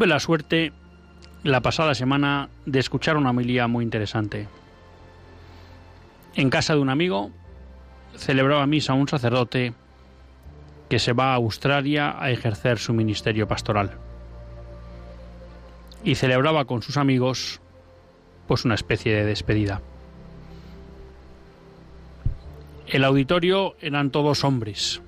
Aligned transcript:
Tuve 0.00 0.08
la 0.08 0.18
suerte 0.18 0.72
la 1.42 1.60
pasada 1.60 1.94
semana 1.94 2.48
de 2.64 2.78
escuchar 2.78 3.18
una 3.18 3.28
homilía 3.28 3.68
muy 3.68 3.84
interesante. 3.84 4.48
En 6.34 6.48
casa 6.48 6.72
de 6.72 6.80
un 6.80 6.88
amigo 6.88 7.30
celebraba 8.16 8.66
misa 8.66 8.94
un 8.94 9.08
sacerdote 9.08 9.74
que 10.88 10.98
se 10.98 11.12
va 11.12 11.32
a 11.32 11.34
Australia 11.34 12.16
a 12.18 12.30
ejercer 12.30 12.78
su 12.78 12.94
ministerio 12.94 13.46
pastoral. 13.46 13.98
Y 16.02 16.14
celebraba 16.14 16.64
con 16.64 16.80
sus 16.80 16.96
amigos 16.96 17.60
pues 18.48 18.64
una 18.64 18.76
especie 18.76 19.14
de 19.14 19.26
despedida. 19.26 19.82
El 22.86 23.04
auditorio 23.04 23.76
eran 23.82 24.08
todos 24.08 24.44
hombres, 24.44 25.02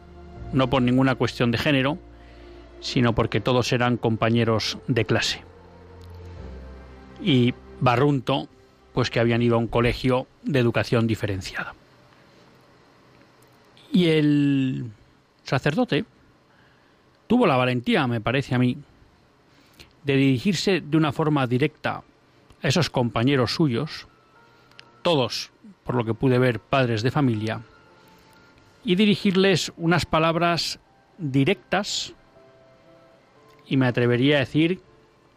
no 0.52 0.68
por 0.68 0.82
ninguna 0.82 1.14
cuestión 1.14 1.50
de 1.50 1.56
género, 1.56 1.96
sino 2.82 3.14
porque 3.14 3.40
todos 3.40 3.72
eran 3.72 3.96
compañeros 3.96 4.76
de 4.88 5.06
clase. 5.06 5.42
Y 7.22 7.54
Barrunto, 7.80 8.48
pues 8.92 9.08
que 9.08 9.20
habían 9.20 9.40
ido 9.40 9.54
a 9.54 9.58
un 9.58 9.68
colegio 9.68 10.26
de 10.42 10.58
educación 10.58 11.06
diferenciada. 11.06 11.74
Y 13.92 14.08
el 14.08 14.90
sacerdote 15.44 16.04
tuvo 17.28 17.46
la 17.46 17.56
valentía, 17.56 18.06
me 18.06 18.20
parece 18.20 18.54
a 18.54 18.58
mí, 18.58 18.76
de 20.04 20.16
dirigirse 20.16 20.80
de 20.80 20.96
una 20.96 21.12
forma 21.12 21.46
directa 21.46 22.02
a 22.62 22.68
esos 22.68 22.90
compañeros 22.90 23.54
suyos, 23.54 24.08
todos, 25.02 25.50
por 25.84 25.94
lo 25.94 26.04
que 26.04 26.14
pude 26.14 26.38
ver, 26.38 26.58
padres 26.58 27.02
de 27.02 27.12
familia, 27.12 27.60
y 28.84 28.96
dirigirles 28.96 29.72
unas 29.76 30.04
palabras 30.04 30.80
directas, 31.18 32.14
y 33.66 33.76
me 33.76 33.86
atrevería 33.86 34.36
a 34.36 34.40
decir 34.40 34.80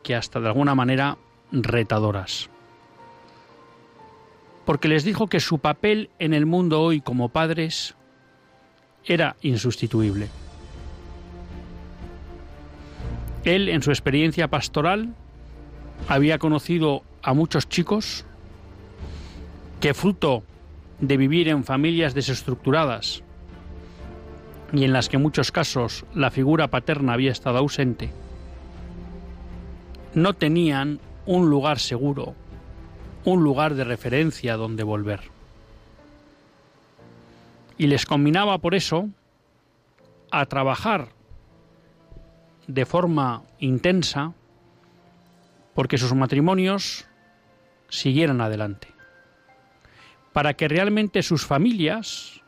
que 0.03 0.15
hasta 0.15 0.39
de 0.39 0.47
alguna 0.47 0.75
manera 0.75 1.17
retadoras. 1.51 2.49
Porque 4.65 4.87
les 4.87 5.03
dijo 5.03 5.27
que 5.27 5.39
su 5.39 5.59
papel 5.59 6.09
en 6.19 6.33
el 6.33 6.45
mundo 6.45 6.81
hoy 6.81 7.01
como 7.01 7.29
padres 7.29 7.95
era 9.05 9.35
insustituible. 9.41 10.29
Él, 13.43 13.69
en 13.69 13.83
su 13.83 13.91
experiencia 13.91 14.47
pastoral, 14.47 15.13
había 16.07 16.39
conocido 16.39 17.03
a 17.21 17.33
muchos 17.33 17.69
chicos 17.69 18.25
que 19.79 19.93
fruto 19.93 20.43
de 20.99 21.17
vivir 21.17 21.49
en 21.49 21.63
familias 21.63 22.13
desestructuradas, 22.13 23.23
y 24.73 24.83
en 24.83 24.93
las 24.93 25.09
que 25.09 25.17
en 25.17 25.23
muchos 25.23 25.51
casos 25.51 26.05
la 26.13 26.31
figura 26.31 26.69
paterna 26.69 27.13
había 27.13 27.31
estado 27.31 27.57
ausente, 27.57 28.11
no 30.13 30.33
tenían 30.33 30.99
un 31.25 31.49
lugar 31.49 31.79
seguro, 31.79 32.35
un 33.25 33.43
lugar 33.43 33.75
de 33.75 33.83
referencia 33.83 34.55
donde 34.55 34.83
volver. 34.83 35.21
Y 37.77 37.87
les 37.87 38.05
combinaba 38.05 38.57
por 38.59 38.75
eso 38.75 39.09
a 40.31 40.45
trabajar 40.45 41.09
de 42.67 42.85
forma 42.85 43.43
intensa 43.59 44.33
porque 45.73 45.97
sus 45.97 46.13
matrimonios 46.13 47.05
siguieran 47.89 48.41
adelante, 48.41 48.87
para 50.31 50.53
que 50.53 50.67
realmente 50.67 51.21
sus 51.21 51.45
familias 51.45 52.41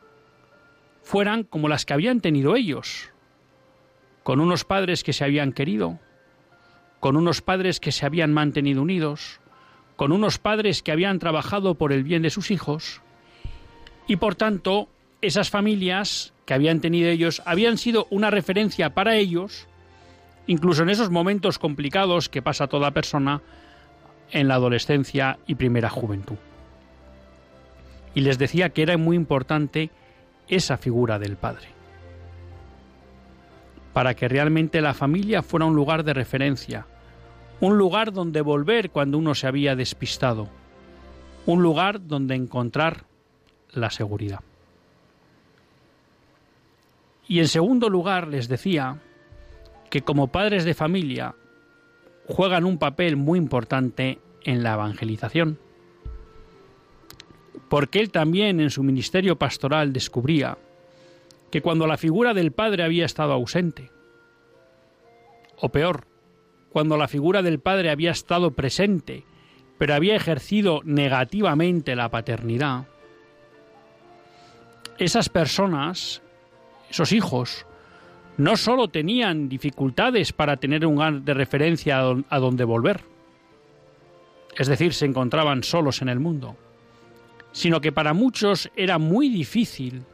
fueran 1.08 1.42
como 1.42 1.68
las 1.68 1.86
que 1.86 1.94
habían 1.94 2.20
tenido 2.20 2.54
ellos, 2.54 3.08
con 4.24 4.40
unos 4.40 4.66
padres 4.66 5.02
que 5.02 5.14
se 5.14 5.24
habían 5.24 5.52
querido, 5.54 5.98
con 7.00 7.16
unos 7.16 7.40
padres 7.40 7.80
que 7.80 7.92
se 7.92 8.04
habían 8.04 8.30
mantenido 8.30 8.82
unidos, 8.82 9.40
con 9.96 10.12
unos 10.12 10.36
padres 10.36 10.82
que 10.82 10.92
habían 10.92 11.18
trabajado 11.18 11.76
por 11.76 11.94
el 11.94 12.04
bien 12.04 12.20
de 12.20 12.28
sus 12.28 12.50
hijos, 12.50 13.00
y 14.06 14.16
por 14.16 14.34
tanto 14.34 14.90
esas 15.22 15.48
familias 15.48 16.34
que 16.44 16.52
habían 16.52 16.82
tenido 16.82 17.08
ellos 17.08 17.40
habían 17.46 17.78
sido 17.78 18.06
una 18.10 18.30
referencia 18.30 18.92
para 18.92 19.16
ellos, 19.16 19.66
incluso 20.46 20.82
en 20.82 20.90
esos 20.90 21.08
momentos 21.08 21.58
complicados 21.58 22.28
que 22.28 22.42
pasa 22.42 22.66
toda 22.66 22.90
persona 22.90 23.40
en 24.30 24.46
la 24.46 24.56
adolescencia 24.56 25.38
y 25.46 25.54
primera 25.54 25.88
juventud. 25.88 26.36
Y 28.14 28.20
les 28.20 28.36
decía 28.36 28.68
que 28.68 28.82
era 28.82 28.98
muy 28.98 29.16
importante 29.16 29.90
esa 30.48 30.76
figura 30.76 31.18
del 31.18 31.36
Padre. 31.36 31.68
Para 33.92 34.14
que 34.14 34.28
realmente 34.28 34.80
la 34.80 34.94
familia 34.94 35.42
fuera 35.42 35.66
un 35.66 35.74
lugar 35.74 36.04
de 36.04 36.14
referencia, 36.14 36.86
un 37.60 37.78
lugar 37.78 38.12
donde 38.12 38.40
volver 38.40 38.90
cuando 38.90 39.18
uno 39.18 39.34
se 39.34 39.46
había 39.46 39.74
despistado, 39.74 40.48
un 41.46 41.62
lugar 41.62 42.06
donde 42.06 42.34
encontrar 42.34 43.04
la 43.72 43.90
seguridad. 43.90 44.40
Y 47.26 47.40
en 47.40 47.48
segundo 47.48 47.90
lugar 47.90 48.28
les 48.28 48.48
decía 48.48 48.98
que 49.90 50.02
como 50.02 50.28
padres 50.28 50.64
de 50.64 50.74
familia 50.74 51.34
juegan 52.26 52.64
un 52.64 52.78
papel 52.78 53.16
muy 53.16 53.38
importante 53.38 54.18
en 54.44 54.62
la 54.62 54.74
evangelización 54.74 55.58
porque 57.68 58.00
él 58.00 58.10
también 58.10 58.60
en 58.60 58.70
su 58.70 58.82
ministerio 58.82 59.36
pastoral 59.36 59.92
descubría 59.92 60.58
que 61.50 61.62
cuando 61.62 61.86
la 61.86 61.96
figura 61.96 62.34
del 62.34 62.52
padre 62.52 62.82
había 62.82 63.06
estado 63.06 63.32
ausente, 63.32 63.90
o 65.56 65.70
peor, 65.70 66.06
cuando 66.70 66.96
la 66.96 67.08
figura 67.08 67.42
del 67.42 67.58
padre 67.58 67.90
había 67.90 68.10
estado 68.10 68.52
presente, 68.52 69.24
pero 69.78 69.94
había 69.94 70.16
ejercido 70.16 70.80
negativamente 70.84 71.96
la 71.96 72.10
paternidad, 72.10 72.86
esas 74.98 75.28
personas, 75.28 76.22
esos 76.90 77.12
hijos, 77.12 77.66
no 78.36 78.56
sólo 78.56 78.88
tenían 78.88 79.48
dificultades 79.48 80.32
para 80.32 80.58
tener 80.58 80.86
un 80.86 80.94
lugar 80.94 81.22
de 81.22 81.34
referencia 81.34 82.00
a 82.00 82.38
donde 82.38 82.64
volver, 82.64 83.00
es 84.56 84.66
decir, 84.66 84.92
se 84.92 85.06
encontraban 85.06 85.62
solos 85.62 86.02
en 86.02 86.08
el 86.08 86.20
mundo, 86.20 86.56
sino 87.52 87.80
que 87.80 87.92
para 87.92 88.14
muchos 88.14 88.70
era 88.76 88.98
muy 88.98 89.28
difícil 89.28 90.04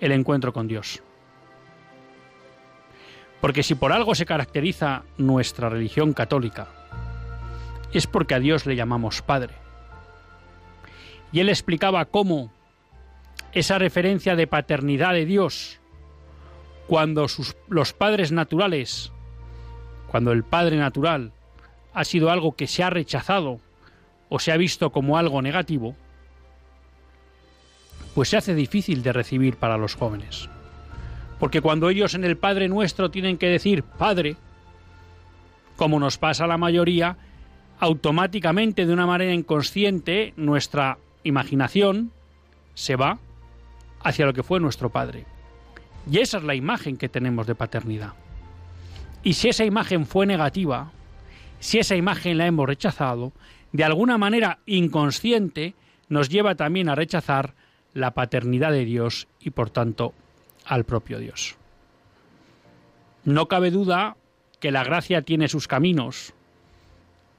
el 0.00 0.12
encuentro 0.12 0.52
con 0.52 0.68
Dios. 0.68 1.02
Porque 3.40 3.62
si 3.62 3.74
por 3.74 3.92
algo 3.92 4.14
se 4.14 4.26
caracteriza 4.26 5.02
nuestra 5.16 5.68
religión 5.68 6.12
católica, 6.12 6.68
es 7.92 8.06
porque 8.06 8.34
a 8.34 8.40
Dios 8.40 8.66
le 8.66 8.76
llamamos 8.76 9.22
Padre. 9.22 9.54
Y 11.32 11.40
él 11.40 11.48
explicaba 11.48 12.04
cómo 12.06 12.52
esa 13.52 13.78
referencia 13.78 14.36
de 14.36 14.46
paternidad 14.46 15.12
de 15.12 15.24
Dios, 15.24 15.80
cuando 16.86 17.26
los 17.68 17.92
padres 17.92 18.32
naturales, 18.32 19.12
cuando 20.08 20.32
el 20.32 20.42
Padre 20.42 20.76
natural 20.76 21.32
ha 21.92 22.04
sido 22.04 22.30
algo 22.30 22.52
que 22.52 22.66
se 22.66 22.82
ha 22.82 22.90
rechazado 22.90 23.60
o 24.28 24.38
se 24.38 24.52
ha 24.52 24.56
visto 24.56 24.90
como 24.90 25.18
algo 25.18 25.42
negativo, 25.42 25.94
pues 28.14 28.30
se 28.30 28.36
hace 28.36 28.54
difícil 28.54 29.02
de 29.02 29.12
recibir 29.12 29.56
para 29.56 29.78
los 29.78 29.94
jóvenes. 29.94 30.48
Porque 31.38 31.60
cuando 31.60 31.88
ellos 31.88 32.14
en 32.14 32.24
el 32.24 32.36
Padre 32.36 32.68
Nuestro 32.68 33.10
tienen 33.10 33.38
que 33.38 33.46
decir 33.46 33.82
Padre, 33.82 34.36
como 35.76 36.00
nos 36.00 36.18
pasa 36.18 36.44
a 36.44 36.48
la 36.48 36.58
mayoría, 36.58 37.16
automáticamente, 37.78 38.86
de 38.86 38.92
una 38.92 39.06
manera 39.06 39.32
inconsciente, 39.32 40.34
nuestra 40.36 40.98
imaginación 41.22 42.10
se 42.74 42.96
va 42.96 43.18
hacia 44.02 44.26
lo 44.26 44.34
que 44.34 44.42
fue 44.42 44.60
nuestro 44.60 44.90
padre. 44.90 45.24
Y 46.10 46.18
esa 46.18 46.38
es 46.38 46.44
la 46.44 46.54
imagen 46.54 46.96
que 46.96 47.08
tenemos 47.08 47.46
de 47.46 47.54
paternidad. 47.54 48.14
Y 49.22 49.34
si 49.34 49.48
esa 49.48 49.64
imagen 49.64 50.06
fue 50.06 50.26
negativa, 50.26 50.90
si 51.60 51.78
esa 51.78 51.96
imagen 51.96 52.38
la 52.38 52.46
hemos 52.46 52.66
rechazado, 52.66 53.32
de 53.72 53.84
alguna 53.84 54.18
manera 54.18 54.58
inconsciente 54.66 55.74
nos 56.08 56.28
lleva 56.28 56.54
también 56.54 56.88
a 56.88 56.94
rechazar 56.94 57.54
la 57.94 58.12
paternidad 58.12 58.72
de 58.72 58.84
Dios 58.84 59.28
y 59.40 59.50
por 59.50 59.70
tanto 59.70 60.14
al 60.64 60.84
propio 60.84 61.18
Dios. 61.18 61.56
No 63.24 63.48
cabe 63.48 63.70
duda 63.70 64.16
que 64.60 64.70
la 64.70 64.84
gracia 64.84 65.22
tiene 65.22 65.48
sus 65.48 65.68
caminos 65.68 66.32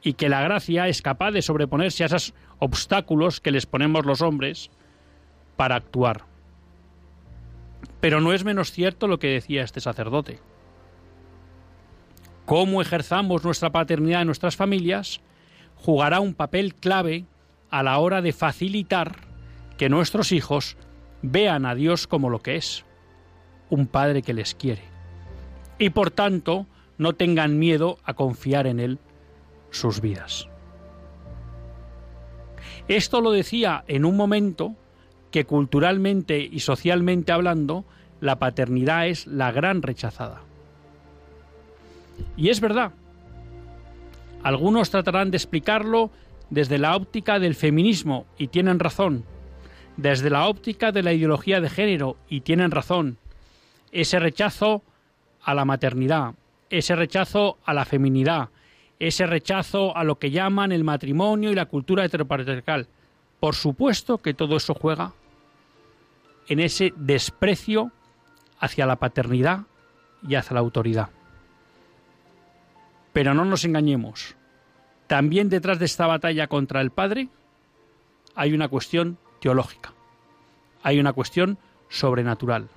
y 0.02 0.14
que 0.14 0.30
la 0.30 0.42
gracia 0.42 0.88
es 0.88 1.02
capaz 1.02 1.32
de 1.32 1.42
sobreponerse 1.42 2.04
a 2.04 2.08
esos 2.08 2.34
obstáculos 2.60 3.42
que 3.42 3.52
les 3.52 3.66
ponemos 3.66 4.06
los 4.06 4.22
hombres 4.22 4.70
para 5.56 5.76
actuar. 5.76 6.24
Pero 8.00 8.22
no 8.22 8.34
es 8.34 8.44
menos 8.44 8.72
cierto 8.72 9.08
lo 9.08 9.20
que 9.20 9.28
decía 9.28 9.64
este 9.64 9.82
sacerdote. 9.82 10.40
Cómo 12.46 12.82
ejerzamos 12.82 13.44
nuestra 13.44 13.72
paternidad 13.72 14.22
en 14.22 14.28
nuestras 14.28 14.56
familias 14.56 15.22
jugará 15.82 16.20
un 16.20 16.34
papel 16.34 16.76
clave 16.76 17.26
a 17.70 17.84
la 17.84 17.98
hora 18.00 18.22
de 18.22 18.34
facilitar 18.34 19.16
que 19.78 19.90
nuestros 19.90 20.32
hijos 20.32 20.76
vean 21.22 21.66
a 21.66 21.76
Dios 21.76 22.08
como 22.08 22.30
lo 22.30 22.42
que 22.42 22.56
es, 22.56 22.86
un 23.70 23.88
Padre 23.88 24.22
que 24.22 24.34
les 24.34 24.56
quiere. 24.56 24.84
Y 25.78 25.92
por 25.92 26.12
tanto, 26.12 26.66
no 26.98 27.14
tengan 27.14 27.58
miedo 27.58 27.98
a 28.04 28.14
confiar 28.14 28.68
en 28.68 28.80
Él 28.80 29.00
sus 29.72 30.02
vidas. 30.02 30.48
Esto 32.88 33.22
lo 33.22 33.32
decía 33.32 33.84
en 33.88 34.04
un 34.04 34.18
momento 34.18 34.76
que 35.32 35.46
culturalmente 35.46 36.40
y 36.40 36.60
socialmente 36.60 37.32
hablando, 37.32 37.86
la 38.20 38.40
paternidad 38.40 39.08
es 39.08 39.28
la 39.28 39.52
gran 39.52 39.82
rechazada. 39.82 40.42
Y 42.36 42.50
es 42.50 42.60
verdad. 42.60 42.92
Algunos 44.44 44.90
tratarán 44.90 45.32
de 45.32 45.38
explicarlo 45.38 46.12
desde 46.50 46.78
la 46.78 46.96
óptica 46.96 47.40
del 47.40 47.56
feminismo 47.56 48.26
y 48.38 48.48
tienen 48.48 48.80
razón, 48.80 49.26
desde 49.98 50.30
la 50.30 50.48
óptica 50.48 50.92
de 50.92 51.04
la 51.04 51.14
ideología 51.14 51.62
de 51.62 51.70
género 51.70 52.18
y 52.30 52.42
tienen 52.42 52.72
razón. 52.72 53.18
Ese 53.92 54.20
rechazo 54.20 54.84
a 55.42 55.54
la 55.54 55.66
maternidad, 55.66 56.36
ese 56.70 56.96
rechazo 56.96 57.58
a 57.66 57.74
la 57.74 57.86
feminidad, 57.86 58.50
ese 59.00 59.26
rechazo 59.26 59.96
a 59.96 60.04
lo 60.04 60.20
que 60.20 60.32
llaman 60.32 60.72
el 60.72 60.84
matrimonio 60.84 61.52
y 61.52 61.56
la 61.56 61.66
cultura 61.66 62.06
heteropatriarcal. 62.06 62.88
Por 63.40 63.56
supuesto 63.56 64.18
que 64.18 64.34
todo 64.34 64.58
eso 64.58 64.74
juega 64.74 65.14
en 66.48 66.60
ese 66.60 66.94
desprecio 66.96 67.92
hacia 68.60 68.86
la 68.86 68.98
paternidad 68.98 69.62
y 70.28 70.36
hacia 70.36 70.56
la 70.56 70.60
autoridad. 70.60 71.10
Pero 73.14 73.34
no 73.34 73.46
nos 73.46 73.66
engañemos. 73.66 74.36
También 75.08 75.50
detrás 75.50 75.80
de 75.80 75.86
esta 75.86 76.06
batalla 76.08 76.48
contra 76.48 76.82
el 76.82 76.92
Padre 76.92 77.30
hay 78.36 78.54
una 78.54 78.68
cuestión 78.68 79.18
teológica, 79.42 79.94
hay 80.84 81.00
una 81.00 81.14
cuestión 81.14 81.58
sobrenatural. 81.90 82.70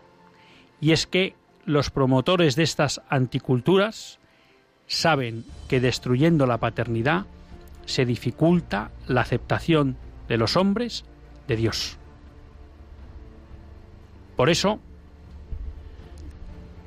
Y 0.81 0.93
es 0.93 1.07
que 1.07 1.35
los 1.65 1.91
promotores 1.91 2.57
de 2.57 2.63
estas 2.63 3.01
anticulturas 3.09 4.19
saben 4.87 5.45
que 5.69 5.81
destruyendo 5.81 6.47
la 6.47 6.59
paternidad 6.59 7.27
se 7.87 8.05
dificulta 8.05 8.91
la 9.07 9.21
aceptación 9.21 9.97
de 10.29 10.39
los 10.39 10.57
hombres 10.57 11.05
de 11.47 11.57
Dios. 11.57 11.99
Por 14.37 14.51
eso, 14.51 14.81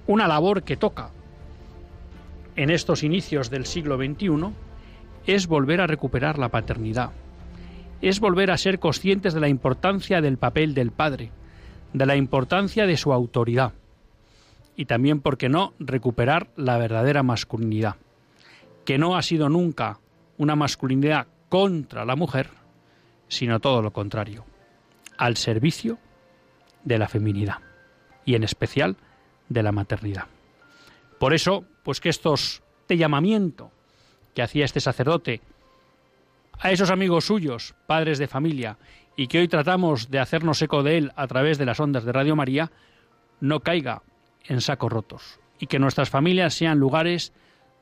una 0.07 0.27
labor 0.27 0.63
que 0.63 0.77
toca 0.77 1.11
en 2.55 2.69
estos 2.69 3.03
inicios 3.03 3.49
del 3.49 3.65
siglo 3.65 3.97
XXI 3.97 4.53
es 5.25 5.47
volver 5.47 5.81
a 5.81 5.87
recuperar 5.87 6.37
la 6.37 6.49
paternidad, 6.49 7.11
es 8.01 8.19
volver 8.19 8.51
a 8.51 8.57
ser 8.57 8.79
conscientes 8.79 9.33
de 9.33 9.39
la 9.39 9.49
importancia 9.49 10.21
del 10.21 10.37
papel 10.37 10.73
del 10.73 10.91
padre, 10.91 11.31
de 11.93 12.05
la 12.05 12.15
importancia 12.15 12.85
de 12.85 12.97
su 12.97 13.13
autoridad 13.13 13.73
y 14.75 14.85
también, 14.85 15.21
¿por 15.21 15.37
qué 15.37 15.49
no?, 15.49 15.73
recuperar 15.79 16.49
la 16.55 16.77
verdadera 16.77 17.23
masculinidad, 17.23 17.95
que 18.83 18.97
no 18.97 19.15
ha 19.15 19.21
sido 19.21 19.49
nunca 19.49 19.99
una 20.37 20.55
masculinidad 20.55 21.27
contra 21.49 22.05
la 22.05 22.15
mujer, 22.15 22.49
sino 23.27 23.59
todo 23.59 23.81
lo 23.81 23.91
contrario, 23.91 24.45
al 25.17 25.37
servicio 25.37 25.97
de 26.83 26.99
la 26.99 27.07
feminidad 27.07 27.59
y 28.25 28.35
en 28.35 28.43
especial 28.43 28.97
de 29.49 29.63
la 29.63 29.71
maternidad. 29.71 30.25
Por 31.19 31.33
eso, 31.33 31.65
pues 31.83 31.99
que 31.99 32.09
estos 32.09 32.61
de 32.87 32.97
llamamiento 32.97 33.71
que 34.33 34.41
hacía 34.41 34.65
este 34.65 34.79
sacerdote 34.79 35.41
a 36.59 36.71
esos 36.71 36.89
amigos 36.89 37.25
suyos, 37.25 37.75
padres 37.87 38.17
de 38.17 38.27
familia, 38.27 38.77
y 39.15 39.27
que 39.27 39.39
hoy 39.39 39.47
tratamos 39.47 40.09
de 40.09 40.19
hacernos 40.19 40.61
eco 40.61 40.83
de 40.83 40.97
él 40.97 41.11
a 41.15 41.27
través 41.27 41.57
de 41.57 41.65
las 41.65 41.79
ondas 41.79 42.03
de 42.03 42.11
Radio 42.11 42.35
María, 42.35 42.71
no 43.39 43.61
caiga 43.61 44.03
en 44.45 44.61
sacos 44.61 44.91
rotos. 44.91 45.39
Y 45.59 45.67
que 45.67 45.79
nuestras 45.79 46.09
familias 46.09 46.53
sean 46.53 46.79
lugares 46.79 47.33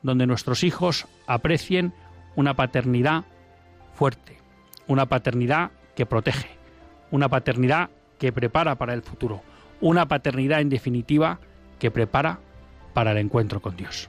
donde 0.02 0.26
nuestros 0.26 0.62
hijos 0.62 1.06
aprecien 1.26 1.92
una 2.36 2.54
paternidad 2.54 3.24
fuerte, 3.94 4.38
una 4.86 5.06
paternidad 5.06 5.70
que 5.96 6.06
protege, 6.06 6.50
una 7.10 7.28
paternidad 7.28 7.90
que 8.18 8.32
prepara 8.32 8.76
para 8.76 8.94
el 8.94 9.02
futuro, 9.02 9.42
una 9.80 10.06
paternidad 10.06 10.60
en 10.60 10.68
definitiva 10.68 11.40
que 11.78 11.90
prepara 11.90 12.38
para 12.94 13.12
el 13.12 13.18
encuentro 13.18 13.60
con 13.60 13.76
Dios. 13.76 14.08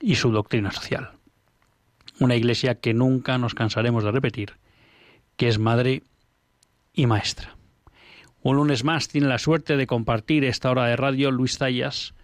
y 0.00 0.16
su 0.16 0.30
doctrina 0.30 0.70
social 0.70 1.20
una 2.20 2.36
iglesia 2.36 2.76
que 2.76 2.94
nunca 2.94 3.38
nos 3.38 3.54
cansaremos 3.54 4.04
de 4.04 4.12
repetir, 4.12 4.52
que 5.36 5.48
es 5.48 5.58
madre 5.58 6.02
y 6.92 7.06
maestra. 7.06 7.56
Un 8.42 8.56
lunes 8.56 8.84
más 8.84 9.08
tiene 9.08 9.26
la 9.26 9.38
suerte 9.38 9.76
de 9.76 9.86
compartir 9.86 10.44
esta 10.44 10.70
hora 10.70 10.86
de 10.86 10.96
radio 10.96 11.30
Luis 11.30 11.58
Zayas, 11.58 12.14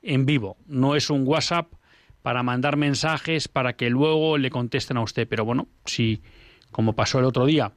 en 0.01 0.25
vivo. 0.25 0.57
No 0.67 0.97
es 0.97 1.11
un 1.11 1.29
WhatsApp 1.29 1.75
para 2.23 2.43
mandar 2.43 2.79
mensajes 2.79 3.47
para 3.47 3.75
que 3.75 3.91
luego 3.91 4.39
le 4.39 4.49
contesten 4.49 4.97
a 4.97 5.03
usted, 5.03 5.29
pero 5.29 5.45
bueno, 5.45 5.69
si 5.85 6.23
como 6.71 6.95
pasó 6.95 7.19
el 7.19 7.27
otro 7.27 7.45
día, 7.45 7.73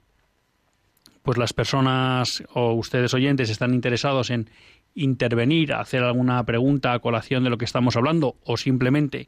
pues 1.24 1.38
las 1.38 1.52
personas 1.52 2.42
o 2.54 2.72
ustedes 2.72 3.14
oyentes 3.14 3.50
están 3.50 3.74
interesados 3.74 4.30
en 4.30 4.50
intervenir, 4.96 5.74
hacer 5.74 6.04
alguna 6.04 6.42
pregunta 6.46 6.94
a 6.94 7.00
colación 7.00 7.44
de 7.44 7.50
lo 7.50 7.58
que 7.58 7.66
estamos 7.66 7.98
hablando 7.98 8.38
o 8.46 8.56
simplemente 8.56 9.28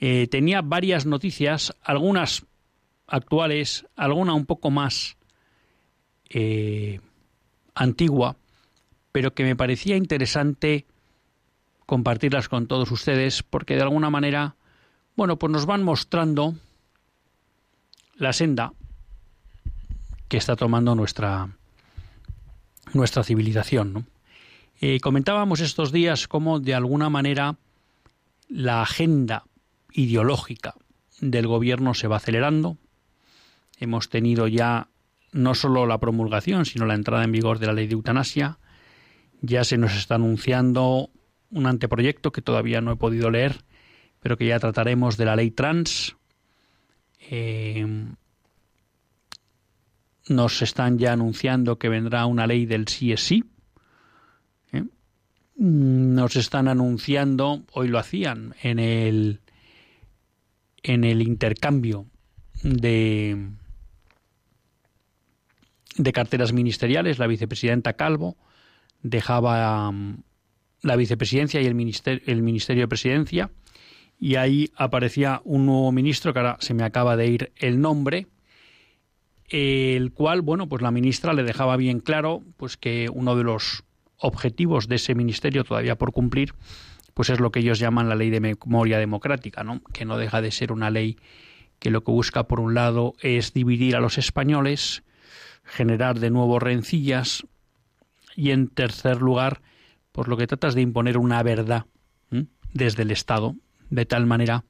eh, 0.01 0.29
tenía 0.29 0.63
varias 0.63 1.07
noticias, 1.07 1.75
algunas 1.83 2.45
actuales, 3.07 3.87
alguna 3.97 4.35
un 4.35 4.47
poco 4.47 4.71
más 4.71 5.17
eh, 6.29 7.01
antigua, 7.75 8.37
pero 9.13 9.35
que 9.35 9.45
me 9.45 9.57
parecía 9.57 9.97
interesante 9.97 10.87
compartirlas 11.87 12.49
con 12.49 12.67
todos 12.67 12.91
ustedes 12.93 13.43
porque 13.43 13.75
de 13.75 13.83
alguna 13.83 14.11
manera, 14.11 14.57
bueno, 15.17 15.39
pues 15.39 15.51
nos 15.51 15.67
van 15.67 15.83
mostrando 15.83 16.55
la 18.17 18.33
senda 18.33 18.73
que 20.29 20.37
está 20.37 20.55
tomando 20.55 20.95
nuestra 20.95 21.49
nuestra 22.93 23.25
civilización. 23.25 24.07
Eh, 24.81 25.01
comentábamos 25.01 25.61
estos 25.61 25.93
días 25.93 26.29
cómo 26.29 26.61
de 26.61 26.75
alguna 26.75 27.11
manera 27.11 27.57
la 28.49 28.83
agenda 28.83 29.45
ideológica 29.93 30.75
del 31.21 31.47
gobierno 31.47 31.95
se 31.95 32.09
va 32.09 32.17
acelerando. 32.17 32.79
Hemos 33.79 34.09
tenido 34.09 34.49
ya 34.49 34.89
no 35.33 35.55
solo 35.55 35.87
la 35.87 35.99
promulgación, 35.99 36.65
sino 36.65 36.87
la 36.87 36.95
entrada 36.95 37.25
en 37.25 37.33
vigor 37.33 37.59
de 37.59 37.67
la 37.67 37.73
ley 37.73 37.87
de 37.87 37.95
eutanasia. 37.95 38.59
Ya 39.41 39.65
se 39.65 39.79
nos 39.79 39.95
está 39.95 40.17
anunciando 40.17 41.11
un 41.51 41.67
anteproyecto 41.67 42.33
que 42.33 42.43
todavía 42.43 42.81
no 42.81 42.93
he 42.93 42.97
podido 42.97 43.31
leer, 43.31 43.65
pero 44.21 44.37
que 44.37 44.47
ya 44.47 44.59
trataremos 44.59 45.17
de 45.17 45.25
la 45.25 45.37
ley 45.37 45.51
trans. 45.51 46.17
Eh, 47.31 47.87
nos 50.29 50.63
están 50.63 50.99
ya 50.99 51.13
anunciando 51.13 51.79
que 51.79 51.89
vendrá 51.89 52.27
una 52.27 52.47
ley 52.47 52.67
del 52.67 52.89
sí 52.89 53.13
es 53.13 53.23
sí. 53.23 53.45
¿eh? 54.73 54.85
Nos 55.57 56.37
están 56.37 56.69
anunciando, 56.69 57.63
hoy 57.73 57.89
lo 57.89 57.99
hacían, 57.99 58.55
en 58.63 58.79
el 58.79 59.41
en 60.83 61.05
el 61.05 61.23
intercambio 61.23 62.07
de, 62.63 63.51
de 65.97 66.13
carteras 66.13 66.53
ministeriales, 66.53 67.19
la 67.19 67.27
vicepresidenta 67.27 67.95
Calvo 67.95 68.37
dejaba 69.03 69.89
um, 69.89 70.23
la 70.83 70.97
vicepresidencia 70.97 71.61
y 71.61 71.67
el 71.67 71.75
ministerio, 71.75 72.23
el 72.27 72.43
ministerio 72.43 72.85
de 72.85 72.89
presidencia 72.89 73.51
y 74.19 74.35
ahí 74.35 74.71
aparecía 74.77 75.41
un 75.45 75.67
nuevo 75.67 75.93
ministro 75.93 76.33
que 76.33 76.41
ahora 76.41 76.57
se 76.61 76.75
me 76.75 76.85
acaba 76.85 77.17
de 77.17 77.29
ir 77.29 77.53
el 77.57 77.81
nombre 77.81 78.27
el 79.49 80.13
cual 80.13 80.43
bueno 80.43 80.69
pues 80.69 80.83
la 80.83 80.91
ministra 80.91 81.33
le 81.33 81.43
dejaba 81.43 81.77
bien 81.77 82.01
claro 82.01 82.43
pues 82.57 82.77
que 82.77 83.09
uno 83.13 83.37
de 83.37 83.45
los 83.45 83.85
objetivos 84.17 84.89
de 84.89 84.97
ese 84.97 85.15
ministerio 85.15 85.65
todavía 85.65 85.97
por 85.97 86.13
cumplir 86.13 86.55
pues 87.19 87.31
es 87.31 87.41
lo 87.41 87.51
que 87.51 87.59
ellos 87.59 87.81
llaman 87.81 88.09
la 88.09 88.15
ley 88.15 88.31
de 88.31 88.39
memoria 88.39 88.97
democrática, 88.97 89.65
¿no? 89.65 89.83
que 89.93 90.05
no 90.05 90.19
deja 90.19 90.41
de 90.41 90.53
ser 90.53 90.71
una 90.71 90.89
ley 90.89 91.19
que 91.81 91.91
lo 91.91 92.05
que 92.05 92.13
busca, 92.13 92.47
por 92.47 92.61
un 92.61 92.75
lado, 92.75 93.15
es 93.21 93.53
dividir 93.53 93.97
a 93.97 94.01
los 94.01 94.19
españoles, 94.19 95.03
generar 95.65 96.21
de 96.21 96.31
nuevo 96.31 96.61
rencillas, 96.61 97.45
y 98.37 98.53
en 98.53 98.69
tercer 98.69 99.21
lugar, 99.21 99.63
pues 100.13 100.29
lo 100.29 100.37
que 100.37 100.47
trata 100.47 100.69
es 100.69 100.77
de 100.77 100.83
imponer 100.83 101.19
una 101.19 101.43
verdad 101.43 101.87
desde 102.73 103.03
el 103.03 103.11
Estado, 103.11 103.57
de 103.91 104.07
tal 104.07 104.25
manera 104.27 104.63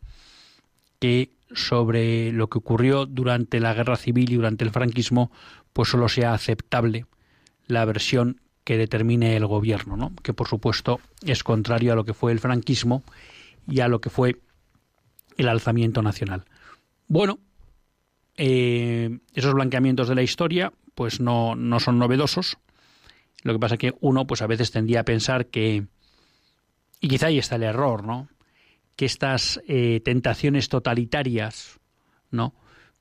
que 1.00 1.32
sobre 1.52 2.32
lo 2.32 2.48
que 2.48 2.60
ocurrió 2.60 3.04
durante 3.04 3.60
la 3.60 3.74
guerra 3.74 3.96
civil 3.96 4.32
y 4.32 4.36
durante 4.36 4.64
el 4.64 4.70
franquismo, 4.70 5.30
pues 5.74 5.90
solo 5.90 6.08
sea 6.08 6.32
aceptable 6.32 7.04
la 7.66 7.84
versión 7.84 8.40
que 8.68 8.76
determine 8.76 9.34
el 9.34 9.46
gobierno, 9.46 9.96
¿no? 9.96 10.12
que 10.22 10.34
por 10.34 10.46
supuesto 10.46 11.00
es 11.24 11.42
contrario 11.42 11.94
a 11.94 11.96
lo 11.96 12.04
que 12.04 12.12
fue 12.12 12.32
el 12.32 12.38
franquismo 12.38 13.02
y 13.66 13.80
a 13.80 13.88
lo 13.88 14.02
que 14.02 14.10
fue 14.10 14.42
el 15.38 15.48
alzamiento 15.48 16.02
nacional. 16.02 16.44
Bueno, 17.06 17.38
eh, 18.36 19.20
esos 19.32 19.54
blanqueamientos 19.54 20.06
de 20.06 20.14
la 20.16 20.22
historia 20.22 20.70
pues 20.94 21.18
no, 21.18 21.56
no 21.56 21.80
son 21.80 21.98
novedosos. 21.98 22.58
Lo 23.42 23.54
que 23.54 23.58
pasa 23.58 23.76
es 23.76 23.80
que 23.80 23.94
uno 24.00 24.26
pues 24.26 24.42
a 24.42 24.46
veces 24.46 24.70
tendía 24.70 25.00
a 25.00 25.04
pensar 25.04 25.46
que, 25.46 25.86
y 27.00 27.08
quizá 27.08 27.28
ahí 27.28 27.38
está 27.38 27.56
el 27.56 27.62
error, 27.62 28.04
¿no? 28.04 28.28
que 28.96 29.06
estas 29.06 29.62
eh, 29.66 30.02
tentaciones 30.04 30.68
totalitarias, 30.68 31.80
¿no? 32.30 32.52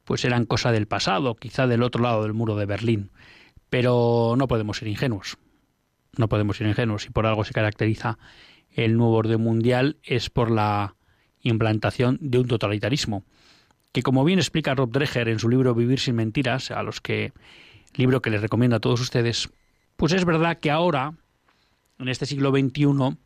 pues 0.05 0.23
eran 0.23 0.45
cosa 0.45 0.71
del 0.71 0.87
pasado, 0.87 1.35
quizá 1.35 1.67
del 1.67 1.83
otro 1.83 2.01
lado 2.03 2.23
del 2.23 2.31
muro 2.31 2.55
de 2.55 2.65
Berlín. 2.65 3.11
Pero 3.69 4.35
no 4.37 4.47
podemos 4.47 4.77
ser 4.77 4.87
ingenuos 4.87 5.37
no 6.17 6.29
podemos 6.29 6.57
ser 6.57 6.67
ingenuos, 6.67 7.05
y 7.05 7.09
por 7.09 7.25
algo 7.25 7.43
se 7.43 7.53
caracteriza 7.53 8.17
el 8.71 8.95
nuevo 8.95 9.15
orden 9.15 9.41
mundial 9.41 9.97
es 10.03 10.29
por 10.29 10.51
la 10.51 10.95
implantación 11.41 12.17
de 12.21 12.39
un 12.39 12.47
totalitarismo, 12.47 13.23
que 13.91 14.03
como 14.03 14.23
bien 14.23 14.39
explica 14.39 14.75
Rob 14.75 14.91
Dreher 14.91 15.29
en 15.29 15.39
su 15.39 15.49
libro 15.49 15.73
Vivir 15.73 15.99
sin 15.99 16.15
mentiras, 16.15 16.71
a 16.71 16.83
los 16.83 17.01
que 17.01 17.33
libro 17.95 18.21
que 18.21 18.29
les 18.29 18.41
recomiendo 18.41 18.75
a 18.75 18.79
todos 18.79 19.01
ustedes, 19.01 19.49
pues 19.95 20.13
es 20.13 20.25
verdad 20.25 20.59
que 20.59 20.69
ahora 20.69 21.13
en 21.97 22.07
este 22.07 22.25
siglo 22.25 22.51
XXI 22.51 23.17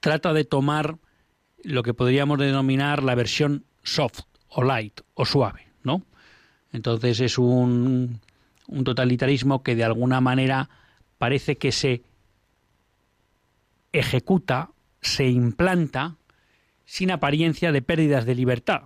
trata 0.00 0.32
de 0.32 0.44
tomar 0.44 0.96
lo 1.62 1.82
que 1.82 1.94
podríamos 1.94 2.38
denominar 2.38 3.02
la 3.02 3.14
versión 3.14 3.64
soft 3.82 4.20
o 4.48 4.62
light 4.62 5.00
o 5.14 5.26
suave, 5.26 5.68
¿no? 5.82 6.02
Entonces 6.72 7.20
es 7.20 7.38
un, 7.38 8.20
un 8.66 8.84
totalitarismo 8.84 9.62
que 9.62 9.76
de 9.76 9.84
alguna 9.84 10.20
manera 10.20 10.70
parece 11.18 11.56
que 11.56 11.72
se 11.72 12.02
ejecuta, 13.92 14.70
se 15.00 15.28
implanta 15.28 16.16
sin 16.84 17.10
apariencia 17.10 17.72
de 17.72 17.82
pérdidas 17.82 18.26
de 18.26 18.34
libertad, 18.34 18.82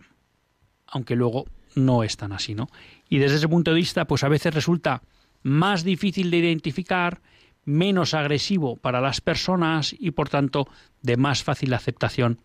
aunque 0.86 1.16
luego 1.16 1.46
no 1.74 2.02
es 2.02 2.16
tan 2.16 2.32
así, 2.32 2.54
¿no? 2.54 2.68
Y 3.08 3.18
desde 3.18 3.36
ese 3.36 3.48
punto 3.48 3.70
de 3.70 3.76
vista, 3.76 4.06
pues 4.06 4.24
a 4.24 4.28
veces 4.28 4.54
resulta 4.54 5.02
más 5.42 5.84
difícil 5.84 6.30
de 6.30 6.38
identificar, 6.38 7.20
menos 7.64 8.14
agresivo 8.14 8.76
para 8.76 9.00
las 9.00 9.20
personas 9.20 9.94
y 9.98 10.10
por 10.12 10.28
tanto 10.28 10.68
de 11.02 11.16
más 11.16 11.42
fácil 11.42 11.74
aceptación 11.74 12.40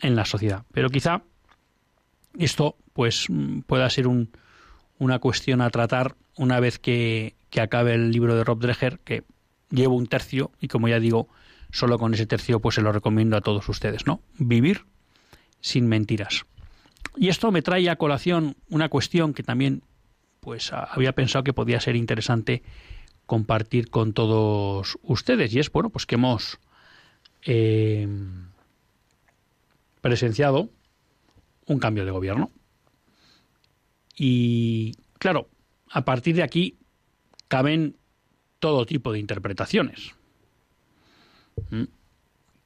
en 0.00 0.16
la 0.16 0.24
sociedad. 0.24 0.64
Pero 0.72 0.90
quizá 0.90 1.22
esto 2.38 2.76
pues 2.92 3.26
pueda 3.66 3.90
ser 3.90 4.06
un, 4.06 4.30
una 4.98 5.18
cuestión 5.18 5.60
a 5.60 5.70
tratar 5.70 6.16
una 6.36 6.60
vez 6.60 6.78
que, 6.78 7.34
que 7.54 7.60
acabe 7.60 7.94
el 7.94 8.10
libro 8.10 8.34
de 8.34 8.42
Rob 8.42 8.58
Dreher, 8.58 8.98
que 9.04 9.22
llevo 9.70 9.94
un 9.94 10.08
tercio 10.08 10.50
y 10.60 10.66
como 10.66 10.88
ya 10.88 10.98
digo, 10.98 11.28
solo 11.70 12.00
con 12.00 12.12
ese 12.12 12.26
tercio 12.26 12.58
pues 12.58 12.74
se 12.74 12.82
lo 12.82 12.90
recomiendo 12.90 13.36
a 13.36 13.42
todos 13.42 13.68
ustedes, 13.68 14.08
¿no? 14.08 14.20
Vivir 14.38 14.86
sin 15.60 15.86
mentiras. 15.86 16.46
Y 17.16 17.28
esto 17.28 17.52
me 17.52 17.62
trae 17.62 17.88
a 17.88 17.94
colación 17.94 18.56
una 18.70 18.88
cuestión 18.88 19.34
que 19.34 19.44
también 19.44 19.84
pues 20.40 20.72
había 20.72 21.12
pensado 21.12 21.44
que 21.44 21.52
podía 21.52 21.78
ser 21.78 21.94
interesante 21.94 22.64
compartir 23.24 23.88
con 23.88 24.14
todos 24.14 24.98
ustedes 25.04 25.54
y 25.54 25.60
es 25.60 25.70
bueno 25.70 25.90
pues 25.90 26.06
que 26.06 26.16
hemos 26.16 26.58
eh, 27.42 28.08
presenciado 30.00 30.70
un 31.66 31.78
cambio 31.78 32.04
de 32.04 32.10
gobierno 32.10 32.50
y 34.16 34.96
claro 35.20 35.48
a 35.88 36.04
partir 36.04 36.34
de 36.34 36.42
aquí 36.42 36.78
caben 37.54 37.94
todo 38.58 38.84
tipo 38.84 39.12
de 39.12 39.20
interpretaciones 39.20 40.12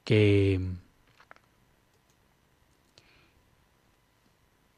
que 0.03 0.59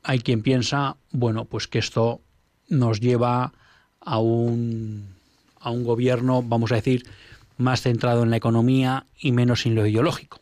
hay 0.03 0.19
quien 0.19 0.41
piensa 0.41 0.97
bueno 1.11 1.45
pues 1.45 1.69
que 1.69 1.79
esto 1.79 2.19
nos 2.67 2.99
lleva 2.99 3.53
a 4.01 4.19
un, 4.19 5.15
a 5.61 5.71
un 5.71 5.85
gobierno, 5.85 6.43
vamos 6.43 6.73
a 6.73 6.75
decir, 6.75 7.05
más 7.55 7.81
centrado 7.81 8.23
en 8.23 8.31
la 8.31 8.35
economía 8.35 9.05
y 9.17 9.31
menos 9.31 9.65
en 9.65 9.75
lo 9.75 9.87
ideológico. 9.87 10.41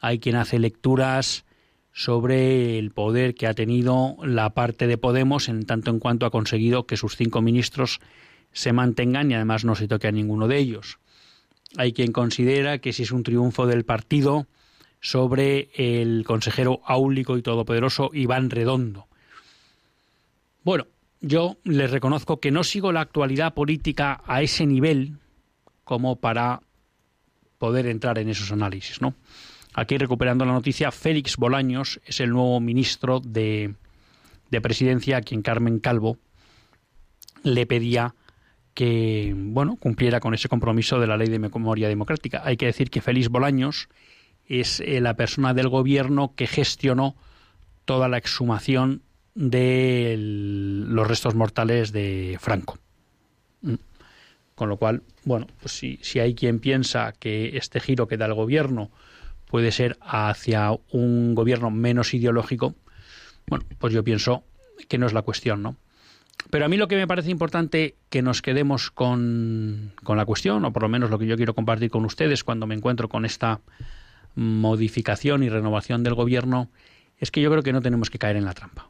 Hay 0.00 0.18
quien 0.18 0.34
hace 0.34 0.58
lecturas 0.58 1.44
sobre 1.92 2.80
el 2.80 2.90
poder 2.90 3.36
que 3.36 3.46
ha 3.46 3.54
tenido 3.54 4.16
la 4.24 4.50
parte 4.50 4.88
de 4.88 4.98
Podemos 4.98 5.48
en 5.48 5.66
tanto 5.66 5.92
en 5.92 6.00
cuanto 6.00 6.26
ha 6.26 6.32
conseguido 6.32 6.84
que 6.86 6.96
sus 6.96 7.14
cinco 7.14 7.42
ministros 7.42 8.00
se 8.58 8.72
mantengan 8.72 9.30
y 9.30 9.34
además 9.34 9.64
no 9.64 9.76
se 9.76 9.86
toque 9.86 10.08
a 10.08 10.12
ninguno 10.12 10.48
de 10.48 10.58
ellos. 10.58 10.98
Hay 11.76 11.92
quien 11.92 12.10
considera 12.10 12.78
que 12.78 12.92
si 12.92 13.04
es 13.04 13.12
un 13.12 13.22
triunfo 13.22 13.68
del 13.68 13.84
partido 13.84 14.48
sobre 15.00 15.70
el 15.74 16.24
consejero 16.26 16.80
áulico 16.84 17.38
y 17.38 17.42
todopoderoso 17.42 18.10
Iván 18.12 18.50
Redondo. 18.50 19.06
Bueno, 20.64 20.88
yo 21.20 21.56
les 21.62 21.88
reconozco 21.88 22.40
que 22.40 22.50
no 22.50 22.64
sigo 22.64 22.90
la 22.90 23.02
actualidad 23.02 23.54
política 23.54 24.22
a 24.26 24.42
ese 24.42 24.66
nivel 24.66 25.18
como 25.84 26.16
para 26.16 26.60
poder 27.58 27.86
entrar 27.86 28.18
en 28.18 28.28
esos 28.28 28.50
análisis, 28.50 29.00
¿no? 29.00 29.14
Aquí 29.72 29.98
recuperando 29.98 30.44
la 30.44 30.52
noticia, 30.52 30.90
Félix 30.90 31.36
Bolaños 31.36 32.00
es 32.04 32.18
el 32.18 32.30
nuevo 32.30 32.58
ministro 32.58 33.20
de, 33.20 33.76
de 34.50 34.60
Presidencia 34.60 35.18
a 35.18 35.22
quien 35.22 35.42
Carmen 35.42 35.78
Calvo 35.78 36.18
le 37.44 37.64
pedía 37.64 38.16
que 38.78 39.34
bueno 39.36 39.74
cumpliera 39.74 40.20
con 40.20 40.34
ese 40.34 40.48
compromiso 40.48 41.00
de 41.00 41.08
la 41.08 41.16
ley 41.16 41.26
de 41.26 41.40
memoria 41.40 41.88
democrática. 41.88 42.42
Hay 42.44 42.56
que 42.56 42.66
decir 42.66 42.90
que 42.90 43.00
Félix 43.00 43.28
Bolaños 43.28 43.88
es 44.46 44.78
eh, 44.78 45.00
la 45.00 45.14
persona 45.14 45.52
del 45.52 45.68
gobierno 45.68 46.32
que 46.36 46.46
gestionó 46.46 47.16
toda 47.84 48.06
la 48.06 48.18
exhumación 48.18 49.02
de 49.34 50.14
los 50.16 51.08
restos 51.08 51.34
mortales 51.34 51.90
de 51.90 52.36
Franco. 52.38 52.78
Mm. 53.62 53.74
Con 54.54 54.68
lo 54.68 54.76
cual, 54.76 55.02
bueno, 55.24 55.48
pues 55.60 55.72
si, 55.72 55.98
si 56.02 56.20
hay 56.20 56.36
quien 56.36 56.60
piensa 56.60 57.12
que 57.18 57.56
este 57.56 57.80
giro 57.80 58.06
que 58.06 58.16
da 58.16 58.26
el 58.26 58.34
gobierno 58.34 58.92
puede 59.46 59.72
ser 59.72 59.98
hacia 60.00 60.70
un 60.92 61.34
gobierno 61.34 61.72
menos 61.72 62.14
ideológico, 62.14 62.76
bueno, 63.48 63.64
pues 63.80 63.92
yo 63.92 64.04
pienso 64.04 64.44
que 64.86 64.98
no 64.98 65.06
es 65.06 65.12
la 65.14 65.22
cuestión, 65.22 65.64
¿no? 65.64 65.74
Pero 66.50 66.64
a 66.64 66.68
mí 66.68 66.76
lo 66.76 66.88
que 66.88 66.96
me 66.96 67.06
parece 67.06 67.30
importante 67.30 67.96
que 68.08 68.22
nos 68.22 68.40
quedemos 68.42 68.90
con, 68.90 69.92
con 70.02 70.16
la 70.16 70.24
cuestión, 70.24 70.64
o 70.64 70.72
por 70.72 70.82
lo 70.82 70.88
menos 70.88 71.10
lo 71.10 71.18
que 71.18 71.26
yo 71.26 71.36
quiero 71.36 71.54
compartir 71.54 71.90
con 71.90 72.04
ustedes 72.04 72.44
cuando 72.44 72.66
me 72.66 72.74
encuentro 72.74 73.08
con 73.08 73.24
esta 73.24 73.60
modificación 74.34 75.42
y 75.42 75.48
renovación 75.48 76.02
del 76.02 76.14
gobierno, 76.14 76.70
es 77.18 77.30
que 77.30 77.40
yo 77.40 77.50
creo 77.50 77.62
que 77.62 77.72
no 77.72 77.82
tenemos 77.82 78.08
que 78.08 78.18
caer 78.18 78.36
en 78.36 78.44
la 78.44 78.54
trampa. 78.54 78.88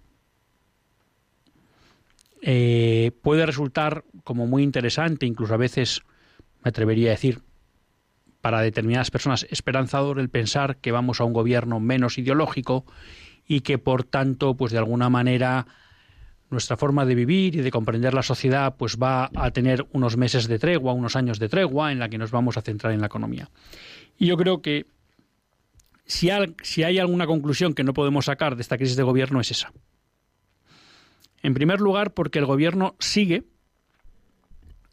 Eh, 2.43 3.13
puede 3.23 3.47
resultar 3.47 4.05
como 4.25 4.47
muy 4.47 4.63
interesante, 4.63 5.27
incluso 5.27 5.55
a 5.55 5.59
veces 5.59 6.03
me 6.63 6.69
atrevería 6.69 7.09
a 7.09 7.13
decir, 7.13 7.41
para 8.41 8.61
determinadas 8.61 9.11
personas 9.11 9.47
esperanzador 9.51 10.21
el 10.21 10.29
pensar 10.29 10.77
que 10.77 10.93
vamos 10.93 11.21
a 11.21 11.25
un 11.25 11.33
gobierno 11.33 11.81
menos 11.81 12.19
ideológico 12.19 12.85
y 13.47 13.63
que 13.63 13.79
por 13.79 14.05
tanto, 14.05 14.57
pues 14.57 14.73
de 14.73 14.79
alguna 14.79 15.09
manera 15.09 15.67
nuestra 16.51 16.77
forma 16.77 17.05
de 17.05 17.15
vivir 17.15 17.57
y 17.57 17.61
de 17.61 17.71
comprender 17.71 18.15
la 18.15 18.23
sociedad 18.23 18.75
pues 18.77 18.97
va 18.97 19.31
a 19.35 19.51
tener 19.51 19.87
unos 19.93 20.17
meses 20.17 20.49
de 20.49 20.59
tregua, 20.59 20.93
unos 20.93 21.17
años 21.17 21.39
de 21.39 21.49
tregua 21.49 21.93
en 21.93 21.99
la 21.99 22.09
que 22.09 22.19
nos 22.19 22.31
vamos 22.31 22.57
a 22.57 22.63
centrar 22.63 22.93
en 22.93 23.01
la 23.01 23.07
economía. 23.07 23.51
Y 24.19 24.27
yo 24.27 24.37
creo 24.37 24.63
que 24.63 24.87
si 26.07 26.31
hay 26.31 26.99
alguna 26.99 27.27
conclusión 27.27 27.75
que 27.75 27.85
no 27.85 27.93
podemos 27.93 28.25
sacar 28.25 28.57
de 28.57 28.63
esta 28.63 28.79
crisis 28.79 28.97
de 28.97 29.03
gobierno 29.03 29.41
es 29.41 29.51
esa. 29.51 29.73
En 31.43 31.55
primer 31.55 31.81
lugar, 31.81 32.15
porque 32.15 32.39
el 32.39 32.47
gobierno 32.47 32.97
sigue 32.99 33.45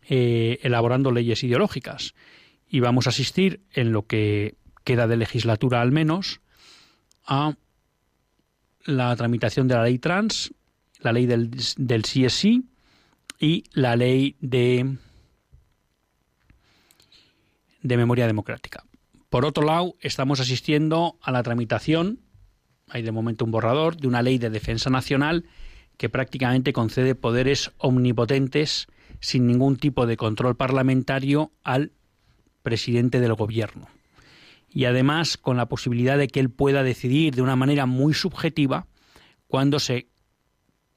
eh, 0.07 0.59
elaborando 0.61 1.11
leyes 1.11 1.43
ideológicas 1.43 2.13
y 2.69 2.79
vamos 2.79 3.07
a 3.07 3.09
asistir 3.09 3.61
en 3.73 3.91
lo 3.91 4.05
que 4.05 4.55
queda 4.83 5.07
de 5.07 5.17
legislatura 5.17 5.81
al 5.81 5.91
menos 5.91 6.41
a 7.25 7.55
la 8.83 9.15
tramitación 9.15 9.67
de 9.67 9.75
la 9.75 9.83
ley 9.83 9.97
trans, 9.97 10.53
la 11.05 11.13
ley 11.13 11.27
del, 11.27 11.51
del 11.77 12.01
CSI 12.01 12.65
y 13.39 13.63
la 13.73 13.95
ley 13.95 14.35
de, 14.39 14.97
de 17.83 17.97
memoria 17.97 18.25
democrática. 18.25 18.83
Por 19.29 19.45
otro 19.45 19.63
lado, 19.63 19.93
estamos 20.01 20.39
asistiendo 20.39 21.19
a 21.21 21.31
la 21.31 21.43
tramitación, 21.43 22.21
hay 22.89 23.03
de 23.03 23.11
momento 23.11 23.45
un 23.45 23.51
borrador, 23.51 23.97
de 23.97 24.07
una 24.07 24.23
ley 24.23 24.39
de 24.39 24.49
defensa 24.49 24.89
nacional 24.89 25.45
que 25.97 26.09
prácticamente 26.09 26.73
concede 26.73 27.13
poderes 27.13 27.71
omnipotentes 27.77 28.87
sin 29.19 29.45
ningún 29.45 29.77
tipo 29.77 30.07
de 30.07 30.17
control 30.17 30.55
parlamentario 30.55 31.51
al 31.63 31.91
presidente 32.63 33.19
del 33.19 33.35
gobierno. 33.35 33.87
Y 34.69 34.85
además 34.85 35.37
con 35.37 35.55
la 35.55 35.67
posibilidad 35.67 36.17
de 36.17 36.27
que 36.27 36.39
él 36.39 36.49
pueda 36.49 36.81
decidir 36.81 37.35
de 37.35 37.43
una 37.43 37.55
manera 37.55 37.85
muy 37.85 38.15
subjetiva 38.15 38.87
cuando 39.47 39.79
se 39.79 40.07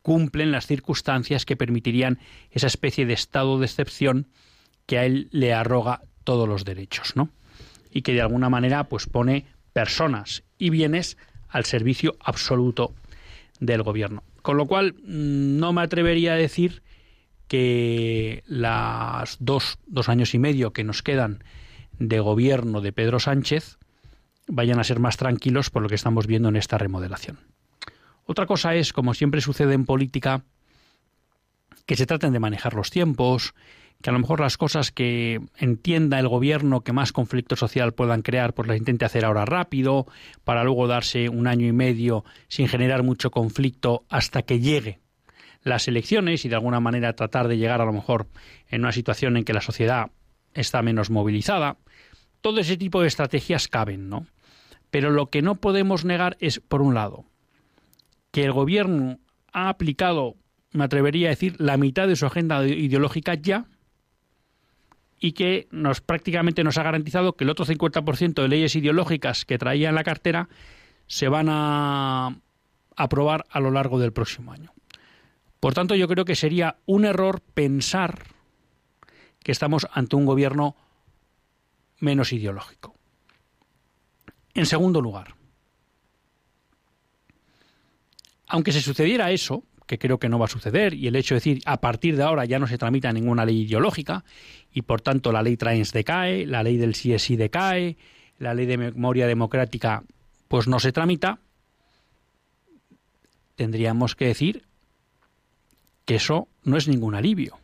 cumplen 0.08 0.52
las 0.52 0.66
circunstancias 0.66 1.44
que 1.44 1.54
permitirían 1.54 2.18
esa 2.50 2.66
especie 2.66 3.04
de 3.04 3.12
estado 3.12 3.58
de 3.58 3.66
excepción 3.66 4.26
que 4.86 4.96
a 4.96 5.04
él 5.04 5.28
le 5.32 5.52
arroga 5.52 6.00
todos 6.24 6.48
los 6.48 6.64
derechos, 6.64 7.14
¿no? 7.14 7.28
Y 7.90 8.00
que 8.00 8.14
de 8.14 8.22
alguna 8.22 8.48
manera 8.48 8.84
pues 8.84 9.04
pone 9.04 9.44
personas 9.74 10.44
y 10.56 10.70
bienes 10.70 11.18
al 11.50 11.66
servicio 11.66 12.16
absoluto 12.20 12.94
del 13.60 13.82
gobierno. 13.82 14.22
Con 14.40 14.56
lo 14.56 14.64
cual, 14.64 14.94
mm, 14.94 15.58
no 15.58 15.74
me 15.74 15.82
atrevería 15.82 16.32
a 16.32 16.36
decir 16.36 16.82
que 17.46 18.44
las 18.46 19.36
dos, 19.40 19.78
dos 19.86 20.08
años 20.08 20.32
y 20.32 20.38
medio 20.38 20.72
que 20.72 20.84
nos 20.84 21.02
quedan 21.02 21.44
de 21.98 22.20
gobierno 22.20 22.80
de 22.80 22.92
Pedro 22.92 23.20
Sánchez 23.20 23.76
vayan 24.46 24.80
a 24.80 24.84
ser 24.84 25.00
más 25.00 25.18
tranquilos 25.18 25.68
por 25.68 25.82
lo 25.82 25.90
que 25.90 25.96
estamos 25.96 26.26
viendo 26.26 26.48
en 26.48 26.56
esta 26.56 26.78
remodelación. 26.78 27.57
Otra 28.30 28.44
cosa 28.44 28.74
es, 28.74 28.92
como 28.92 29.14
siempre 29.14 29.40
sucede 29.40 29.72
en 29.72 29.86
política, 29.86 30.44
que 31.86 31.96
se 31.96 32.04
traten 32.04 32.34
de 32.34 32.38
manejar 32.38 32.74
los 32.74 32.90
tiempos, 32.90 33.54
que 34.02 34.10
a 34.10 34.12
lo 34.12 34.18
mejor 34.18 34.40
las 34.40 34.58
cosas 34.58 34.92
que 34.92 35.40
entienda 35.56 36.18
el 36.18 36.28
gobierno 36.28 36.82
que 36.82 36.92
más 36.92 37.10
conflicto 37.10 37.56
social 37.56 37.94
puedan 37.94 38.20
crear, 38.20 38.52
pues 38.52 38.68
las 38.68 38.76
intente 38.76 39.06
hacer 39.06 39.24
ahora 39.24 39.46
rápido, 39.46 40.06
para 40.44 40.62
luego 40.62 40.86
darse 40.86 41.30
un 41.30 41.46
año 41.46 41.66
y 41.66 41.72
medio 41.72 42.22
sin 42.48 42.68
generar 42.68 43.02
mucho 43.02 43.30
conflicto 43.30 44.04
hasta 44.10 44.42
que 44.42 44.60
llegue 44.60 44.98
las 45.62 45.88
elecciones 45.88 46.44
y 46.44 46.50
de 46.50 46.54
alguna 46.54 46.80
manera 46.80 47.14
tratar 47.14 47.48
de 47.48 47.56
llegar 47.56 47.80
a 47.80 47.86
lo 47.86 47.94
mejor 47.94 48.28
en 48.68 48.82
una 48.82 48.92
situación 48.92 49.38
en 49.38 49.44
que 49.44 49.54
la 49.54 49.62
sociedad 49.62 50.10
está 50.52 50.82
menos 50.82 51.08
movilizada. 51.08 51.78
Todo 52.42 52.60
ese 52.60 52.76
tipo 52.76 53.00
de 53.00 53.08
estrategias 53.08 53.68
caben, 53.68 54.10
¿no? 54.10 54.26
Pero 54.90 55.08
lo 55.08 55.30
que 55.30 55.40
no 55.40 55.54
podemos 55.54 56.04
negar 56.04 56.36
es, 56.40 56.60
por 56.60 56.82
un 56.82 56.92
lado, 56.92 57.24
que 58.38 58.44
el 58.44 58.52
gobierno 58.52 59.18
ha 59.52 59.68
aplicado, 59.68 60.36
me 60.70 60.84
atrevería 60.84 61.26
a 61.26 61.30
decir, 61.30 61.56
la 61.58 61.76
mitad 61.76 62.06
de 62.06 62.14
su 62.14 62.24
agenda 62.24 62.64
ideológica 62.64 63.34
ya, 63.34 63.66
y 65.18 65.32
que 65.32 65.66
nos 65.72 66.00
prácticamente 66.00 66.62
nos 66.62 66.78
ha 66.78 66.84
garantizado 66.84 67.32
que 67.32 67.42
el 67.42 67.50
otro 67.50 67.66
50% 67.66 68.40
de 68.40 68.46
leyes 68.46 68.76
ideológicas 68.76 69.44
que 69.44 69.58
traía 69.58 69.88
en 69.88 69.96
la 69.96 70.04
cartera 70.04 70.48
se 71.08 71.26
van 71.26 71.48
a 71.50 72.38
aprobar 72.94 73.44
a 73.50 73.58
lo 73.58 73.72
largo 73.72 73.98
del 73.98 74.12
próximo 74.12 74.52
año. 74.52 74.72
Por 75.58 75.74
tanto, 75.74 75.96
yo 75.96 76.06
creo 76.06 76.24
que 76.24 76.36
sería 76.36 76.76
un 76.86 77.06
error 77.06 77.40
pensar 77.40 78.22
que 79.42 79.50
estamos 79.50 79.88
ante 79.90 80.14
un 80.14 80.26
gobierno 80.26 80.76
menos 81.98 82.32
ideológico. 82.32 82.94
En 84.54 84.66
segundo 84.66 85.00
lugar, 85.00 85.34
aunque 88.48 88.72
se 88.72 88.80
sucediera 88.80 89.30
eso, 89.30 89.64
que 89.86 89.98
creo 89.98 90.18
que 90.18 90.28
no 90.28 90.38
va 90.38 90.46
a 90.46 90.48
suceder, 90.48 90.94
y 90.94 91.06
el 91.06 91.16
hecho 91.16 91.34
de 91.34 91.40
decir 91.40 91.60
a 91.64 91.80
partir 91.80 92.16
de 92.16 92.22
ahora 92.22 92.44
ya 92.44 92.58
no 92.58 92.66
se 92.66 92.78
tramita 92.78 93.12
ninguna 93.12 93.44
ley 93.44 93.62
ideológica, 93.62 94.24
y 94.72 94.82
por 94.82 95.00
tanto 95.00 95.32
la 95.32 95.42
ley 95.42 95.56
Trans 95.56 95.92
decae, 95.92 96.46
la 96.46 96.62
ley 96.62 96.76
del 96.76 96.92
CSI 96.92 97.36
decae, 97.36 97.96
la 98.38 98.54
ley 98.54 98.66
de 98.66 98.76
memoria 98.76 99.26
democrática 99.26 100.02
pues 100.48 100.68
no 100.68 100.78
se 100.80 100.92
tramita, 100.92 101.40
tendríamos 103.56 104.14
que 104.14 104.26
decir 104.26 104.64
que 106.04 106.16
eso 106.16 106.48
no 106.64 106.76
es 106.76 106.88
ningún 106.88 107.14
alivio. 107.14 107.58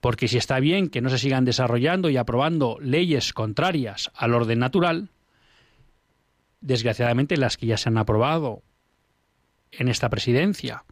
Porque 0.00 0.26
si 0.26 0.36
está 0.36 0.58
bien 0.58 0.88
que 0.88 1.00
no 1.00 1.10
se 1.10 1.18
sigan 1.18 1.44
desarrollando 1.44 2.10
y 2.10 2.16
aprobando 2.16 2.78
leyes 2.80 3.32
contrarias 3.32 4.10
al 4.14 4.34
orden 4.34 4.58
natural, 4.58 5.10
desgraciadamente 6.62 7.36
las 7.36 7.56
que 7.56 7.66
ya 7.66 7.76
se 7.76 7.88
han 7.88 7.98
aprobado 7.98 8.62
en 9.72 9.88
esta 9.88 10.08
presidencia. 10.08 10.84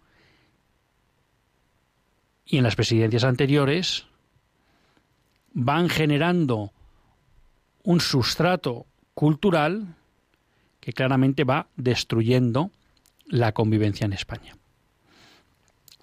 Y 2.45 2.59
en 2.59 2.65
las 2.65 2.77
presidencias 2.77 3.25
anteriores 3.25 4.07
van 5.53 5.89
generando 5.89 6.73
un 7.83 8.01
sustrato 8.01 8.87
cultural 9.15 9.95
que 10.81 10.93
claramente 10.93 11.45
va 11.45 11.69
destruyendo 11.77 12.71
la 13.27 13.53
convivencia 13.53 14.05
en 14.05 14.13
España. 14.13 14.57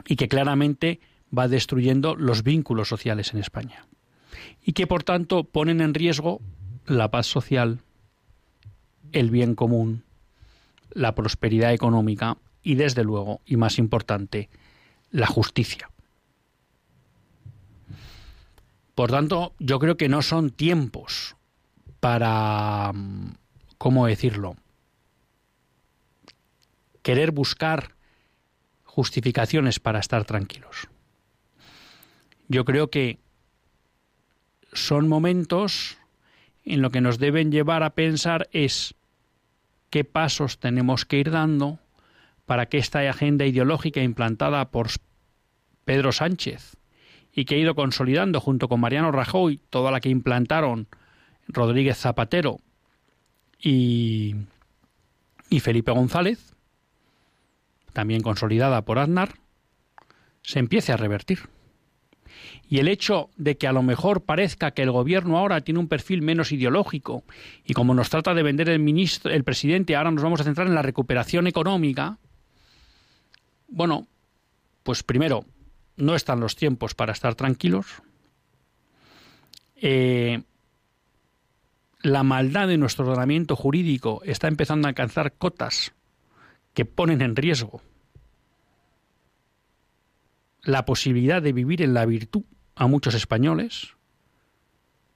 Y 0.05 0.15
que 0.15 0.29
claramente 0.29 1.01
va 1.37 1.47
destruyendo 1.47 2.15
los 2.15 2.43
vínculos 2.43 2.87
sociales 2.87 3.33
en 3.33 3.39
España. 3.39 3.85
Y 4.63 4.73
que 4.73 4.87
por 4.87 5.03
tanto 5.03 5.43
ponen 5.43 5.81
en 5.81 5.93
riesgo 5.93 6.39
la 6.85 7.11
paz 7.11 7.27
social, 7.27 7.79
el 9.11 9.29
bien 9.31 9.55
común, 9.55 10.03
la 10.91 11.15
prosperidad 11.15 11.73
económica 11.73 12.37
y 12.63 12.75
desde 12.75 13.03
luego, 13.03 13.41
y 13.45 13.57
más 13.57 13.77
importante, 13.77 14.49
la 15.11 15.27
justicia. 15.27 15.89
Por 18.95 19.11
tanto, 19.11 19.53
yo 19.59 19.79
creo 19.79 19.95
que 19.95 20.09
no 20.09 20.21
son 20.21 20.49
tiempos 20.49 21.35
para, 21.99 22.91
¿cómo 23.77 24.07
decirlo?, 24.07 24.55
querer 27.03 27.31
buscar 27.31 27.95
justificaciones 28.83 29.79
para 29.79 29.99
estar 29.99 30.25
tranquilos. 30.25 30.89
Yo 32.47 32.65
creo 32.65 32.89
que 32.89 33.19
son 34.73 35.07
momentos 35.07 35.96
en 36.67 36.81
lo 36.81 36.91
que 36.91 37.01
nos 37.01 37.17
deben 37.17 37.51
llevar 37.51 37.81
a 37.83 37.91
pensar 37.91 38.49
es 38.51 38.93
qué 39.89 40.03
pasos 40.03 40.59
tenemos 40.59 41.05
que 41.05 41.17
ir 41.17 41.31
dando 41.31 41.79
para 42.45 42.67
que 42.67 42.77
esta 42.77 42.99
agenda 43.09 43.45
ideológica 43.45 44.01
implantada 44.01 44.69
por 44.69 44.89
Pedro 45.85 46.11
Sánchez 46.11 46.75
y 47.33 47.45
que 47.45 47.55
ha 47.55 47.59
ido 47.59 47.73
consolidando 47.73 48.41
junto 48.41 48.67
con 48.67 48.81
Mariano 48.81 49.11
Rajoy, 49.11 49.61
toda 49.69 49.91
la 49.91 50.01
que 50.01 50.09
implantaron 50.09 50.87
Rodríguez 51.47 51.97
Zapatero 51.97 52.59
y, 53.59 54.35
y 55.49 55.59
Felipe 55.61 55.91
González, 55.91 56.53
también 57.93 58.21
consolidada 58.21 58.81
por 58.83 58.99
Aznar, 58.99 59.35
se 60.41 60.59
empiece 60.59 60.91
a 60.91 60.97
revertir. 60.97 61.39
Y 62.69 62.79
el 62.79 62.89
hecho 62.89 63.29
de 63.37 63.57
que 63.57 63.67
a 63.67 63.71
lo 63.71 63.81
mejor 63.81 64.23
parezca 64.23 64.71
que 64.71 64.83
el 64.83 64.91
gobierno 64.91 65.37
ahora 65.37 65.61
tiene 65.61 65.79
un 65.79 65.87
perfil 65.87 66.21
menos 66.21 66.51
ideológico 66.51 67.23
y 67.65 67.73
como 67.73 67.93
nos 67.93 68.09
trata 68.09 68.33
de 68.33 68.43
vender 68.43 68.69
el 68.69 68.79
ministro, 68.79 69.31
el 69.31 69.45
presidente, 69.45 69.95
ahora 69.95 70.11
nos 70.11 70.23
vamos 70.23 70.41
a 70.41 70.43
centrar 70.43 70.67
en 70.67 70.75
la 70.75 70.81
recuperación 70.81 71.47
económica. 71.47 72.17
Bueno, 73.69 74.07
pues 74.83 75.01
primero, 75.03 75.45
no 75.95 76.15
están 76.15 76.41
los 76.41 76.55
tiempos 76.57 76.93
para 76.93 77.13
estar 77.13 77.35
tranquilos. 77.35 77.87
Eh, 79.77 80.41
la 82.01 82.23
maldad 82.23 82.67
de 82.67 82.77
nuestro 82.77 83.05
ordenamiento 83.05 83.55
jurídico 83.55 84.21
está 84.25 84.47
empezando 84.47 84.87
a 84.87 84.89
alcanzar 84.89 85.33
cotas 85.33 85.93
que 86.73 86.85
ponen 86.85 87.21
en 87.21 87.35
riesgo 87.35 87.81
la 90.63 90.85
posibilidad 90.85 91.41
de 91.41 91.53
vivir 91.53 91.81
en 91.81 91.93
la 91.93 92.05
virtud 92.05 92.43
a 92.77 92.87
muchos 92.87 93.15
españoles, 93.15 93.95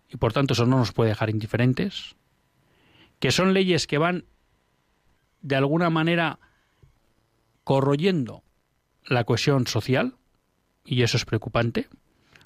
y 0.10 0.17
por 0.17 0.34
tanto 0.34 0.54
eso 0.54 0.65
no 0.65 0.78
nos 0.78 0.91
puede 0.91 1.10
dejar 1.10 1.30
indiferentes, 1.30 2.15
que 3.19 3.32
son 3.32 3.54
leyes 3.54 3.88
que 3.88 4.00
van 4.00 4.26
de 5.41 5.56
alguna 5.56 5.89
manera 5.89 6.39
corroyendo 7.63 8.43
la 9.06 9.24
cohesión 9.24 9.67
social, 9.67 10.15
y 10.84 11.04
eso 11.04 11.17
es 11.17 11.26
preocupante, 11.26 11.88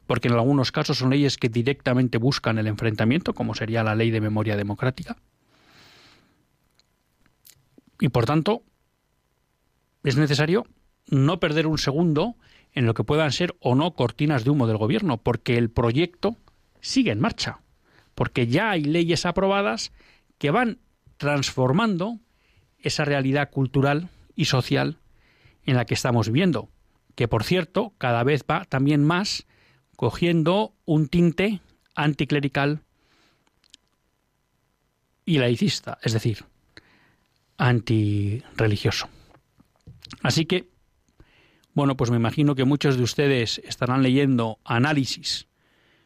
porque 0.06 0.28
en 0.28 0.34
algunos 0.34 0.72
casos 0.72 0.98
son 0.98 1.10
leyes 1.10 1.38
que 1.38 1.50
directamente 1.50 2.18
buscan 2.18 2.58
el 2.58 2.68
enfrentamiento, 2.68 3.34
como 3.34 3.56
sería 3.56 3.84
la 3.84 3.96
ley 3.96 4.12
de 4.12 4.22
memoria 4.22 4.58
democrática. 4.58 5.18
Y 8.00 8.10
por 8.10 8.26
tanto, 8.26 8.62
es 10.04 10.18
necesario 10.18 10.68
no 11.08 11.40
perder 11.40 11.68
un 11.68 11.78
segundo 11.78 12.36
en 12.76 12.86
lo 12.86 12.94
que 12.94 13.04
puedan 13.04 13.32
ser 13.32 13.56
o 13.60 13.74
no 13.74 13.96
cortinas 13.96 14.44
de 14.44 14.52
humo 14.52 14.68
del 14.68 14.78
gobierno, 14.78 15.18
porque 15.18 15.58
el 15.58 15.70
proyecto 15.70 16.38
sigue 16.82 17.12
en 17.12 17.20
marcha, 17.20 17.60
porque 18.14 18.48
ya 18.48 18.70
hay 18.70 18.84
leyes 18.84 19.26
aprobadas 19.26 19.92
que 20.38 20.52
van 20.52 20.80
transformando 21.18 22.20
esa 22.80 23.06
realidad 23.06 23.50
cultural 23.50 24.10
y 24.36 24.46
social 24.46 25.00
en 25.66 25.78
la 25.78 25.86
que 25.86 25.94
estamos 25.94 26.28
viviendo, 26.28 26.70
que 27.16 27.28
por 27.28 27.44
cierto 27.44 27.94
cada 27.98 28.24
vez 28.24 28.44
va 28.50 28.66
también 28.66 29.04
más 29.04 29.48
cogiendo 29.96 30.74
un 30.86 31.08
tinte 31.08 31.62
anticlerical 31.96 32.82
y 35.26 35.40
laicista, 35.40 35.98
es 36.04 36.14
decir, 36.14 36.46
antirreligioso. 37.58 39.10
Así 40.22 40.46
que, 40.46 40.68
bueno, 41.76 41.98
pues 41.98 42.10
me 42.10 42.16
imagino 42.16 42.56
que 42.56 42.64
muchos 42.64 42.96
de 42.96 43.04
ustedes 43.04 43.62
estarán 43.66 44.02
leyendo 44.02 44.60
análisis 44.64 45.48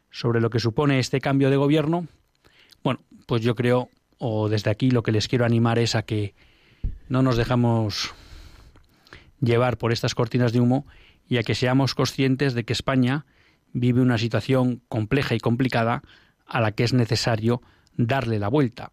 sobre 0.10 0.42
lo 0.42 0.50
que 0.50 0.60
supone 0.60 0.98
este 0.98 1.22
cambio 1.22 1.52
de 1.52 1.58
gobierno. 1.58 2.08
Bueno, 2.84 3.02
pues 3.28 3.44
yo 3.44 3.54
creo, 3.54 3.90
o 4.18 4.50
desde 4.50 4.72
aquí 4.72 4.90
lo 4.90 5.04
que 5.04 5.12
les 5.12 5.28
quiero 5.28 5.46
animar 5.46 5.78
es 5.78 5.94
a 5.94 6.02
que 6.02 6.34
no 7.08 7.22
nos 7.22 7.38
dejamos 7.38 8.16
llevar 9.40 9.78
por 9.78 9.94
estas 9.94 10.16
cortinas 10.16 10.54
de 10.54 10.60
humo 10.60 10.88
y 11.28 11.38
a 11.38 11.44
que 11.44 11.54
seamos 11.54 11.94
conscientes 11.94 12.56
de 12.56 12.66
que 12.66 12.74
España 12.74 13.28
vive 13.72 14.02
una 14.02 14.18
situación 14.18 14.82
compleja 14.88 15.36
y 15.36 15.40
complicada 15.40 16.02
a 16.48 16.62
la 16.62 16.72
que 16.72 16.84
es 16.84 16.94
necesario 16.94 17.62
darle 17.96 18.40
la 18.40 18.48
vuelta. 18.48 18.92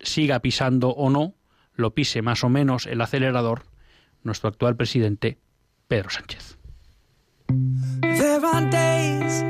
Siga 0.00 0.38
pisando 0.38 0.90
o 0.90 1.10
no, 1.10 1.34
lo 1.74 1.92
pise 1.92 2.22
más 2.22 2.44
o 2.44 2.48
menos 2.48 2.86
el 2.86 3.00
acelerador, 3.00 3.64
nuestro 4.22 4.48
actual 4.48 4.76
presidente, 4.76 5.38
Pedro 5.88 6.10
Sánchez. 6.10 6.56
There 8.00 8.44
are 8.44 8.70
days 8.70 9.44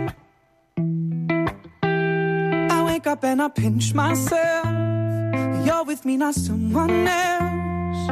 I 2.71 2.85
wake 2.87 3.07
up 3.07 3.25
and 3.25 3.41
I 3.41 3.49
pinch 3.49 3.95
myself. 3.95 4.67
You're 5.65 5.85
with 5.85 6.05
me, 6.05 6.17
not 6.17 6.35
someone 6.35 7.07
else. 7.07 8.11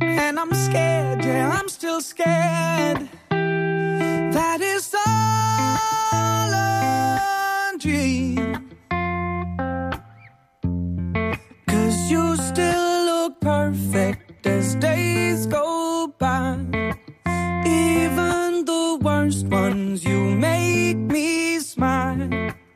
And 0.00 0.38
I'm 0.40 0.52
scared, 0.52 1.24
yeah, 1.24 1.50
I'm 1.58 1.68
still 1.68 2.00
scared. 2.00 3.08
That 3.30 4.60
is 4.60 4.94
all 5.06 6.50
a 6.52 7.78
dream. 7.78 8.70
Cause 11.68 12.10
you 12.10 12.36
still 12.36 13.04
look 13.04 13.40
perfect 13.40 14.46
as 14.46 14.74
days 14.76 15.46
go 15.46 15.75
by. 16.18 16.58
Even 17.66 18.64
the 18.64 18.98
worst 19.00 19.46
ones, 19.46 20.04
you 20.04 20.20
make 20.36 20.96
me 20.96 21.58
smile. 21.60 22.28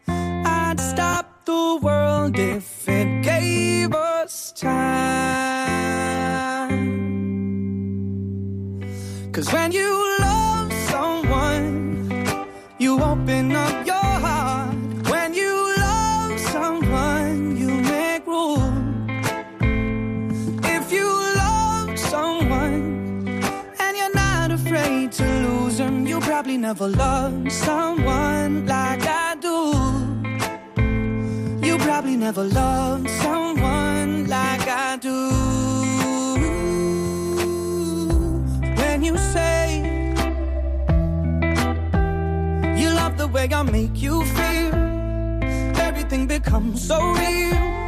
I'd 0.09 0.81
stop 0.81 1.45
the 1.45 1.79
world 1.83 2.39
if 2.39 2.89
it 2.89 3.23
gave 3.23 3.95
us 3.95 4.53
time. 4.53 4.81
Cause 9.33 9.53
when 9.53 9.73
you 9.73 10.00
probably 26.41 26.57
never 26.57 26.89
loved 26.89 27.53
someone 27.53 28.65
like 28.65 29.03
I 29.03 29.37
do. 29.43 29.59
You 31.67 31.77
probably 31.77 32.17
never 32.17 32.45
loved 32.45 33.11
someone 33.11 34.27
like 34.27 34.67
I 34.67 34.97
do. 34.97 35.29
When 38.81 39.05
you 39.05 39.19
say 39.19 39.83
you 42.81 42.89
love 42.89 43.19
the 43.19 43.29
way 43.29 43.47
I 43.53 43.63
make 43.63 44.01
you 44.01 44.25
feel, 44.25 44.75
everything 45.79 46.27
becomes 46.27 46.89
so 46.89 46.99
real. 47.21 47.80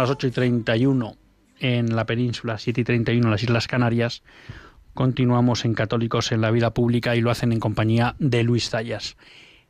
Las 0.00 0.10
8 0.10 0.28
y 0.28 0.30
31 0.30 1.16
en 1.58 1.94
la 1.94 2.06
península, 2.06 2.58
7 2.58 2.80
y 2.80 2.84
31 2.84 3.26
en 3.26 3.30
las 3.30 3.42
Islas 3.42 3.68
Canarias, 3.68 4.22
continuamos 4.94 5.64
en 5.64 5.74
Católicos 5.74 6.32
en 6.32 6.40
la 6.40 6.50
Vida 6.50 6.72
Pública 6.72 7.14
y 7.16 7.20
lo 7.20 7.30
hacen 7.30 7.52
en 7.52 7.60
compañía 7.60 8.16
de 8.18 8.42
Luis 8.42 8.70
Zayas. 8.70 9.16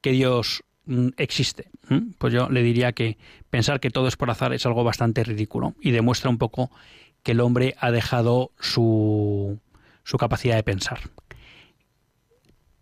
que 0.00 0.12
Dios 0.12 0.64
mm, 0.86 1.08
existe. 1.16 1.68
¿eh? 1.90 2.00
Pues 2.18 2.32
yo 2.32 2.48
le 2.48 2.62
diría 2.62 2.92
que 2.92 3.18
pensar 3.50 3.78
que 3.78 3.90
todo 3.90 4.08
es 4.08 4.16
por 4.16 4.30
azar 4.30 4.52
es 4.52 4.64
algo 4.64 4.84
bastante 4.84 5.22
ridículo 5.22 5.74
y 5.80 5.90
demuestra 5.90 6.30
un 6.30 6.38
poco 6.38 6.70
que 7.22 7.32
el 7.32 7.40
hombre 7.40 7.76
ha 7.78 7.90
dejado 7.90 8.50
su, 8.58 9.60
su 10.04 10.16
capacidad 10.16 10.56
de 10.56 10.62
pensar. 10.62 10.98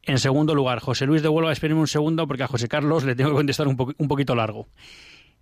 En 0.03 0.19
segundo 0.19 0.55
lugar, 0.55 0.81
José 0.81 1.07
Luis 1.07 1.23
de 1.23 1.29
Huelva, 1.29 1.53
espérenme 1.53 1.81
un 1.81 1.89
segundo 1.89 2.27
porque 2.27 2.43
a 2.43 2.49
José 2.49 2.69
Carlos 2.69 3.05
le 3.05 3.15
tengo 3.15 3.31
que 3.31 3.37
contestar 3.37 3.69
un, 3.69 3.77
po 3.77 3.93
un 3.97 4.09
poquito 4.09 4.35
largo. 4.35 4.67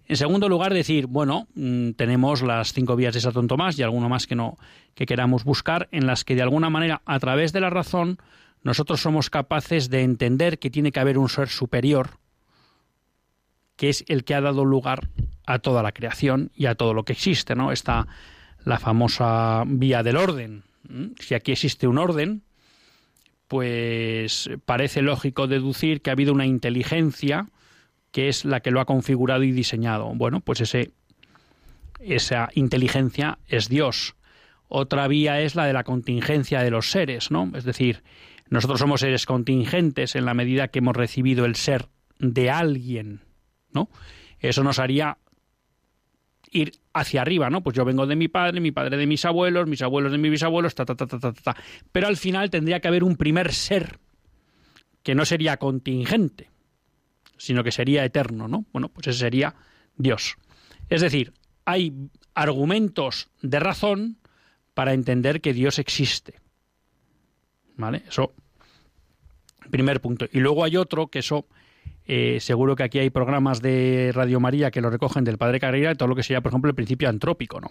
En 0.07 0.17
segundo 0.17 0.49
lugar, 0.49 0.73
decir, 0.73 1.07
bueno, 1.07 1.49
mmm, 1.55 1.91
tenemos 1.91 2.43
las 2.43 2.73
cinco 2.73 2.97
vías 2.97 3.15
de 3.15 3.21
Santo 3.21 3.47
Tomás 3.47 3.79
y 3.79 3.83
alguno 3.83 4.09
más 4.09 4.27
que 4.27 4.35
no 4.35 4.57
que 4.95 5.07
queramos 5.07 5.45
buscar, 5.45 5.89
en 5.93 6.07
las 6.07 6.25
que 6.25 6.35
de 6.35 6.43
alguna 6.43 6.71
manera, 6.71 7.03
a 7.05 7.19
través 7.21 7.53
de 7.53 7.61
la 7.61 7.71
razón, 7.71 8.19
nosotros 8.63 9.01
somos 9.01 9.31
capaces 9.31 9.91
de 9.91 10.03
entender 10.03 10.59
que 10.59 10.71
tiene 10.71 10.93
que 10.93 11.01
haber 11.01 11.19
un 11.19 11.29
ser 11.29 11.49
superior, 11.49 12.19
que 13.77 13.91
es 13.91 14.05
el 14.09 14.25
que 14.25 14.35
ha 14.35 14.41
dado 14.41 14.65
lugar 14.65 15.09
a 15.47 15.61
toda 15.61 15.83
la 15.83 15.93
creación 15.93 16.51
y 16.55 16.67
a 16.67 16.75
todo 16.75 16.95
lo 16.95 17.05
que 17.05 17.13
existe, 17.13 17.55
¿no? 17.55 17.71
Está 17.71 18.09
la 18.65 18.79
famosa 18.79 19.63
vía 19.67 20.03
del 20.03 20.17
orden. 20.17 20.65
Si 21.21 21.35
aquí 21.35 21.53
existe 21.53 21.87
un 21.87 21.99
orden, 21.99 22.43
pues 23.49 24.51
parece 24.65 25.03
lógico 25.03 25.47
deducir 25.47 26.03
que 26.03 26.11
ha 26.11 26.13
habido 26.13 26.33
una 26.33 26.47
inteligencia 26.47 27.49
que 28.13 28.29
es 28.29 28.45
la 28.45 28.61
que 28.61 28.71
lo 28.71 28.81
ha 28.81 28.85
configurado 28.87 29.43
y 29.43 29.53
diseñado. 29.53 30.13
Bueno, 30.15 30.41
pues 30.41 30.61
ese, 30.61 30.93
esa 32.01 32.49
inteligencia 32.55 33.39
es 33.49 33.69
Dios. 33.69 34.17
Otra 34.69 35.09
vía 35.09 35.41
es 35.41 35.55
la 35.55 35.67
de 35.67 35.73
la 35.73 35.85
contingencia 35.85 36.63
de 36.63 36.71
los 36.71 36.91
seres, 36.91 37.31
¿no? 37.31 37.51
Es 37.55 37.65
decir, 37.65 38.03
nosotros 38.51 38.81
somos 38.81 39.01
seres 39.01 39.27
contingentes 39.27 40.15
en 40.15 40.25
la 40.25 40.35
medida 40.35 40.69
que 40.69 40.79
hemos 40.79 40.97
recibido 40.97 41.45
el 41.45 41.57
ser 41.57 41.89
de 42.19 42.51
alguien, 42.51 43.21
¿no? 43.73 43.89
Eso 44.41 44.63
nos 44.63 44.79
haría 44.79 45.19
ir 46.51 46.73
hacia 46.93 47.23
arriba, 47.23 47.51
¿no? 47.51 47.63
Pues 47.63 47.77
yo 47.77 47.85
vengo 47.85 48.07
de 48.07 48.17
mi 48.17 48.29
padre, 48.29 48.61
mi 48.61 48.73
padre 48.73 48.97
de 48.97 49.07
mis 49.07 49.25
abuelos, 49.25 49.67
mis 49.67 49.83
abuelos 49.83 50.13
de 50.13 50.19
mis 50.19 50.31
bisabuelos, 50.31 50.75
ta, 50.75 50.85
ta, 50.85 50.95
ta, 50.95 51.07
ta, 51.07 51.19
ta, 51.19 51.33
ta. 51.33 51.57
Pero 51.93 52.07
al 52.07 52.17
final 52.17 52.51
tendría 52.51 52.81
que 52.81 52.89
haber 52.89 53.05
un 53.05 53.17
primer 53.17 53.53
ser 53.53 53.99
que 55.03 55.15
no 55.15 55.25
sería 55.25 55.57
contingente, 55.57 56.51
sino 57.37 57.65
que 57.65 57.73
sería 57.73 58.05
eterno, 58.05 58.49
¿no? 58.49 58.65
Bueno, 58.73 58.89
pues 58.89 59.09
ese 59.09 59.21
sería 59.21 59.55
Dios. 59.97 60.37
Es 60.89 61.01
decir, 61.01 61.33
hay 61.65 61.93
argumentos 62.35 63.29
de 63.43 63.61
razón 63.61 64.19
para 64.75 64.95
entender 64.95 65.41
que 65.41 65.53
Dios 65.53 65.79
existe. 65.79 66.35
¿Vale? 67.77 68.03
Eso, 68.09 68.33
primer 69.71 70.01
punto. 70.01 70.27
Y 70.33 70.41
luego 70.41 70.65
hay 70.65 70.77
otro 70.77 71.09
que 71.09 71.21
eso 71.21 71.47
eh, 72.11 72.41
seguro 72.41 72.75
que 72.75 72.85
aquí 72.85 72.99
hay 72.99 73.11
programas 73.11 73.61
de 73.61 74.13
Radio 74.15 74.41
María 74.41 74.71
que 74.71 74.81
lo 74.81 74.89
recogen 74.89 75.25
del 75.25 75.37
Padre 75.37 75.61
Carrera 75.61 75.95
todo 75.95 76.09
lo 76.09 76.17
que 76.17 76.23
sería, 76.23 76.41
por 76.41 76.51
ejemplo, 76.51 76.71
el 76.71 76.75
principio 76.75 77.07
antrópico, 77.07 77.61
¿no? 77.61 77.69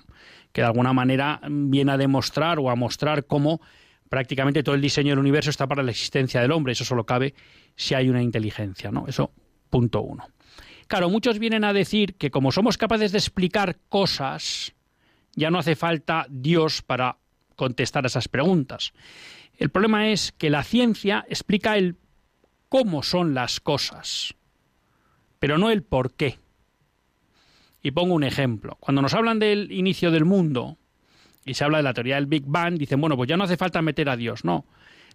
Que 0.52 0.62
de 0.62 0.68
alguna 0.68 0.94
manera 0.94 1.42
viene 1.50 1.94
a 1.94 1.98
demostrar 1.98 2.60
o 2.60 2.70
a 2.70 2.76
mostrar 2.76 3.26
cómo 3.26 3.60
prácticamente 4.10 4.62
todo 4.62 4.76
el 4.76 4.82
diseño 4.82 5.10
del 5.10 5.20
universo 5.20 5.50
está 5.50 5.66
para 5.66 5.82
la 5.82 5.90
existencia 5.90 6.40
del 6.40 6.52
hombre. 6.52 6.74
Eso 6.74 6.86
solo 6.86 7.04
cabe 7.04 7.34
si 7.76 7.96
hay 7.96 8.10
una 8.10 8.22
inteligencia, 8.22 8.92
¿no? 8.92 9.06
Eso, 9.08 9.32
punto 9.72 10.02
uno. 10.02 10.28
Claro, 10.86 11.10
muchos 11.10 11.40
vienen 11.40 11.64
a 11.64 11.74
decir 11.74 12.14
que 12.14 12.30
como 12.30 12.52
somos 12.52 12.78
capaces 12.78 13.12
de 13.12 13.18
explicar 13.18 13.78
cosas, 13.90 14.76
ya 15.34 15.50
no 15.50 15.58
hace 15.58 15.76
falta 15.76 16.28
Dios 16.30 16.84
para 16.84 17.18
contestar 17.56 18.06
esas 18.06 18.28
preguntas. 18.28 18.94
El 19.58 19.72
problema 19.72 20.10
es 20.10 20.32
que 20.32 20.52
la 20.52 20.62
ciencia 20.62 21.26
explica 21.28 21.76
el 21.76 21.98
cómo 22.70 23.04
son 23.04 23.34
las 23.34 23.60
cosas, 23.60 24.36
pero 25.40 25.58
no 25.58 25.70
el 25.70 25.84
por 25.84 26.14
qué. 26.14 26.40
Y 27.82 27.92
pongo 27.92 28.16
un 28.16 28.24
ejemplo. 28.24 28.78
Cuando 28.80 29.02
nos 29.02 29.14
hablan 29.14 29.40
del 29.40 29.72
inicio 29.72 30.12
del 30.12 30.26
mundo 30.26 30.78
y 31.46 31.54
se 31.54 31.64
habla 31.64 31.78
de 31.78 31.84
la 31.84 31.94
teoría 31.94 32.16
del 32.16 32.26
Big 32.26 32.44
Bang, 32.46 32.78
dicen, 32.78 33.00
bueno, 33.00 33.16
pues 33.16 33.30
ya 33.30 33.38
no 33.38 33.46
hace 33.46 33.56
falta 33.56 33.82
meter 33.82 34.10
a 34.10 34.18
Dios, 34.18 34.44
no. 34.44 34.66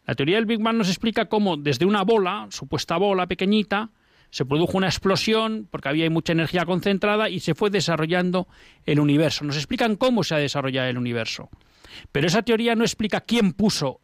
La 0.06 0.14
teoría 0.14 0.36
del 0.36 0.46
Big 0.46 0.60
Bang 0.60 0.76
nos 0.76 0.88
explica 0.88 1.26
cómo 1.26 1.56
desde 1.56 1.84
una 1.84 2.02
bola, 2.02 2.46
supuesta 2.50 2.96
bola 2.96 3.26
pequeñita, 3.26 3.90
se 4.30 4.46
produjo 4.46 4.78
una 4.78 4.86
explosión 4.86 5.68
porque 5.70 5.90
había 5.90 6.08
mucha 6.08 6.32
energía 6.32 6.64
concentrada 6.64 7.28
y 7.28 7.40
se 7.40 7.54
fue 7.54 7.68
desarrollando 7.68 8.48
el 8.86 8.98
universo. 8.98 9.44
Nos 9.44 9.56
explican 9.56 9.96
cómo 9.96 10.24
se 10.24 10.34
ha 10.34 10.38
desarrollado 10.38 10.88
el 10.88 10.96
universo. 10.96 11.50
Pero 12.10 12.26
esa 12.26 12.42
teoría 12.42 12.74
no 12.74 12.84
explica 12.84 13.20
quién 13.20 13.52
puso 13.52 14.00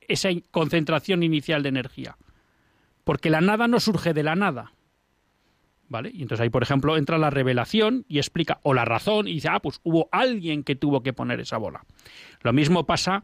esa 0.00 0.30
concentración 0.50 1.22
inicial 1.22 1.62
de 1.62 1.68
energía 1.68 2.16
porque 3.04 3.30
la 3.30 3.40
nada 3.40 3.68
no 3.68 3.80
surge 3.80 4.14
de 4.14 4.22
la 4.22 4.34
nada. 4.34 4.72
¿vale? 5.92 6.10
Y 6.12 6.22
entonces 6.22 6.42
ahí, 6.42 6.48
por 6.48 6.62
ejemplo, 6.62 6.96
entra 6.96 7.18
la 7.18 7.28
revelación 7.28 8.06
y 8.08 8.16
explica, 8.16 8.58
o 8.62 8.72
la 8.72 8.86
razón, 8.86 9.28
y 9.28 9.34
dice, 9.34 9.48
ah, 9.50 9.60
pues 9.60 9.78
hubo 9.84 10.08
alguien 10.10 10.64
que 10.64 10.74
tuvo 10.74 11.02
que 11.02 11.12
poner 11.12 11.38
esa 11.38 11.58
bola. 11.58 11.84
Lo 12.40 12.54
mismo 12.54 12.86
pasa 12.86 13.20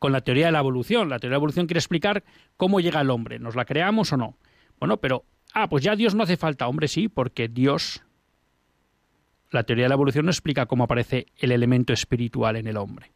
con 0.00 0.10
la 0.10 0.22
teoría 0.22 0.46
de 0.46 0.52
la 0.52 0.60
evolución. 0.60 1.10
La 1.10 1.18
teoría 1.18 1.34
de 1.34 1.36
la 1.36 1.40
evolución 1.40 1.66
quiere 1.66 1.78
explicar 1.78 2.24
cómo 2.56 2.80
llega 2.80 3.02
el 3.02 3.10
hombre, 3.10 3.38
¿nos 3.38 3.54
la 3.54 3.66
creamos 3.66 4.12
o 4.14 4.16
no? 4.16 4.38
Bueno, 4.80 4.96
pero, 4.96 5.24
ah, 5.52 5.68
pues 5.68 5.84
ya 5.84 5.94
Dios 5.94 6.14
no 6.14 6.22
hace 6.22 6.38
falta, 6.38 6.66
hombre, 6.66 6.88
sí, 6.88 7.08
porque 7.08 7.48
Dios, 7.48 8.02
la 9.50 9.64
teoría 9.64 9.84
de 9.84 9.88
la 9.90 9.96
evolución 9.96 10.24
no 10.24 10.30
explica 10.30 10.66
cómo 10.66 10.84
aparece 10.84 11.26
el 11.36 11.52
elemento 11.52 11.92
espiritual 11.92 12.56
en 12.56 12.66
el 12.66 12.78
hombre. 12.78 13.12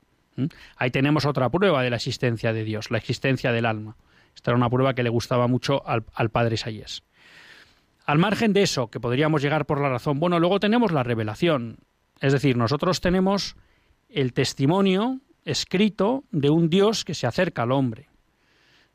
Ahí 0.77 0.90
tenemos 0.90 1.25
otra 1.25 1.48
prueba 1.48 1.83
de 1.83 1.90
la 1.90 1.96
existencia 1.96 2.53
de 2.53 2.64
Dios, 2.64 2.90
la 2.90 2.98
existencia 2.98 3.51
del 3.51 3.64
alma. 3.64 3.96
Esta 4.34 4.50
era 4.50 4.58
una 4.58 4.70
prueba 4.70 4.94
que 4.94 5.02
le 5.02 5.10
gustaba 5.10 5.46
mucho 5.46 5.86
al, 5.86 6.04
al 6.14 6.30
padre 6.30 6.54
Isaías. 6.54 7.02
Al 8.06 8.18
margen 8.18 8.52
de 8.52 8.62
eso, 8.62 8.88
que 8.88 9.00
podríamos 9.00 9.42
llegar 9.42 9.66
por 9.66 9.80
la 9.80 9.88
razón, 9.88 10.18
bueno, 10.18 10.40
luego 10.40 10.58
tenemos 10.58 10.92
la 10.92 11.02
revelación. 11.02 11.78
Es 12.20 12.32
decir, 12.32 12.56
nosotros 12.56 13.00
tenemos 13.00 13.56
el 14.08 14.32
testimonio 14.32 15.20
escrito 15.44 16.24
de 16.30 16.50
un 16.50 16.68
Dios 16.68 17.04
que 17.04 17.14
se 17.14 17.26
acerca 17.26 17.62
al 17.62 17.72
hombre. 17.72 18.08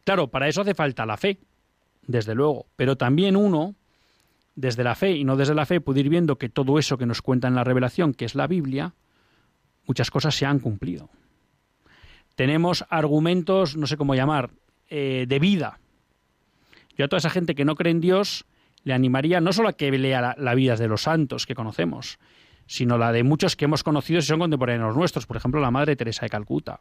Claro, 0.03 0.27
para 0.27 0.47
eso 0.47 0.61
hace 0.61 0.73
falta 0.73 1.05
la 1.05 1.17
fe, 1.17 1.39
desde 2.05 2.35
luego, 2.35 2.67
pero 2.75 2.95
también 2.95 3.35
uno, 3.35 3.75
desde 4.55 4.83
la 4.83 4.95
fe 4.95 5.11
y 5.11 5.23
no 5.23 5.35
desde 5.35 5.53
la 5.53 5.65
fe, 5.65 5.81
puede 5.81 5.99
ir 5.99 6.09
viendo 6.09 6.37
que 6.37 6.49
todo 6.49 6.79
eso 6.79 6.97
que 6.97 7.05
nos 7.05 7.21
cuenta 7.21 7.47
en 7.47 7.55
la 7.55 7.63
revelación, 7.63 8.13
que 8.13 8.25
es 8.25 8.33
la 8.33 8.47
Biblia, 8.47 8.93
muchas 9.85 10.09
cosas 10.09 10.35
se 10.35 10.45
han 10.45 10.59
cumplido. 10.59 11.09
Tenemos 12.35 12.85
argumentos, 12.89 13.75
no 13.75 13.87
sé 13.87 13.97
cómo 13.97 14.15
llamar, 14.15 14.51
eh, 14.89 15.25
de 15.27 15.39
vida. 15.39 15.79
Yo 16.97 17.05
a 17.05 17.07
toda 17.07 17.19
esa 17.19 17.29
gente 17.29 17.55
que 17.55 17.65
no 17.65 17.75
cree 17.75 17.91
en 17.91 18.01
Dios 18.01 18.45
le 18.83 18.93
animaría 18.93 19.41
no 19.41 19.53
solo 19.53 19.69
a 19.69 19.73
que 19.73 19.91
lea 19.91 20.35
la, 20.37 20.55
vida 20.55 20.75
de 20.75 20.87
los 20.87 21.03
santos 21.03 21.45
que 21.45 21.55
conocemos, 21.55 22.19
sino 22.65 22.97
la 22.97 23.11
de 23.11 23.23
muchos 23.23 23.55
que 23.55 23.65
hemos 23.65 23.83
conocido 23.83 24.21
si 24.21 24.27
son 24.27 24.39
contemporáneos 24.39 24.95
nuestros, 24.95 25.25
por 25.25 25.37
ejemplo 25.37 25.59
la 25.59 25.71
Madre 25.71 25.95
Teresa 25.95 26.25
de 26.25 26.29
Calcuta. 26.29 26.79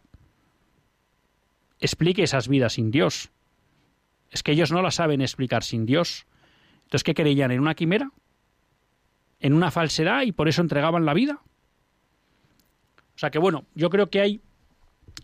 Explique 1.81 2.23
esas 2.23 2.49
vidas 2.49 2.75
sin 2.75 2.91
Dios. 2.91 3.31
Es 4.31 4.43
que 4.43 4.53
ellos 4.53 4.73
no 4.73 4.83
las 4.83 4.95
saben 4.95 5.21
explicar 5.21 5.63
sin 5.63 5.85
Dios. 5.85 6.27
Entonces, 6.85 7.05
¿qué 7.05 7.15
creían? 7.15 7.51
¿En 7.51 7.61
una 7.61 7.75
quimera? 7.75 8.11
¿En 9.41 9.53
una 9.53 9.71
falsedad 9.71 10.23
y 10.23 10.33
por 10.33 10.49
eso 10.49 10.63
entregaban 10.63 11.05
la 11.05 11.15
vida? 11.15 11.41
O 13.17 13.19
sea 13.19 13.31
que 13.31 13.39
bueno, 13.39 13.65
yo 13.75 13.91
creo 13.91 14.11
que 14.11 14.21
hay 14.21 14.41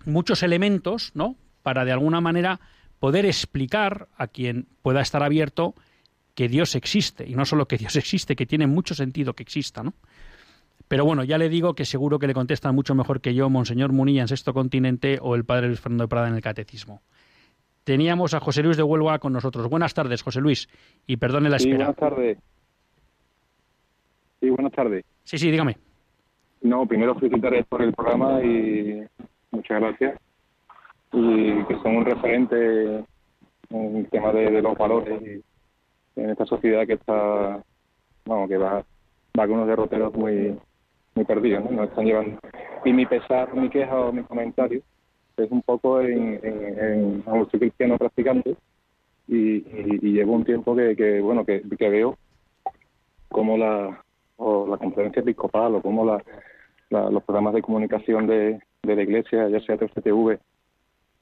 muchos 0.05 0.43
elementos, 0.43 1.13
¿no? 1.15 1.37
Para 1.63 1.85
de 1.85 1.93
alguna 1.93 2.21
manera 2.21 2.61
poder 2.99 3.27
explicar 3.27 4.09
a 4.17 4.29
quien 4.29 4.67
pueda 4.83 5.01
estar 5.01 5.23
abierto 5.23 5.75
que 6.35 6.49
Dios 6.49 6.75
existe, 6.75 7.29
y 7.29 7.35
no 7.35 7.45
solo 7.45 7.67
que 7.67 7.77
Dios 7.77 7.97
existe, 7.97 8.37
que 8.37 8.47
tiene 8.47 8.67
mucho 8.67 8.95
sentido 8.95 9.35
que 9.35 9.43
exista, 9.43 9.83
¿no? 9.83 9.95
Pero 10.89 11.05
bueno, 11.05 11.25
ya 11.25 11.39
le 11.39 11.49
digo 11.49 11.75
que 11.75 11.85
seguro 11.85 12.19
que 12.19 12.27
le 12.27 12.35
contestan 12.35 12.75
mucho 12.75 12.95
mejor 12.95 13.21
que 13.21 13.35
yo 13.35 13.49
Monseñor 13.49 13.93
Munilla 13.93 14.23
en 14.23 14.29
Sexto 14.29 14.53
Continente 14.53 15.19
o 15.23 15.35
el 15.35 15.45
Padre 15.45 15.69
Luis 15.69 15.81
Fernando 15.81 16.05
de 16.05 16.09
Prada 16.09 16.29
en 16.29 16.35
el 16.35 16.43
Catecismo. 16.43 17.01
Teníamos 17.85 18.35
a 18.35 18.41
José 18.41 18.63
Luis 18.63 18.77
de 18.77 18.83
Huelva 18.83 19.19
con 19.19 19.33
nosotros. 19.33 19.69
Buenas 19.69 19.95
tardes, 19.95 20.23
José 20.23 20.41
Luis, 20.41 20.69
y 21.07 21.17
perdone 21.17 21.49
la 21.49 21.57
espera. 21.57 21.73
Sí, 21.73 21.79
buenas 21.79 21.97
tardes. 21.97 22.39
Sí, 24.41 24.51
buenas 24.51 24.73
tardes. 24.73 25.05
Sí, 25.25 25.39
sí, 25.39 25.51
dígame. 25.51 25.79
No, 26.61 26.87
primero 26.87 27.15
felicitaré 27.15 27.65
por 27.65 27.83
el 27.83 27.93
programa 27.93 28.43
y 28.43 29.03
muchas 29.51 29.81
gracias. 29.81 30.21
Y 31.13 31.65
que 31.65 31.75
son 31.83 31.97
un 31.97 32.05
referente 32.05 33.05
en 33.71 33.97
el 33.97 34.09
tema 34.09 34.33
de, 34.33 34.51
de 34.51 34.63
los 34.63 34.77
valores 34.77 35.43
en 36.17 36.31
esta 36.31 36.47
sociedad 36.47 36.87
que 36.87 36.95
está, 36.95 37.63
vamos, 38.27 38.49
que 38.49 38.57
va, 38.57 38.85
va 39.39 39.47
con 39.47 39.53
unos 39.53 39.69
derroteros 39.69 40.15
muy, 40.15 40.59
muy 41.15 41.25
perdidos, 41.25 41.65
¿no? 41.65 41.71
Nos 41.71 41.89
están 41.89 42.05
llevando. 42.05 42.39
Y 42.85 42.93
mi 42.93 43.07
pesar, 43.07 43.55
mi 43.55 43.69
queja 43.69 43.99
o 43.99 44.13
mi 44.13 44.23
comentario 44.23 44.83
es 45.37 45.51
un 45.51 45.63
poco 45.63 46.01
en, 46.01 46.41
en, 46.43 47.23
aunque 47.27 47.51
soy 47.51 47.61
cristiano 47.61 47.97
practicante 47.97 48.57
y, 49.29 49.57
y, 49.57 49.99
y 50.03 50.13
llevo 50.13 50.35
un 50.35 50.45
tiempo 50.45 50.77
que, 50.77 51.21
bueno, 51.23 51.45
que, 51.45 51.63
veo 51.79 52.17
como 53.29 53.57
la, 53.57 54.03
o 54.37 54.67
la 54.67 54.77
conferencia 54.77 55.21
episcopal 55.21 55.75
o 55.77 55.83
como 55.83 56.05
la, 56.05 56.23
los 57.11 57.23
programas 57.23 57.55
de 57.55 57.63
comunicación 57.63 58.27
de, 58.27 58.61
de 58.83 58.97
la 58.97 59.03
iglesia, 59.03 59.49
ya 59.49 59.61
sea 59.61 59.79
TFTV 59.79 60.39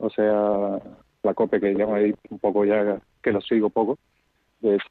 o 0.01 0.11
sea 0.11 0.81
la 1.23 1.35
COPE, 1.35 1.61
que 1.61 1.75
llamo 1.75 1.95
ahí 1.95 2.15
un 2.31 2.39
poco 2.39 2.65
ya, 2.65 2.99
que 3.23 3.33
lo 3.33 3.41
sigo 3.43 3.71
poco, 3.71 3.99
de 4.61 4.75
hecho, 4.77 4.87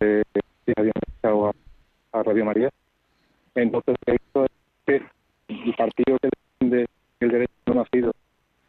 eh, 0.00 0.22
había 0.76 0.92
a, 1.22 1.52
a 2.12 2.22
Radio 2.22 2.44
María, 2.44 2.70
entonces, 3.54 3.96
esto 4.06 4.44
es 4.44 4.50
que 4.86 5.02
el 5.48 5.74
partido 5.74 6.16
que 6.18 6.28
defiende 6.30 6.86
el 7.20 7.30
derecho 7.30 7.52
no 7.66 7.74
nacido, 7.74 8.12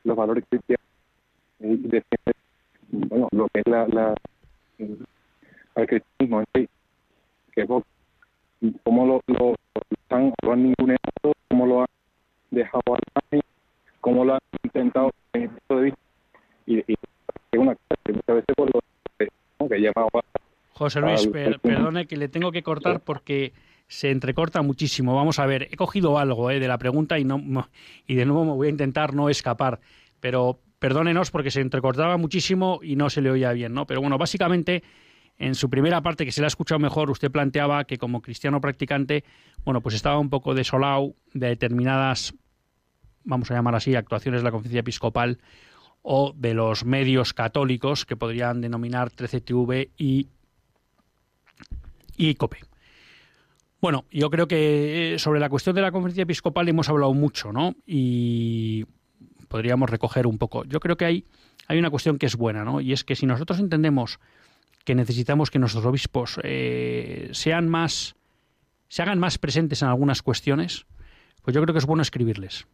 los 0.03 0.17
valores 0.17 0.43
cristianos, 0.49 0.85
y 1.59 1.75
defiende, 1.77 2.33
bueno, 2.89 3.27
lo 3.31 3.47
que 3.49 3.59
es 3.59 3.67
la, 3.67 3.87
la 3.87 4.15
el 4.79 5.87
cristianismo 5.87 6.39
en 6.41 6.45
sí, 6.55 6.69
que 7.53 7.67
cómo 7.67 9.05
lo, 9.05 9.21
lo, 9.27 9.55
han, 10.09 10.33
lo 10.41 10.53
han 10.53 10.63
ninguneado, 10.63 11.33
cómo 11.49 11.65
lo 11.67 11.81
han 11.81 11.87
dejado 12.49 12.81
al 12.87 13.01
margen, 13.13 13.41
cómo 14.09 14.25
lo 14.25 14.33
han 14.33 14.39
intentado 14.63 15.11
en 15.33 15.43
el 15.43 15.49
punto 15.49 15.75
de 15.75 15.81
vista, 15.83 15.99
y, 16.65 16.77
y 16.77 16.95
es 17.51 17.59
una 17.59 17.75
cosa 17.75 18.01
que 18.03 18.13
muchas 18.13 18.35
veces 18.35 18.55
por 18.55 18.73
lo 18.73 18.79
¿no? 19.59 19.69
que 19.69 19.79
llamaba 19.79 20.09
José 20.73 21.01
Luis, 21.01 21.27
per, 21.27 21.59
perdone 21.59 22.07
que 22.07 22.17
le 22.17 22.27
tengo 22.27 22.51
que 22.51 22.63
cortar 22.63 23.01
porque 23.01 23.53
se 23.87 24.11
entrecorta 24.11 24.61
muchísimo. 24.61 25.15
Vamos 25.15 25.37
a 25.37 25.45
ver, 25.45 25.67
he 25.71 25.75
cogido 25.75 26.17
algo 26.17 26.49
eh, 26.51 26.59
de 26.59 26.67
la 26.67 26.77
pregunta 26.77 27.19
y, 27.19 27.25
no, 27.25 27.41
y 28.07 28.15
de 28.15 28.25
nuevo 28.25 28.45
me 28.45 28.53
voy 28.53 28.67
a 28.67 28.69
intentar 28.71 29.13
no 29.13 29.29
escapar, 29.29 29.79
pero 30.19 30.59
perdónenos 30.79 31.31
porque 31.31 31.51
se 31.51 31.61
entrecortaba 31.61 32.17
muchísimo 32.17 32.79
y 32.81 32.95
no 32.95 33.09
se 33.09 33.21
le 33.21 33.29
oía 33.29 33.51
bien, 33.51 33.73
¿no? 33.73 33.85
Pero 33.85 34.01
bueno, 34.01 34.17
básicamente 34.17 34.83
en 35.37 35.53
su 35.53 35.69
primera 35.69 36.01
parte, 36.01 36.25
que 36.25 36.31
se 36.31 36.41
la 36.41 36.47
ha 36.47 36.49
escuchado 36.49 36.79
mejor, 36.79 37.11
usted 37.11 37.29
planteaba 37.29 37.83
que 37.83 37.97
como 37.97 38.21
cristiano 38.21 38.61
practicante, 38.61 39.23
bueno, 39.65 39.81
pues 39.81 39.95
estaba 39.95 40.17
un 40.17 40.29
poco 40.29 40.53
desolado 40.53 41.13
de 41.33 41.47
determinadas, 41.47 42.33
vamos 43.23 43.51
a 43.51 43.53
llamar 43.53 43.75
así, 43.75 43.95
actuaciones 43.95 44.41
de 44.41 44.45
la 44.45 44.51
conferencia 44.51 44.79
episcopal 44.79 45.39
o 46.01 46.33
de 46.35 46.53
los 46.53 46.85
medios 46.85 47.33
católicos 47.33 48.05
que 48.05 48.15
podrían 48.15 48.61
denominar 48.61 49.11
13TV 49.11 49.89
y, 49.97 50.27
y 52.15 52.35
COPE. 52.35 52.59
Bueno, 53.81 54.05
yo 54.11 54.29
creo 54.29 54.47
que 54.47 55.13
eh, 55.13 55.19
sobre 55.19 55.39
la 55.39 55.49
cuestión 55.49 55.75
de 55.75 55.81
la 55.81 55.91
conferencia 55.91 56.23
episcopal 56.23 56.67
hemos 56.67 56.89
hablado 56.89 57.13
mucho, 57.13 57.53
¿no? 57.53 57.75
Y 57.85 58.85
podríamos 59.47 59.89
recoger 59.89 60.27
un 60.27 60.37
poco. 60.37 60.65
Yo 60.65 60.79
creo 60.79 60.97
que 60.97 61.05
hay, 61.05 61.25
hay 61.67 61.79
una 61.79 61.89
cuestión 61.89 62.17
que 62.17 62.25
es 62.25 62.35
buena, 62.35 62.65
¿no? 62.65 62.81
Y 62.81 62.91
es 62.91 63.03
que 63.03 63.15
si 63.15 63.25
nosotros 63.25 63.59
entendemos 63.59 64.19
que 64.83 64.95
necesitamos 64.95 65.49
que 65.49 65.59
nuestros 65.59 65.85
obispos 65.85 66.39
eh, 66.43 67.29
sean 67.31 67.69
más, 67.69 68.15
se 68.89 69.01
hagan 69.01 69.19
más 69.19 69.37
presentes 69.37 69.81
en 69.81 69.87
algunas 69.87 70.21
cuestiones, 70.21 70.85
pues 71.41 71.55
yo 71.55 71.61
creo 71.61 71.73
que 71.73 71.79
es 71.79 71.85
bueno 71.85 72.01
escribirles. 72.01 72.67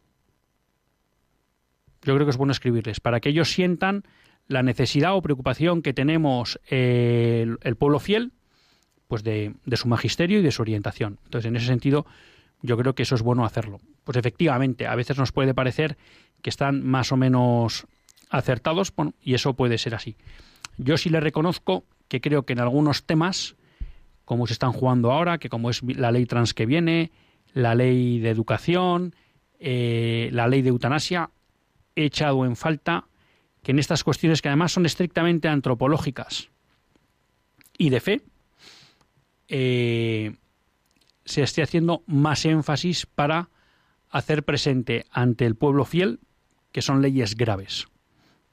Yo 2.05 2.13
creo 2.13 2.25
que 2.25 2.31
es 2.31 2.37
bueno 2.37 2.51
escribirles 2.51 2.99
para 2.99 3.19
que 3.19 3.29
ellos 3.29 3.51
sientan 3.51 4.03
la 4.47 4.63
necesidad 4.63 5.15
o 5.15 5.21
preocupación 5.21 5.81
que 5.81 5.93
tenemos 5.93 6.59
eh, 6.69 7.47
el, 7.61 7.75
pueblo 7.75 7.99
fiel 7.99 8.31
pues 9.07 9.23
de, 9.23 9.55
de, 9.65 9.77
su 9.77 9.87
magisterio 9.87 10.39
y 10.39 10.43
de 10.43 10.51
su 10.51 10.61
orientación. 10.61 11.19
Entonces, 11.25 11.49
en 11.49 11.55
ese 11.55 11.65
sentido, 11.65 12.05
yo 12.61 12.77
creo 12.77 12.93
que 12.95 13.03
eso 13.03 13.15
es 13.15 13.23
bueno 13.23 13.43
hacerlo. 13.43 13.81
Pues 14.03 14.17
efectivamente, 14.17 14.87
a 14.87 14.95
veces 14.95 15.17
nos 15.17 15.31
puede 15.31 15.53
parecer 15.53 15.97
que 16.43 16.49
están 16.51 16.85
más 16.85 17.11
o 17.11 17.17
menos 17.17 17.87
acertados, 18.29 18.93
y 19.21 19.33
eso 19.33 19.55
puede 19.55 19.77
ser 19.77 19.95
así. 19.95 20.15
Yo 20.77 20.97
sí 20.97 21.09
le 21.09 21.19
reconozco 21.19 21.85
que 22.07 22.21
creo 22.21 22.45
que 22.45 22.53
en 22.53 22.59
algunos 22.59 23.03
temas, 23.03 23.55
como 24.25 24.45
se 24.47 24.53
están 24.53 24.73
jugando 24.73 25.11
ahora, 25.11 25.37
que 25.37 25.49
como 25.49 25.69
es 25.69 25.81
la 25.83 26.11
ley 26.11 26.25
trans 26.25 26.53
que 26.53 26.65
viene, 26.65 27.11
la 27.53 27.73
ley 27.75 28.19
de 28.19 28.29
educación, 28.29 29.15
eh, 29.59 30.29
la 30.33 30.47
ley 30.47 30.61
de 30.61 30.69
eutanasia, 30.69 31.29
he 31.95 32.05
echado 32.05 32.45
en 32.45 32.55
falta 32.55 33.07
que 33.63 33.71
en 33.71 33.79
estas 33.79 34.03
cuestiones 34.03 34.41
que 34.41 34.49
además 34.49 34.71
son 34.71 34.85
estrictamente 34.85 35.47
antropológicas 35.47 36.49
y 37.77 37.89
de 37.89 37.99
fe, 37.99 38.21
eh, 39.47 40.35
se 41.25 41.41
esté 41.41 41.63
haciendo 41.63 42.03
más 42.05 42.45
énfasis 42.45 43.05
para 43.05 43.49
hacer 44.09 44.43
presente 44.43 45.05
ante 45.11 45.45
el 45.45 45.55
pueblo 45.55 45.85
fiel 45.85 46.19
que 46.71 46.81
son 46.81 47.01
leyes 47.01 47.35
graves. 47.35 47.87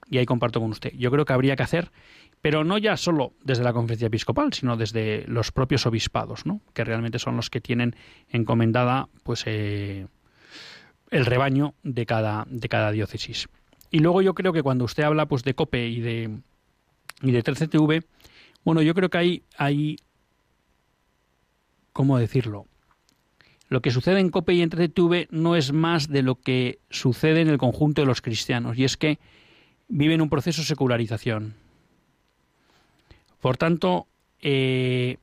Y 0.09 0.19
ahí 0.19 0.27
comparto 0.27 0.61
con 0.61 0.71
usted. 0.71 0.93
Yo 0.97 1.11
creo 1.11 1.25
que 1.25 1.33
habría 1.33 1.57
que 1.57 1.63
hacer, 1.63 1.91
pero 2.41 2.65
no 2.65 2.79
ya 2.79 2.97
solo 2.97 3.35
desde 3.45 3.65
la 3.65 3.73
conferencia 3.73 4.07
episcopal, 4.07 4.53
sino 4.53 4.77
desde 4.77 5.25
los 5.27 5.53
propios 5.53 5.87
obispados, 5.87 6.47
¿no? 6.47 6.61
que 6.73 6.85
realmente 6.85 7.19
son 7.19 7.37
los 7.37 7.51
que 7.51 7.61
tienen 7.61 7.97
encomendada 8.29 9.09
pues, 9.23 9.45
eh, 9.47 10.07
el 11.13 11.27
rebaño 11.27 11.75
de 11.83 12.07
cada, 12.07 12.47
de 12.49 12.69
cada 12.69 12.91
diócesis. 12.91 13.49
Y 13.91 14.01
luego 14.01 14.23
yo 14.23 14.35
creo 14.35 14.53
que 14.53 14.63
cuando 14.63 14.87
usted 14.87 15.05
habla 15.05 15.27
pues, 15.27 15.45
de 15.45 15.55
COPE 15.55 15.89
y 15.89 16.01
de, 16.01 16.39
y 17.21 17.31
de 17.31 17.45
13TV, 17.45 18.05
bueno, 18.65 18.81
yo 18.81 18.95
creo 18.95 19.11
que 19.11 19.19
hay, 19.19 19.43
hay 19.59 19.97
¿cómo 21.93 22.19
decirlo? 22.19 22.67
Lo 23.69 23.83
que 23.83 23.91
sucede 23.91 24.21
en 24.21 24.31
COPE 24.31 24.55
y 24.55 24.63
en 24.63 24.71
13TV 24.71 25.29
no 25.31 25.55
es 25.55 25.73
más 25.73 26.09
de 26.09 26.23
lo 26.23 26.37
que 26.37 26.79
sucede 26.89 27.43
en 27.43 27.49
el 27.49 27.59
conjunto 27.59 28.01
de 28.01 28.07
los 28.07 28.23
cristianos, 28.23 28.79
y 28.79 28.85
es 28.85 28.97
que 28.97 29.19
viven 29.89 30.23
un 30.23 30.31
proceso 30.31 30.63
de 30.63 30.67
secularización. 30.67 31.55
Por 33.41 33.59
tanto, 33.59 34.07
eh, 34.41 35.19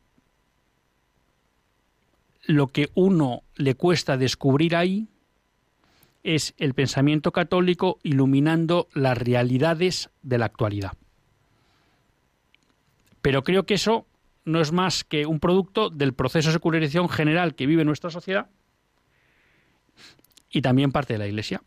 lo 2.43 2.67
que 2.67 2.89
uno 2.93 3.41
le 3.55 3.73
cuesta 3.73 4.17
descubrir 4.17 4.75
ahí 4.75 5.07
es 6.35 6.53
el 6.57 6.75
pensamiento 6.75 7.31
católico 7.31 7.99
iluminando 8.03 8.87
las 8.93 9.17
realidades 9.17 10.11
de 10.21 10.37
la 10.37 10.45
actualidad. 10.45 10.93
Pero 13.21 13.43
creo 13.43 13.65
que 13.65 13.73
eso 13.73 14.05
no 14.45 14.61
es 14.61 14.71
más 14.71 15.03
que 15.03 15.25
un 15.25 15.39
producto 15.39 15.89
del 15.89 16.13
proceso 16.13 16.49
de 16.49 16.53
secularización 16.53 17.09
general 17.09 17.55
que 17.55 17.65
vive 17.65 17.83
nuestra 17.83 18.11
sociedad 18.11 18.47
y 20.51 20.61
también 20.61 20.91
parte 20.91 21.13
de 21.13 21.19
la 21.19 21.27
Iglesia. 21.27 21.61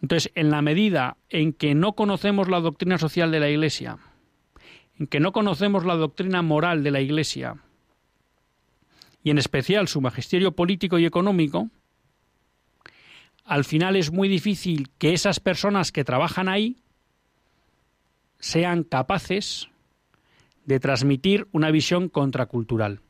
Entonces, 0.00 0.32
en 0.34 0.50
la 0.50 0.62
medida 0.62 1.16
en 1.28 1.52
que 1.52 1.74
no 1.74 1.92
conocemos 1.92 2.48
la 2.48 2.60
doctrina 2.60 2.98
social 2.98 3.30
de 3.30 3.40
la 3.40 3.50
Iglesia, 3.50 3.98
en 4.98 5.06
que 5.06 5.20
no 5.20 5.32
conocemos 5.32 5.84
la 5.84 5.96
doctrina 5.96 6.40
moral 6.40 6.82
de 6.82 6.90
la 6.90 7.00
Iglesia, 7.00 7.56
y 9.22 9.30
en 9.30 9.38
especial 9.38 9.88
su 9.88 10.00
magisterio 10.00 10.52
político 10.52 10.98
y 10.98 11.04
económico, 11.04 11.68
al 13.48 13.64
final 13.64 13.96
es 13.96 14.12
muy 14.12 14.28
difícil 14.28 14.90
que 14.98 15.14
esas 15.14 15.40
personas 15.40 15.90
que 15.90 16.04
trabajan 16.04 16.48
ahí 16.48 16.76
sean 18.38 18.84
capaces 18.84 19.68
de 20.66 20.78
transmitir 20.78 21.48
una 21.50 21.70
visión 21.70 22.10
contracultural. 22.10 23.00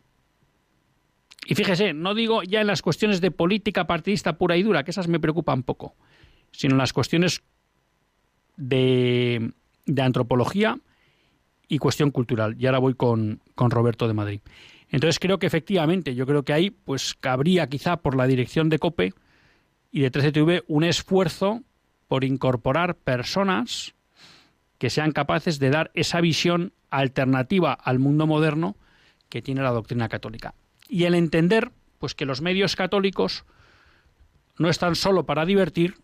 Y 1.45 1.57
fíjese, 1.57 1.93
no 1.93 2.15
digo 2.15 2.45
ya 2.45 2.61
en 2.61 2.69
las 2.69 2.83
cuestiones 2.83 3.21
de 3.21 3.33
política 3.33 3.89
partidista 3.89 4.39
pura 4.39 4.57
y 4.57 4.63
dura, 4.63 4.85
que 4.85 4.93
esas 4.93 5.09
me 5.09 5.19
preocupan 5.19 5.65
poco, 5.65 5.97
sino 6.53 6.75
en 6.75 6.79
las 6.79 6.93
cuestiones 6.93 7.43
de, 8.57 9.51
de 9.87 10.03
antropología 10.03 10.79
y 11.67 11.79
cuestión 11.79 12.13
cultural. 12.13 12.55
Y 12.61 12.67
ahora 12.67 12.79
voy 12.79 12.95
con, 12.95 13.41
con 13.57 13.73
Roberto 13.73 14.07
de 14.07 14.15
Madrid. 14.15 14.41
Entonces 14.89 15.19
creo 15.19 15.41
que 15.41 15.47
efectivamente, 15.47 16.15
yo 16.15 16.27
creo 16.27 16.45
que 16.45 16.53
ahí 16.53 16.71
pues 16.71 17.15
cabría 17.15 17.67
quizá 17.67 17.97
por 17.97 18.17
la 18.17 18.29
dirección 18.29 18.69
de 18.69 18.79
COPE 18.79 19.15
y 19.91 20.01
de 20.01 20.13
13TV 20.13 20.65
un 20.67 20.85
esfuerzo 20.85 21.63
por 22.07 22.25
incorporar 22.25 22.97
personas 22.97 23.95
que 24.79 24.91
sean 24.91 25.13
capaces 25.13 25.59
de 25.59 25.71
dar 25.71 25.91
esa 25.95 26.21
visión 26.21 26.73
alternativa 26.91 27.73
al 27.73 27.99
mundo 27.99 28.27
moderno 28.27 28.77
que 29.29 29.43
tiene 29.43 29.63
la 29.63 29.71
doctrina 29.71 30.09
católica. 30.09 30.55
Y 30.89 31.05
el 31.05 31.15
entender 31.15 31.73
pues 31.99 32.15
que 32.15 32.25
los 32.25 32.41
medios 32.41 32.77
católicos 32.77 33.45
no 34.57 34.69
están 34.69 34.95
solo 34.95 35.27
para 35.27 35.45
divertir, 35.45 35.97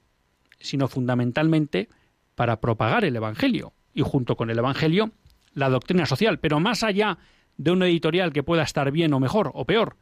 sino 0.58 0.88
fundamentalmente 0.88 1.88
para 2.34 2.60
propagar 2.60 3.04
el 3.04 3.16
evangelio 3.16 3.72
y 3.94 4.02
junto 4.02 4.36
con 4.36 4.50
el 4.50 4.58
evangelio 4.58 5.12
la 5.54 5.68
doctrina 5.68 6.04
social, 6.04 6.40
pero 6.40 6.58
más 6.58 6.82
allá 6.82 7.18
de 7.56 7.70
un 7.70 7.82
editorial 7.84 8.32
que 8.32 8.42
pueda 8.42 8.64
estar 8.64 8.90
bien 8.90 9.12
o 9.12 9.20
mejor 9.20 9.52
o 9.54 9.64
peor, 9.64 9.96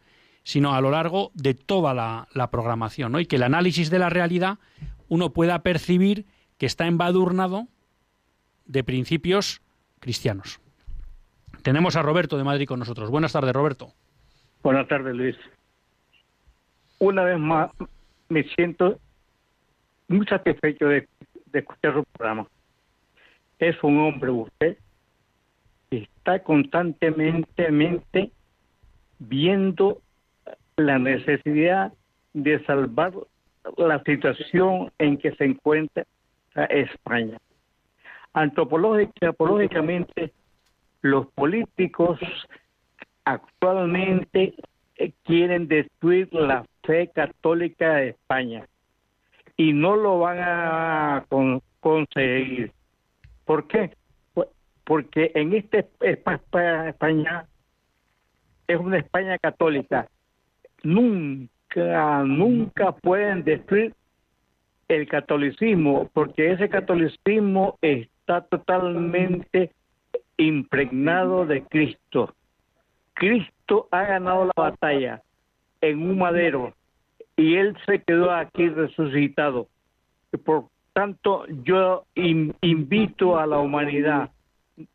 sino 0.44 0.74
a 0.74 0.80
lo 0.80 0.90
largo 0.90 1.30
de 1.34 1.54
toda 1.54 1.94
la, 1.94 2.50
programación, 2.50 3.12
¿no? 3.12 3.20
Y 3.20 3.26
que 3.26 3.36
el 3.36 3.42
análisis 3.42 3.90
de 3.90 3.98
la 3.98 4.10
realidad 4.10 4.58
uno 5.08 5.32
pueda 5.32 5.62
percibir 5.62 6.26
que 6.58 6.66
está 6.66 6.86
embadurnado 6.86 7.68
de 8.66 8.84
principios 8.84 9.62
cristianos. 10.00 10.60
Tenemos 11.62 11.96
a 11.96 12.02
Roberto 12.02 12.36
de 12.36 12.44
Madrid 12.44 12.66
con 12.66 12.78
nosotros. 12.78 13.10
Buenas 13.10 13.32
tardes, 13.32 13.52
Roberto. 13.52 13.92
Buenas 14.62 14.88
tardes, 14.88 15.14
Luis. 15.14 15.36
Una 16.98 17.24
vez 17.24 17.38
más 17.38 17.70
me 18.28 18.44
siento 18.54 18.98
muy 20.08 20.26
satisfecho 20.26 20.86
de, 20.86 21.08
escuchar 21.52 21.94
su 21.94 22.04
programa. 22.04 22.46
Es 23.58 23.76
un 23.82 23.98
hombre 23.98 24.30
usted 24.30 24.78
que 25.90 25.98
está 25.98 26.42
constantemente 26.42 28.32
viendo 29.18 30.00
la 30.76 30.98
necesidad 30.98 31.92
de 32.32 32.64
salvar 32.64 33.12
la 33.76 34.02
situación 34.04 34.90
en 34.98 35.18
que 35.18 35.32
se 35.32 35.44
encuentra 35.44 36.06
España. 36.54 37.38
Antropológicamente, 38.32 40.32
los 41.02 41.26
políticos 41.28 42.18
actualmente 43.24 44.54
eh, 44.96 45.12
quieren 45.24 45.68
destruir 45.68 46.32
la 46.32 46.64
fe 46.82 47.08
católica 47.08 47.94
de 47.94 48.08
España 48.10 48.66
y 49.56 49.72
no 49.72 49.96
lo 49.96 50.20
van 50.20 50.38
a 50.40 51.26
conseguir. 51.80 52.72
¿Por 53.44 53.66
qué? 53.68 53.94
Porque 54.84 55.30
en 55.34 55.54
este 55.54 55.88
España 56.00 57.46
es 58.66 58.78
una 58.78 58.98
España 58.98 59.38
católica. 59.38 60.08
Nunca, 60.82 62.22
nunca 62.24 62.92
pueden 62.92 63.44
destruir 63.44 63.94
el 64.88 65.08
catolicismo, 65.08 66.10
porque 66.12 66.52
ese 66.52 66.68
catolicismo 66.68 67.78
está 67.80 68.42
totalmente 68.42 69.70
impregnado 70.36 71.46
de 71.46 71.62
Cristo. 71.64 72.34
Cristo 73.14 73.88
ha 73.90 74.02
ganado 74.02 74.46
la 74.46 74.62
batalla 74.70 75.22
en 75.80 76.02
un 76.02 76.18
madero 76.18 76.74
y 77.36 77.56
él 77.56 77.76
se 77.86 78.02
quedó 78.02 78.30
aquí 78.30 78.68
resucitado. 78.68 79.68
Por 80.44 80.66
tanto, 80.92 81.46
yo 81.64 82.04
invito 82.14 83.38
a 83.38 83.46
la 83.46 83.58
humanidad, 83.58 84.30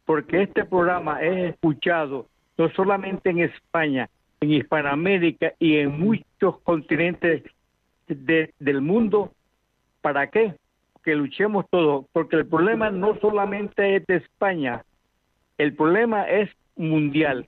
porque 0.06 0.44
este 0.44 0.66
programa 0.66 1.22
es 1.22 1.54
escuchado 1.54 2.28
no 2.58 2.70
solamente 2.72 3.30
en 3.30 3.40
España, 3.40 4.10
en 4.42 4.52
Hispanoamérica 4.52 5.54
y 5.60 5.78
en 5.78 6.00
muchos 6.00 6.60
continentes 6.64 7.44
del 8.08 8.82
mundo, 8.82 9.32
¿para 10.02 10.28
qué? 10.28 10.54
Que 11.04 11.16
luchemos 11.16 11.66
todos, 11.70 12.06
porque 12.14 12.38
el 12.38 12.46
problema 12.46 12.90
no 12.90 13.18
solamente 13.20 13.96
es 13.96 14.06
de 14.08 14.18
España, 14.18 14.84
el 15.58 15.74
problema 15.74 16.24
es 16.30 16.50
mundial. 16.76 17.48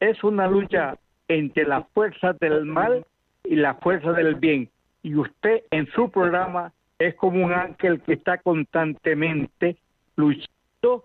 Es 0.00 0.22
una 0.24 0.46
lucha 0.46 0.96
entre 1.28 1.64
la 1.64 1.82
fuerza 1.94 2.32
del 2.34 2.64
mal 2.64 3.04
y 3.44 3.56
la 3.56 3.74
fuerza 3.74 4.12
del 4.12 4.36
bien. 4.36 4.70
Y 5.02 5.14
usted 5.16 5.62
en 5.70 5.86
su 5.92 6.10
programa 6.10 6.72
es 6.98 7.14
como 7.16 7.44
un 7.44 7.52
ángel 7.52 8.00
que 8.02 8.12
está 8.14 8.38
constantemente 8.38 9.76
luchando 10.16 11.04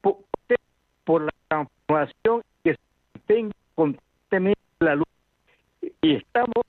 por, 0.00 1.22
la 1.22 1.32
transformación 1.48 2.42
que 2.62 2.76
constantemente 4.34 4.60
la 4.80 4.94
luz. 4.96 5.06
Y 6.02 6.16
estamos 6.16 6.64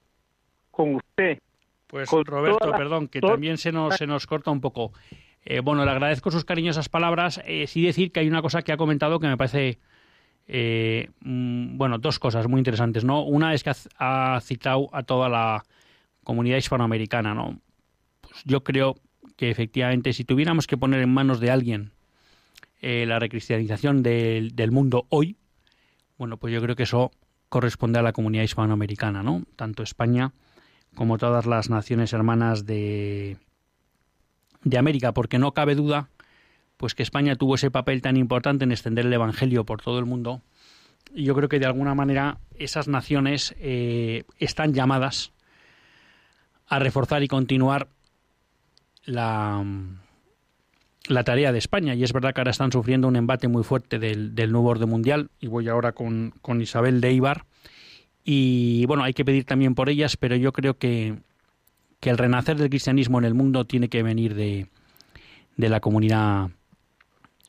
con 0.72 0.95
usted. 0.95 1.39
Pues 1.88 2.09
Roberto, 2.11 2.72
perdón, 2.72 3.07
que 3.07 3.22
también 3.22 3.57
se 3.57 3.72
nos, 3.72 3.95
se 3.95 4.07
nos 4.07 4.28
corta 4.28 4.51
un 4.51 4.59
poco. 4.59 4.91
Eh, 5.45 5.59
bueno, 5.59 5.86
le 5.86 5.91
agradezco 5.91 6.32
sus 6.32 6.43
cariñosas 6.43 6.89
palabras. 6.89 7.41
Eh, 7.45 7.68
sí 7.68 7.84
decir 7.84 8.11
que 8.11 8.20
hay 8.20 8.28
una 8.28 8.41
cosa 8.41 8.63
que 8.63 8.72
ha 8.72 8.78
comentado 8.78 9.20
que 9.20 9.28
me 9.28 9.38
parece, 9.38 9.80
eh, 10.47 11.09
mm, 11.22 11.78
bueno, 11.78 11.99
dos 11.99 12.20
cosas 12.20 12.47
muy 12.47 12.59
interesantes, 12.59 13.05
¿no? 13.05 13.24
Una 13.24 13.53
es 13.53 13.63
que 13.63 13.72
ha, 13.99 14.39
citado 14.41 14.89
a 14.91 15.03
toda 15.03 15.30
la 15.30 15.63
comunidad 16.24 16.57
hispanoamericana, 16.57 17.34
¿no? 17.34 17.59
Pues 18.22 18.43
yo 18.45 18.63
creo 18.63 18.95
que 19.38 19.49
efectivamente 19.51 20.11
si 20.13 20.26
tuviéramos 20.26 20.66
que 20.68 20.78
poner 20.78 21.01
en 21.01 21.13
manos 21.13 21.39
de 21.39 21.51
alguien 21.51 21.91
la 22.82 23.18
recristianización 23.18 24.03
del, 24.03 24.55
del 24.55 24.72
mundo 24.72 25.07
hoy, 25.09 25.38
bueno, 26.20 26.38
pues 26.38 26.53
yo 26.53 26.61
creo 26.61 26.76
que 26.76 26.84
eso 26.84 27.09
corresponde 27.56 27.99
a 27.99 28.01
la 28.01 28.12
comunidad 28.12 28.43
hispanoamericana, 28.43 29.24
¿no? 29.24 29.43
Tanto 29.56 29.82
España 29.82 30.34
como 30.93 31.18
todas 31.18 31.45
las 31.45 31.70
naciones 31.70 32.12
hermanas 32.12 32.66
de, 32.66 33.38
de 34.66 34.78
América, 34.78 35.14
porque 35.14 35.39
no 35.39 35.53
cabe 35.53 35.74
duda 35.74 36.10
pues 36.76 36.95
que 36.95 37.03
España 37.03 37.38
tuvo 37.38 37.56
ese 37.56 37.72
papel 37.72 38.01
tan 38.01 38.18
importante 38.18 38.66
en 38.66 38.74
extender 38.74 39.06
el 39.06 39.14
Evangelio 39.14 39.64
por 39.64 39.82
todo 39.82 39.99
el 39.99 40.06
mundo. 40.06 40.41
Y 41.14 41.24
yo 41.24 41.34
creo 41.34 41.47
que 41.47 41.60
de 41.60 41.66
alguna 41.66 41.95
manera 41.95 42.39
esas 42.60 42.89
naciones 42.89 43.56
eh, 43.58 44.26
están 44.38 44.74
llamadas 44.74 45.32
a 46.68 46.80
reforzar 46.80 47.24
y 47.24 47.30
continuar 47.30 47.88
la, 49.06 49.64
la 51.08 51.24
tarea 51.24 51.51
de 51.51 51.60
España. 51.60 51.95
Y 51.95 52.03
es 52.03 52.14
verdad 52.14 52.34
que 52.34 52.41
ahora 52.41 52.51
están 52.51 52.72
sufriendo 52.72 53.08
un 53.08 53.16
embate 53.16 53.47
muy 53.47 53.64
fuerte 53.64 53.99
del, 53.99 54.51
nuevo 54.51 54.70
orden 54.70 54.89
mundial. 54.89 55.30
Y 55.39 55.47
voy 55.47 55.68
ahora 55.70 55.91
con, 55.91 56.34
con 56.41 56.62
Isabel 56.62 57.01
de 57.01 57.12
Ibar. 57.14 57.45
Y 58.24 58.86
bueno, 58.88 59.03
hay 59.03 59.14
que 59.14 59.26
pedir 59.26 59.45
también 59.45 59.76
por 59.76 59.89
ellas, 59.89 60.18
pero 60.18 60.36
yo 60.36 60.51
creo 60.51 60.78
que 60.78 61.16
que 62.06 62.12
el 62.12 62.20
renacer 62.20 62.56
del 62.56 62.70
cristianismo 62.70 63.18
en 63.18 63.26
el 63.26 63.34
mundo 63.34 63.66
tiene 63.66 63.89
que 63.89 64.03
venir 64.03 64.36
de, 64.36 64.68
de 65.58 65.70
la 65.70 65.80
comunidad 65.80 66.51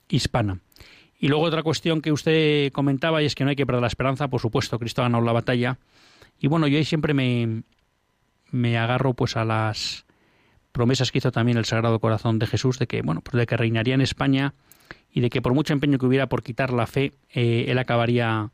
hispana. 0.09 0.61
Y 1.21 1.29
luego 1.29 1.45
otra 1.45 1.63
cuestión 1.63 2.01
que 2.01 2.11
usted 2.11 2.73
comentaba 2.73 3.23
y 3.23 3.27
es 3.27 3.35
que 3.35 3.45
no 3.45 3.51
hay 3.51 3.57
que 3.57 3.67
perder 3.67 3.83
la 3.83 3.89
esperanza, 3.89 4.29
por 4.29 4.41
supuesto, 4.41 4.79
Cristo 4.79 5.03
ha 5.03 5.05
ganado 5.05 5.23
la 5.23 5.33
batalla. 5.33 5.79
Y 6.41 6.47
bueno, 6.47 6.69
yo 6.69 6.79
ahí 6.79 6.87
siempre 6.87 7.13
me, 7.13 7.65
me 8.51 8.79
agarro 8.79 9.13
pues 9.13 9.37
a 9.37 9.45
las 9.45 10.06
promesas 10.77 11.11
que 11.11 11.18
hizo 11.18 11.33
también 11.33 11.57
el 11.57 11.64
Sagrado 11.64 11.99
Corazón 12.01 12.39
de 12.39 12.47
Jesús 12.47 12.79
de 12.79 12.87
que, 12.87 13.01
bueno, 13.01 13.22
pues 13.22 13.35
de 13.35 13.47
que 13.47 13.57
reinaría 13.57 13.95
en 13.95 14.03
España 14.03 14.53
y 15.11 15.22
de 15.22 15.31
que 15.31 15.41
por 15.41 15.55
mucho 15.55 15.72
empeño 15.72 15.97
que 15.99 16.05
hubiera 16.05 16.29
por 16.29 16.43
quitar 16.43 16.70
la 16.70 16.87
fe, 16.87 17.14
eh, 17.33 17.64
él 17.68 17.79
acabaría 17.79 18.51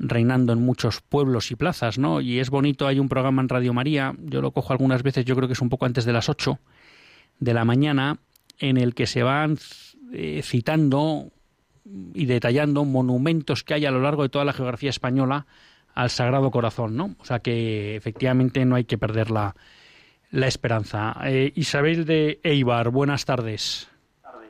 reinando 0.00 0.52
en 0.52 0.60
muchos 0.60 1.00
pueblos 1.00 1.52
y 1.52 1.54
plazas, 1.54 1.96
¿no? 1.96 2.20
Y 2.20 2.40
es 2.40 2.50
bonito, 2.50 2.88
hay 2.88 2.98
un 2.98 3.08
programa 3.08 3.40
en 3.40 3.48
Radio 3.48 3.72
María, 3.72 4.16
yo 4.18 4.42
lo 4.42 4.50
cojo 4.50 4.72
algunas 4.72 5.04
veces, 5.04 5.24
yo 5.24 5.36
creo 5.36 5.46
que 5.46 5.52
es 5.52 5.60
un 5.60 5.68
poco 5.68 5.86
antes 5.86 6.04
de 6.04 6.12
las 6.12 6.28
8 6.28 6.58
de 7.38 7.54
la 7.54 7.64
mañana, 7.64 8.18
en 8.58 8.76
el 8.76 8.92
que 8.92 9.06
se 9.06 9.22
van 9.22 9.56
eh, 10.12 10.40
citando 10.42 11.30
y 12.14 12.26
detallando 12.26 12.84
monumentos 12.84 13.62
que 13.62 13.74
hay 13.74 13.86
a 13.86 13.92
lo 13.92 14.00
largo 14.00 14.24
de 14.24 14.28
toda 14.28 14.44
la 14.44 14.52
geografía 14.52 14.90
española 14.90 15.46
al 15.94 16.10
Sagrado 16.10 16.50
Corazón, 16.50 16.96
¿no? 16.96 17.14
O 17.20 17.24
sea 17.24 17.38
que 17.38 17.94
efectivamente 17.94 18.64
no 18.64 18.74
hay 18.74 18.84
que 18.84 18.98
perder 18.98 19.30
la, 19.30 19.54
la 20.34 20.48
esperanza. 20.48 21.14
Eh, 21.24 21.52
Isabel 21.54 22.04
de 22.04 22.40
Eibar, 22.42 22.90
buenas 22.90 23.24
tardes. 23.24 23.88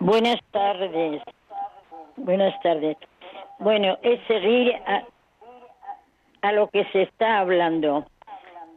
Buenas 0.01 0.41
tardes. 0.51 1.23
Buenas 2.17 2.59
tardes. 2.63 2.97
Bueno, 3.59 3.99
es 4.03 4.19
seguir 4.27 4.75
a, 6.43 6.53
lo 6.53 6.69
que 6.69 6.85
se 6.87 7.03
está 7.03 7.39
hablando. 7.39 8.07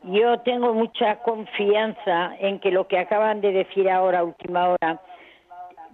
Yo 0.04 0.40
tengo 0.40 0.74
mucha 0.74 1.20
confianza 1.24 2.36
en 2.40 2.60
que 2.60 2.72
lo 2.72 2.88
que 2.88 3.00
acaban 3.00 3.40
de 3.40 3.54
decir 3.54 3.90
ahora, 3.90 4.24
última 4.24 4.70
hora, 4.70 5.02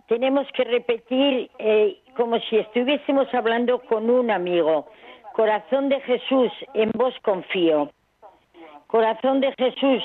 tenemos 0.08 0.48
que 0.54 0.64
repetir 0.64 1.50
eh, 1.60 2.00
como 2.16 2.40
si 2.40 2.58
estuviésemos 2.58 3.32
hablando 3.34 3.80
con 3.84 4.10
un 4.10 4.32
amigo. 4.32 4.88
Corazón 5.34 5.90
de 5.90 6.00
Jesús, 6.02 6.52
en 6.74 6.92
vos 6.96 7.14
confío. 7.24 7.92
Corazón 8.88 9.42
de 9.42 9.52
Jesús, 9.58 10.04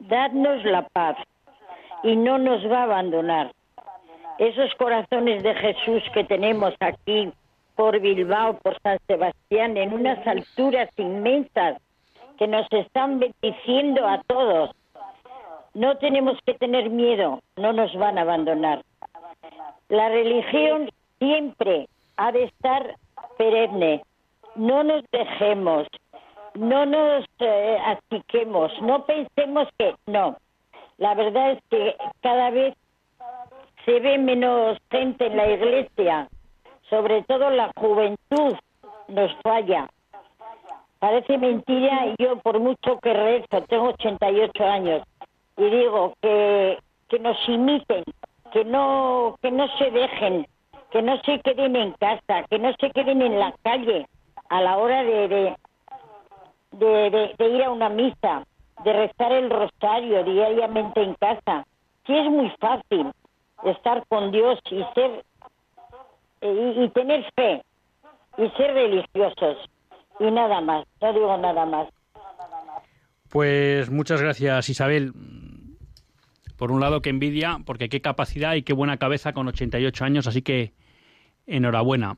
dadnos 0.00 0.64
la 0.64 0.82
paz 0.88 1.16
y 2.02 2.16
no 2.16 2.38
nos 2.38 2.64
va 2.70 2.80
a 2.80 2.84
abandonar. 2.84 3.52
Esos 4.38 4.74
corazones 4.74 5.42
de 5.42 5.54
Jesús 5.54 6.02
que 6.12 6.24
tenemos 6.24 6.74
aquí 6.80 7.32
por 7.76 7.98
Bilbao, 8.00 8.58
por 8.58 8.78
San 8.82 8.98
Sebastián, 9.06 9.76
en 9.76 9.92
unas 9.92 10.24
alturas 10.26 10.88
inmensas 10.96 11.80
que 12.38 12.46
nos 12.46 12.66
están 12.72 13.20
bendiciendo 13.20 14.06
a 14.06 14.22
todos. 14.26 14.70
No 15.74 15.96
tenemos 15.98 16.38
que 16.46 16.54
tener 16.54 16.90
miedo, 16.90 17.40
no 17.56 17.72
nos 17.72 17.94
van 17.96 18.18
a 18.18 18.22
abandonar. 18.22 18.82
La 19.88 20.08
religión 20.08 20.90
siempre 21.18 21.88
ha 22.16 22.32
de 22.32 22.44
estar 22.44 22.96
perenne. 23.36 24.02
No 24.54 24.84
nos 24.84 25.04
dejemos, 25.10 25.88
no 26.54 26.86
nos 26.86 27.24
eh, 27.40 27.78
achiquemos, 27.84 28.72
no 28.82 29.04
pensemos 29.04 29.68
que 29.78 29.94
no. 30.06 30.36
La 30.98 31.14
verdad 31.14 31.52
es 31.52 31.58
que 31.70 31.96
cada 32.20 32.50
vez 32.50 32.74
se 33.84 34.00
ve 34.00 34.18
menos 34.18 34.78
gente 34.90 35.26
en 35.26 35.36
la 35.36 35.50
iglesia, 35.50 36.28
sobre 36.88 37.22
todo 37.24 37.50
la 37.50 37.70
juventud 37.76 38.54
nos 39.08 39.34
falla. 39.42 39.88
Parece 40.98 41.36
mentira 41.36 42.06
y 42.06 42.22
yo 42.22 42.36
por 42.36 42.60
mucho 42.60 42.98
que 43.00 43.12
rezo, 43.12 43.62
tengo 43.68 43.88
88 43.88 44.64
años 44.64 45.02
y 45.56 45.64
digo 45.64 46.14
que, 46.22 46.78
que 47.08 47.18
nos 47.18 47.36
imiten, 47.48 48.04
que 48.52 48.64
no, 48.64 49.36
que 49.42 49.50
no 49.50 49.68
se 49.76 49.90
dejen, 49.90 50.46
que 50.90 51.02
no 51.02 51.20
se 51.22 51.40
queden 51.40 51.76
en 51.76 51.92
casa, 51.92 52.44
que 52.48 52.58
no 52.58 52.72
se 52.80 52.90
queden 52.90 53.20
en 53.20 53.38
la 53.38 53.52
calle 53.62 54.06
a 54.48 54.60
la 54.60 54.78
hora 54.78 55.02
de, 55.02 55.28
de, 55.28 55.56
de, 56.78 57.34
ir 57.38 57.62
a 57.62 57.70
una 57.70 57.88
misa, 57.88 58.44
de 58.84 58.92
rezar 58.92 59.32
el 59.32 59.50
rosario 59.50 60.24
diariamente 60.24 61.02
en 61.02 61.14
casa. 61.14 61.64
Sí 62.06 62.16
es 62.16 62.30
muy 62.30 62.50
fácil 62.60 63.12
estar 63.64 64.06
con 64.08 64.30
Dios 64.30 64.58
y 64.70 64.82
ser 64.94 65.24
y, 66.42 66.84
y 66.84 66.88
tener 66.90 67.24
fe 67.34 67.62
y 68.36 68.48
ser 68.56 68.74
religiosos 68.74 69.56
y 70.20 70.30
nada 70.30 70.60
más, 70.60 70.86
no 71.00 71.12
digo 71.12 71.36
nada 71.38 71.64
más. 71.64 71.88
Pues 73.30 73.90
muchas 73.90 74.20
gracias 74.20 74.68
Isabel 74.68 75.12
por 76.56 76.70
un 76.70 76.80
lado, 76.80 77.02
que 77.02 77.10
envidia, 77.10 77.58
porque 77.64 77.88
qué 77.88 78.00
capacidad 78.00 78.54
y 78.54 78.62
qué 78.62 78.72
buena 78.72 78.96
cabeza 78.96 79.32
con 79.32 79.48
88 79.48 80.04
años, 80.04 80.26
así 80.26 80.42
que 80.42 80.72
enhorabuena. 81.46 82.16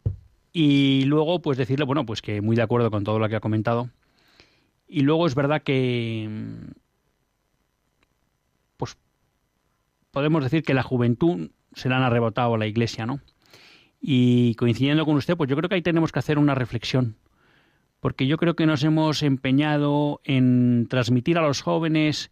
Y 0.53 1.05
luego, 1.05 1.41
pues 1.41 1.59
decirle, 1.59 1.85
bueno, 1.85 2.05
pues 2.07 2.23
que 2.23 2.41
muy 2.41 2.57
de 2.57 2.63
acuerdo 2.63 2.91
con 2.91 3.05
todo 3.05 3.19
lo 3.19 3.29
que 3.29 3.37
ha 3.37 3.41
comentado. 3.41 3.89
Y 4.89 5.01
luego 5.01 5.27
es 5.27 5.35
verdad 5.35 5.63
que, 5.63 6.29
pues, 8.77 8.97
podemos 10.11 10.45
decir 10.45 10.63
que 10.63 10.75
la 10.75 10.83
juventud 10.83 11.51
se 11.75 11.89
la 11.89 11.97
han 11.97 12.03
arrebatado 12.03 12.55
a 12.55 12.59
la 12.59 12.67
iglesia, 12.67 13.07
¿no? 13.07 13.21
Y 14.01 14.55
coincidiendo 14.55 15.05
con 15.05 15.17
usted, 15.17 15.37
pues 15.37 15.51
yo 15.51 15.57
creo 15.57 15.69
que 15.69 15.75
ahí 15.75 15.83
tenemos 15.83 16.13
que 16.13 16.19
hacer 16.19 16.39
una 16.39 16.55
reflexión. 16.55 17.17
Porque 18.01 18.27
yo 18.27 18.37
creo 18.37 18.55
que 18.55 18.67
nos 18.67 18.85
hemos 18.85 19.23
empeñado 19.23 20.21
en 20.25 20.87
transmitir 20.89 21.39
a 21.39 21.43
los 21.43 21.63
jóvenes 21.63 22.31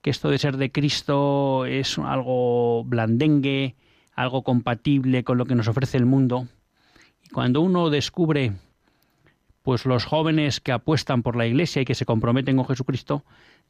que 0.00 0.10
esto 0.10 0.30
de 0.30 0.38
ser 0.38 0.56
de 0.56 0.72
Cristo 0.72 1.64
es 1.64 1.96
algo 1.98 2.82
blandengue, 2.84 3.76
algo 4.14 4.42
compatible 4.42 5.22
con 5.22 5.38
lo 5.38 5.46
que 5.46 5.54
nos 5.54 5.68
ofrece 5.68 5.96
el 5.96 6.06
mundo. 6.06 6.48
Y 7.24 7.28
cuando 7.28 7.60
uno 7.60 7.88
descubre 7.88 8.52
pues 9.62 9.86
los 9.86 10.04
jóvenes 10.04 10.60
que 10.60 10.72
apuestan 10.72 11.22
por 11.22 11.36
la 11.36 11.46
iglesia 11.46 11.82
y 11.82 11.84
que 11.84 11.94
se 11.94 12.04
comprometen 12.04 12.56
con 12.56 12.66
Jesucristo, 12.66 13.24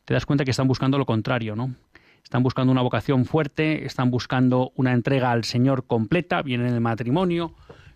te 0.05 0.15
das 0.15 0.27
cuenta 0.27 0.45
que 0.45 0.51
están 0.51 0.69
buscando 0.69 0.99
lo 0.99 1.07
contrario, 1.07 1.55
¿no? 1.55 1.75
Están 2.23 2.43
buscando 2.43 2.73
una 2.73 2.83
vocación 2.83 3.25
fuerte, 3.25 3.85
están 3.85 4.11
buscando 4.11 4.73
una 4.77 4.93
entrega 4.93 5.33
al 5.33 5.45
Señor 5.45 5.87
completa, 5.87 6.43
bien 6.43 6.61
en 6.63 6.73
el 6.73 6.81
matrimonio, 6.81 7.55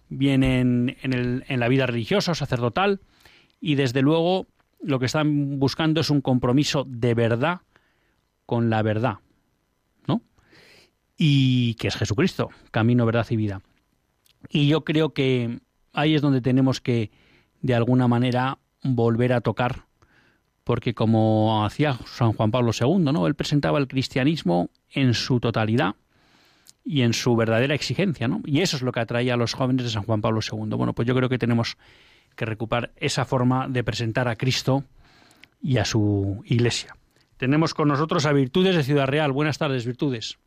bien 0.09 0.43
en, 0.43 0.97
en 1.03 1.61
la 1.61 1.69
vida 1.69 1.87
religiosa 1.87 2.35
sacerdotal, 2.35 3.01
y 3.61 3.77
desde 3.77 4.03
luego 4.03 4.47
lo 4.83 4.99
que 4.99 5.07
están 5.07 5.59
buscando 5.59 6.01
es 6.01 6.11
un 6.11 6.21
compromiso 6.21 6.85
de 6.87 7.15
verdad 7.15 7.61
con 8.45 8.69
la 8.69 8.83
verdad, 8.83 9.19
¿no? 10.07 10.23
Y 11.17 11.75
que 11.75 11.89
es 11.89 11.97
Jesucristo, 11.97 12.51
camino, 12.71 13.07
verdad 13.07 13.27
y 13.31 13.37
vida. 13.37 13.63
Y 14.51 14.69
yo 14.69 14.85
creo 14.85 15.15
que 15.15 15.61
ahí 15.93 16.15
es 16.15 16.23
donde 16.23 16.41
tenemos 16.41 16.81
que, 16.81 17.11
de 17.67 17.75
alguna 17.75 18.07
manera, 18.07 18.59
volver 18.83 19.33
a 19.33 19.41
tocar, 19.41 19.85
porque 20.63 20.95
como 20.95 21.65
hacía 21.65 21.95
San 22.07 22.33
Juan 22.33 22.51
Pablo 22.51 22.71
II, 22.79 22.99
¿no? 23.13 23.27
Él 23.27 23.35
presentaba 23.35 23.79
el 23.79 23.89
cristianismo 23.89 24.71
en 24.91 25.15
su 25.15 25.41
totalidad 25.41 25.97
y 26.85 27.03
en 27.03 27.13
su 27.13 27.35
verdadera 27.35 27.75
exigencia, 27.75 28.29
¿no? 28.29 28.41
Y 28.45 28.61
eso 28.61 28.77
es 28.77 28.83
lo 28.83 28.93
que 28.93 29.01
atraía 29.01 29.35
a 29.35 29.37
los 29.37 29.55
jóvenes 29.55 29.85
de 29.85 29.91
San 29.91 30.05
Juan 30.05 30.21
Pablo 30.21 30.41
II. 30.41 30.77
Bueno, 30.77 30.93
pues 30.93 31.09
yo 31.09 31.15
creo 31.15 31.29
que 31.29 31.39
tenemos 31.39 31.77
que 32.37 32.45
recuperar 32.45 32.93
esa 32.97 33.25
forma 33.25 33.67
de 33.69 33.83
presentar 33.83 34.29
a 34.29 34.37
Cristo 34.37 34.85
y 35.61 35.79
a 35.79 35.85
su 35.85 36.43
iglesia. 36.45 36.95
Tenemos 37.37 37.75
con 37.75 37.89
nosotros 37.89 38.25
a 38.27 38.33
Virtudes 38.33 38.77
de 38.77 38.85
Ciudad 38.85 39.09
Real. 39.09 39.33
Buenas 39.33 39.59
tardes, 39.59 39.85
Virtudes. 39.85 40.39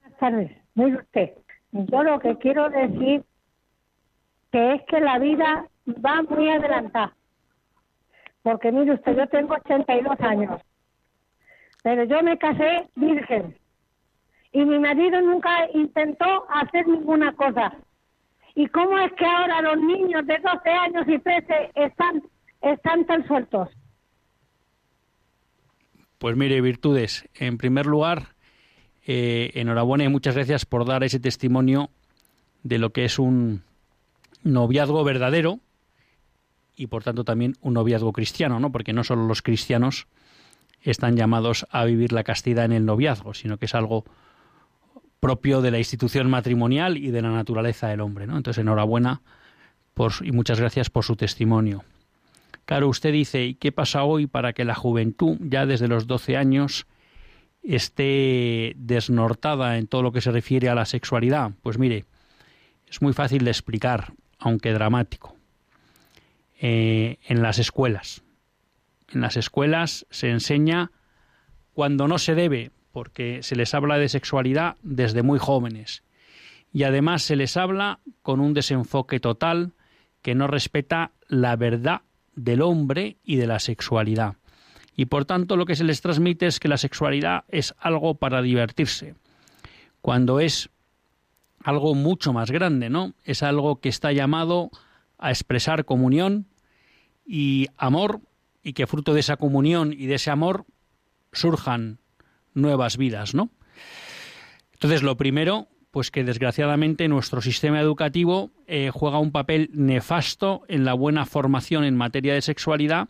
Buenas 0.00 0.18
tardes, 0.18 0.52
muy 0.74 0.94
usted. 0.94 1.32
Yo 1.72 2.02
lo 2.02 2.18
que 2.18 2.36
quiero 2.38 2.70
decir 2.70 3.22
que 4.50 4.74
es 4.74 4.82
que 4.88 5.00
la 5.00 5.18
vida 5.18 5.68
va 5.86 6.22
muy 6.22 6.48
adelantada. 6.50 7.14
Porque 8.42 8.70
mire 8.70 8.94
usted, 8.94 9.16
yo 9.16 9.26
tengo 9.28 9.54
82 9.54 10.20
años, 10.20 10.60
pero 11.82 12.04
yo 12.04 12.22
me 12.22 12.38
casé 12.38 12.88
virgen 12.94 13.56
y 14.52 14.64
mi 14.64 14.78
marido 14.78 15.20
nunca 15.20 15.50
intentó 15.74 16.46
hacer 16.48 16.86
ninguna 16.86 17.32
cosa. 17.34 17.72
¿Y 18.54 18.68
cómo 18.68 18.98
es 18.98 19.12
que 19.12 19.26
ahora 19.26 19.60
los 19.62 19.78
niños 19.82 20.26
de 20.26 20.38
12 20.38 20.70
años 20.70 21.04
y 21.08 21.18
13 21.18 21.72
están, 21.74 22.22
están 22.62 23.04
tan 23.04 23.26
sueltos? 23.26 23.68
Pues 26.18 26.36
mire, 26.36 26.60
virtudes. 26.62 27.28
En 27.34 27.58
primer 27.58 27.84
lugar, 27.84 28.28
eh, 29.06 29.50
enhorabuena 29.54 30.04
y 30.04 30.08
muchas 30.08 30.36
gracias 30.36 30.64
por 30.64 30.86
dar 30.86 31.04
ese 31.04 31.20
testimonio 31.20 31.90
de 32.62 32.78
lo 32.78 32.90
que 32.90 33.04
es 33.04 33.18
un 33.18 33.62
noviazgo 34.42 35.04
verdadero 35.04 35.60
y 36.76 36.86
por 36.86 37.02
tanto 37.02 37.24
también 37.24 37.56
un 37.60 37.74
noviazgo 37.74 38.12
cristiano, 38.12 38.60
¿no? 38.60 38.70
Porque 38.70 38.92
no 38.92 39.02
solo 39.02 39.26
los 39.26 39.42
cristianos 39.42 40.06
están 40.82 41.16
llamados 41.16 41.66
a 41.70 41.84
vivir 41.84 42.12
la 42.12 42.22
castidad 42.22 42.66
en 42.66 42.72
el 42.72 42.84
noviazgo, 42.84 43.34
sino 43.34 43.58
que 43.58 43.64
es 43.64 43.74
algo 43.74 44.04
propio 45.20 45.62
de 45.62 45.70
la 45.70 45.78
institución 45.78 46.30
matrimonial 46.30 46.96
y 46.96 47.10
de 47.10 47.22
la 47.22 47.30
naturaleza 47.30 47.88
del 47.88 48.00
hombre, 48.00 48.26
¿no? 48.26 48.36
Entonces, 48.36 48.60
enhorabuena 48.60 49.22
por, 49.94 50.12
y 50.22 50.30
muchas 50.32 50.60
gracias 50.60 50.90
por 50.90 51.04
su 51.04 51.16
testimonio. 51.16 51.84
Claro, 52.66 52.88
usted 52.88 53.12
dice, 53.12 53.44
¿y 53.44 53.54
qué 53.54 53.72
pasa 53.72 54.04
hoy 54.04 54.26
para 54.26 54.52
que 54.52 54.64
la 54.64 54.74
juventud, 54.74 55.38
ya 55.40 55.66
desde 55.66 55.88
los 55.88 56.06
12 56.06 56.36
años, 56.36 56.86
esté 57.62 58.74
desnortada 58.76 59.78
en 59.78 59.86
todo 59.86 60.02
lo 60.02 60.12
que 60.12 60.20
se 60.20 60.30
refiere 60.30 60.68
a 60.68 60.74
la 60.74 60.84
sexualidad? 60.84 61.52
Pues 61.62 61.78
mire, 61.78 62.04
es 62.88 63.00
muy 63.02 63.12
fácil 63.12 63.44
de 63.44 63.50
explicar, 63.50 64.12
aunque 64.38 64.72
dramático. 64.72 65.35
Eh, 66.58 67.18
en 67.26 67.42
las 67.42 67.58
escuelas. 67.58 68.22
En 69.12 69.20
las 69.20 69.36
escuelas 69.36 70.06
se 70.10 70.30
enseña 70.30 70.90
cuando 71.74 72.08
no 72.08 72.18
se 72.18 72.34
debe, 72.34 72.70
porque 72.92 73.42
se 73.42 73.56
les 73.56 73.74
habla 73.74 73.98
de 73.98 74.08
sexualidad 74.08 74.76
desde 74.82 75.22
muy 75.22 75.38
jóvenes. 75.38 76.02
Y 76.72 76.84
además 76.84 77.22
se 77.22 77.36
les 77.36 77.58
habla 77.58 78.00
con 78.22 78.40
un 78.40 78.54
desenfoque 78.54 79.20
total 79.20 79.74
que 80.22 80.34
no 80.34 80.46
respeta 80.46 81.12
la 81.28 81.56
verdad 81.56 82.00
del 82.34 82.62
hombre 82.62 83.18
y 83.22 83.36
de 83.36 83.46
la 83.46 83.58
sexualidad. 83.58 84.36
Y 84.96 85.06
por 85.06 85.26
tanto 85.26 85.56
lo 85.56 85.66
que 85.66 85.76
se 85.76 85.84
les 85.84 86.00
transmite 86.00 86.46
es 86.46 86.58
que 86.58 86.68
la 86.68 86.78
sexualidad 86.78 87.44
es 87.48 87.74
algo 87.78 88.14
para 88.14 88.40
divertirse, 88.40 89.14
cuando 90.00 90.40
es 90.40 90.70
algo 91.62 91.94
mucho 91.94 92.32
más 92.32 92.50
grande, 92.50 92.88
¿no? 92.88 93.12
Es 93.24 93.42
algo 93.42 93.80
que 93.80 93.90
está 93.90 94.12
llamado 94.12 94.70
a 95.18 95.30
expresar 95.30 95.84
comunión 95.84 96.46
y 97.24 97.66
amor 97.76 98.20
y 98.62 98.72
que 98.72 98.86
fruto 98.86 99.14
de 99.14 99.20
esa 99.20 99.36
comunión 99.36 99.92
y 99.92 100.06
de 100.06 100.14
ese 100.14 100.30
amor 100.30 100.66
surjan 101.32 101.98
nuevas 102.54 102.96
vidas, 102.96 103.34
¿no? 103.34 103.50
Entonces, 104.72 105.02
lo 105.02 105.16
primero, 105.16 105.68
pues 105.90 106.10
que 106.10 106.24
desgraciadamente 106.24 107.08
nuestro 107.08 107.40
sistema 107.40 107.80
educativo 107.80 108.50
eh, 108.66 108.90
juega 108.92 109.18
un 109.18 109.32
papel 109.32 109.70
nefasto 109.72 110.62
en 110.68 110.84
la 110.84 110.94
buena 110.94 111.26
formación 111.26 111.84
en 111.84 111.96
materia 111.96 112.34
de 112.34 112.42
sexualidad 112.42 113.08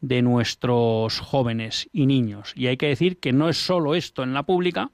de 0.00 0.22
nuestros 0.22 1.20
jóvenes 1.20 1.88
y 1.92 2.06
niños. 2.06 2.52
Y 2.54 2.68
hay 2.68 2.76
que 2.76 2.88
decir 2.88 3.18
que 3.18 3.32
no 3.32 3.48
es 3.48 3.58
solo 3.58 3.94
esto 3.94 4.22
en 4.22 4.34
la 4.34 4.44
pública, 4.44 4.90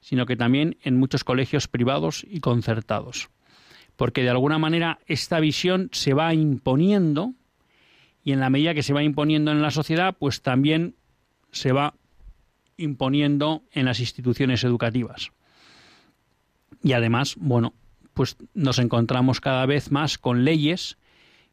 sino 0.00 0.26
que 0.26 0.36
también 0.36 0.76
en 0.82 0.96
muchos 0.96 1.22
colegios 1.22 1.68
privados 1.68 2.26
y 2.28 2.40
concertados. 2.40 3.30
Porque 3.96 4.22
de 4.22 4.30
alguna 4.30 4.58
manera 4.58 4.98
esta 5.06 5.40
visión 5.40 5.88
se 5.92 6.14
va 6.14 6.34
imponiendo 6.34 7.34
y 8.24 8.32
en 8.32 8.40
la 8.40 8.50
medida 8.50 8.74
que 8.74 8.82
se 8.82 8.92
va 8.92 9.02
imponiendo 9.02 9.50
en 9.50 9.62
la 9.62 9.70
sociedad, 9.70 10.16
pues 10.18 10.42
también 10.42 10.94
se 11.50 11.72
va 11.72 11.94
imponiendo 12.76 13.62
en 13.72 13.84
las 13.84 14.00
instituciones 14.00 14.64
educativas. 14.64 15.32
Y 16.82 16.92
además, 16.92 17.34
bueno, 17.38 17.74
pues 18.14 18.36
nos 18.54 18.78
encontramos 18.78 19.40
cada 19.40 19.66
vez 19.66 19.90
más 19.90 20.18
con 20.18 20.44
leyes 20.44 20.98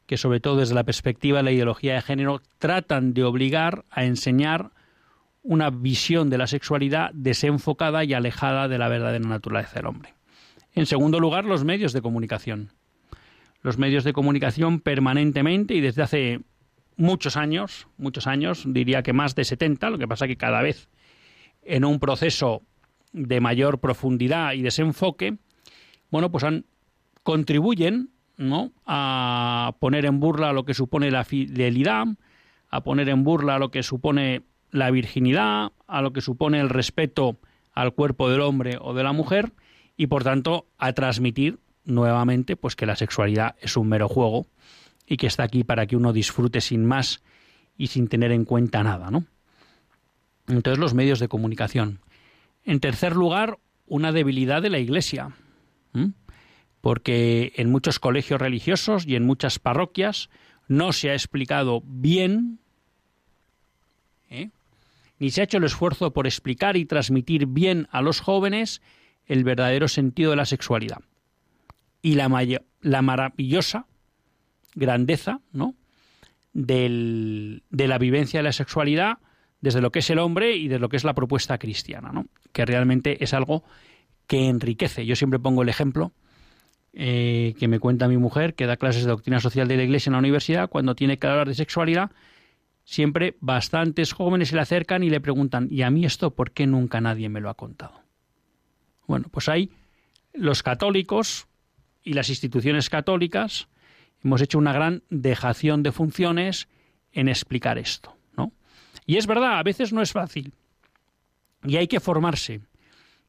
que 0.05 0.17
sobre 0.17 0.39
todo 0.39 0.57
desde 0.57 0.73
la 0.73 0.83
perspectiva 0.83 1.37
de 1.37 1.43
la 1.43 1.51
ideología 1.51 1.93
de 1.93 2.01
género 2.01 2.41
tratan 2.57 3.13
de 3.13 3.23
obligar 3.23 3.85
a 3.91 4.05
enseñar 4.05 4.71
una 5.43 5.69
visión 5.69 6.31
de 6.31 6.39
la 6.39 6.47
sexualidad 6.47 7.11
desenfocada 7.13 8.03
y 8.03 8.13
alejada 8.13 8.67
de 8.67 8.79
la 8.79 8.89
verdadera 8.89 9.27
naturaleza 9.27 9.75
del 9.75 9.85
hombre. 9.85 10.15
En 10.79 10.85
segundo 10.85 11.19
lugar, 11.19 11.43
los 11.43 11.65
medios 11.65 11.91
de 11.91 12.01
comunicación. 12.01 12.71
Los 13.61 13.77
medios 13.77 14.05
de 14.05 14.13
comunicación 14.13 14.79
permanentemente 14.79 15.73
y 15.73 15.81
desde 15.81 16.03
hace 16.03 16.39
muchos 16.95 17.35
años, 17.35 17.89
muchos 17.97 18.27
años, 18.27 18.63
diría 18.65 19.03
que 19.03 19.11
más 19.11 19.35
de 19.35 19.43
70, 19.43 19.89
lo 19.89 19.97
que 19.97 20.07
pasa 20.07 20.25
que 20.25 20.37
cada 20.37 20.61
vez 20.61 20.87
en 21.63 21.83
un 21.83 21.99
proceso 21.99 22.61
de 23.11 23.41
mayor 23.41 23.81
profundidad 23.81 24.53
y 24.53 24.61
desenfoque, 24.61 25.35
bueno, 26.11 26.31
pues 26.31 26.45
contribuyen 27.23 28.11
a 28.85 29.75
poner 29.81 30.05
en 30.05 30.21
burla 30.21 30.53
lo 30.53 30.63
que 30.63 30.73
supone 30.73 31.11
la 31.11 31.25
fidelidad, 31.25 32.05
a 32.69 32.83
poner 32.85 33.09
en 33.09 33.25
burla 33.25 33.59
lo 33.59 33.69
que 33.69 33.83
supone 33.83 34.43
la 34.71 34.89
virginidad, 34.91 35.73
a 35.87 36.01
lo 36.01 36.13
que 36.13 36.21
supone 36.21 36.61
el 36.61 36.69
respeto 36.69 37.37
al 37.73 37.93
cuerpo 37.93 38.29
del 38.29 38.39
hombre 38.39 38.77
o 38.79 38.93
de 38.93 39.03
la 39.03 39.11
mujer 39.11 39.51
y 39.99 40.07
por 40.07 40.23
tanto 40.23 40.65
a 40.77 40.93
transmitir 40.93 41.59
nuevamente 41.83 42.55
pues 42.55 42.77
que 42.77 42.85
la 42.85 42.95
sexualidad 42.95 43.57
es 43.59 43.75
un 43.75 43.89
mero 43.89 44.07
juego 44.07 44.47
y 45.05 45.17
que 45.17 45.27
está 45.27 45.43
aquí 45.43 45.65
para 45.65 45.87
que 45.87 45.97
uno 45.97 46.13
disfrute 46.13 46.61
sin 46.61 46.85
más 46.85 47.21
y 47.77 47.87
sin 47.87 48.07
tener 48.07 48.31
en 48.31 48.45
cuenta 48.45 48.81
nada, 48.81 49.11
¿no? 49.11 49.25
Entonces 50.47 50.79
los 50.79 50.93
medios 50.93 51.19
de 51.19 51.27
comunicación. 51.27 51.99
En 52.63 52.79
tercer 52.79 53.13
lugar, 53.13 53.59
una 53.87 54.13
debilidad 54.13 54.61
de 54.61 54.69
la 54.69 54.79
Iglesia 54.79 55.35
porque 56.79 57.51
en 57.57 57.69
muchos 57.69 57.99
colegios 57.99 58.39
religiosos 58.39 59.05
y 59.05 59.17
en 59.17 59.25
muchas 59.25 59.59
parroquias 59.59 60.29
no 60.69 60.93
se 60.93 61.09
ha 61.09 61.13
explicado 61.13 61.83
bien, 61.85 62.59
¿eh? 64.29 64.51
ni 65.19 65.29
se 65.29 65.41
ha 65.41 65.43
hecho 65.43 65.57
el 65.57 65.65
esfuerzo 65.65 66.13
por 66.13 66.25
explicar 66.25 66.77
y 66.77 66.85
transmitir 66.85 67.47
bien 67.47 67.89
a 67.91 68.01
los 68.01 68.21
jóvenes 68.21 68.81
el 69.29 69.45
verdadero 69.45 69.87
sentido 69.87 70.31
de 70.31 70.35
la 70.35 70.45
sexualidad 70.45 70.99
y 72.01 72.15
la, 72.15 72.29
la 72.81 73.01
maravillosa 73.01 73.85
grandeza 74.75 75.39
¿no? 75.53 75.75
de 76.53 77.61
la 77.71 77.97
vivencia 77.97 78.39
de 78.39 78.43
la 78.43 78.51
sexualidad 78.51 79.19
desde 79.61 79.81
lo 79.81 79.91
que 79.91 79.99
es 79.99 80.09
el 80.09 80.19
hombre 80.19 80.55
y 80.55 80.67
de 80.67 80.79
lo 80.79 80.89
que 80.89 80.97
es 80.97 81.03
la 81.03 81.13
propuesta 81.13 81.57
cristiana, 81.57 82.11
¿no? 82.11 82.25
que 82.51 82.65
realmente 82.65 83.23
es 83.23 83.33
algo 83.33 83.63
que 84.27 84.47
enriquece. 84.47 85.05
Yo 85.05 85.15
siempre 85.15 85.39
pongo 85.39 85.61
el 85.61 85.69
ejemplo 85.69 86.11
eh, 86.93 87.55
que 87.59 87.67
me 87.67 87.79
cuenta 87.79 88.07
mi 88.07 88.17
mujer, 88.17 88.55
que 88.55 88.65
da 88.65 88.77
clases 88.77 89.03
de 89.03 89.09
doctrina 89.09 89.39
social 89.39 89.67
de 89.67 89.77
la 89.77 89.83
Iglesia 89.83 90.09
en 90.09 90.13
la 90.13 90.19
universidad, 90.19 90.69
cuando 90.69 90.95
tiene 90.95 91.17
que 91.17 91.27
hablar 91.27 91.47
de 91.47 91.55
sexualidad, 91.55 92.11
siempre 92.83 93.35
bastantes 93.41 94.13
jóvenes 94.13 94.49
se 94.49 94.55
le 94.55 94.61
acercan 94.61 95.03
y 95.03 95.09
le 95.09 95.21
preguntan, 95.21 95.67
¿y 95.69 95.83
a 95.83 95.91
mí 95.91 96.05
esto 96.05 96.31
por 96.31 96.51
qué 96.51 96.65
nunca 96.65 97.01
nadie 97.01 97.29
me 97.29 97.41
lo 97.41 97.49
ha 97.49 97.53
contado? 97.55 98.08
Bueno, 99.09 99.25
pues 99.31 99.49
ahí 99.49 99.71
los 100.35 100.61
católicos 100.61 101.47
y 102.03 102.13
las 102.13 102.29
instituciones 102.29 102.91
católicas 102.91 103.67
hemos 104.23 104.39
hecho 104.39 104.59
una 104.59 104.71
gran 104.71 105.01
dejación 105.09 105.81
de 105.81 105.91
funciones 105.91 106.67
en 107.11 107.27
explicar 107.27 107.79
esto, 107.79 108.15
¿no? 108.37 108.53
Y 109.07 109.17
es 109.17 109.25
verdad, 109.25 109.57
a 109.57 109.63
veces 109.63 109.91
no 109.93 110.03
es 110.03 110.11
fácil. 110.11 110.53
Y 111.63 111.77
hay 111.77 111.87
que 111.87 111.99
formarse. 111.99 112.61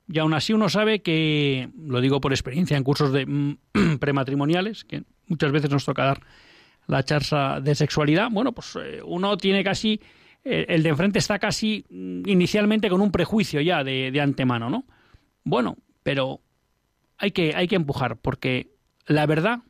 Y 0.07 0.19
aún 0.19 0.35
así 0.35 0.53
uno 0.53 0.69
sabe 0.69 1.01
que, 1.01 1.71
lo 1.83 2.03
digo 2.03 2.21
por 2.21 2.35
experiencia 2.35 2.77
en 2.77 2.85
cursos 2.85 3.11
de 3.11 3.25
mm, 3.25 3.57
prematrimoniales, 4.01 4.85
que 4.85 5.05
muchas 5.29 5.51
veces 5.51 5.71
nos 5.71 5.87
toca 5.87 6.05
dar 6.05 6.21
la 6.89 7.03
charla 7.05 7.59
de 7.63 7.75
sexualidad, 7.75 8.29
bueno, 8.31 8.53
pues 8.53 8.77
eh, 8.77 9.01
uno 9.03 9.39
tiene 9.39 9.65
casi, 9.65 9.99
eh, 10.45 10.67
el 10.69 10.83
de 10.83 10.91
enfrente 10.91 11.19
está 11.19 11.39
casi 11.39 11.87
mm, 11.89 12.29
inicialmente 12.29 12.91
con 12.91 13.01
un 13.01 13.11
prejuicio 13.11 13.63
ya 13.63 13.83
de, 13.83 14.11
de 14.11 14.21
antemano, 14.21 14.69
¿no? 14.69 14.85
Bueno, 15.45 15.77
pero 16.03 16.41
hay 17.19 17.31
que, 17.31 17.55
hay 17.55 17.69
que 17.69 17.77
empujar, 17.77 18.17
porque 18.17 18.73
la 19.07 19.27
verdad 19.27 19.61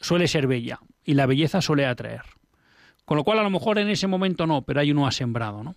suele 0.00 0.28
ser 0.28 0.46
bella 0.46 0.80
y 1.04 1.14
la 1.14 1.26
belleza 1.26 1.60
suele 1.60 1.86
atraer. 1.86 2.22
Con 3.04 3.16
lo 3.16 3.24
cual 3.24 3.38
a 3.38 3.42
lo 3.42 3.50
mejor 3.50 3.78
en 3.78 3.88
ese 3.88 4.06
momento 4.06 4.46
no, 4.46 4.62
pero 4.62 4.80
hay 4.80 4.90
uno 4.90 5.06
ha 5.06 5.12
sembrado, 5.12 5.62
¿no? 5.62 5.76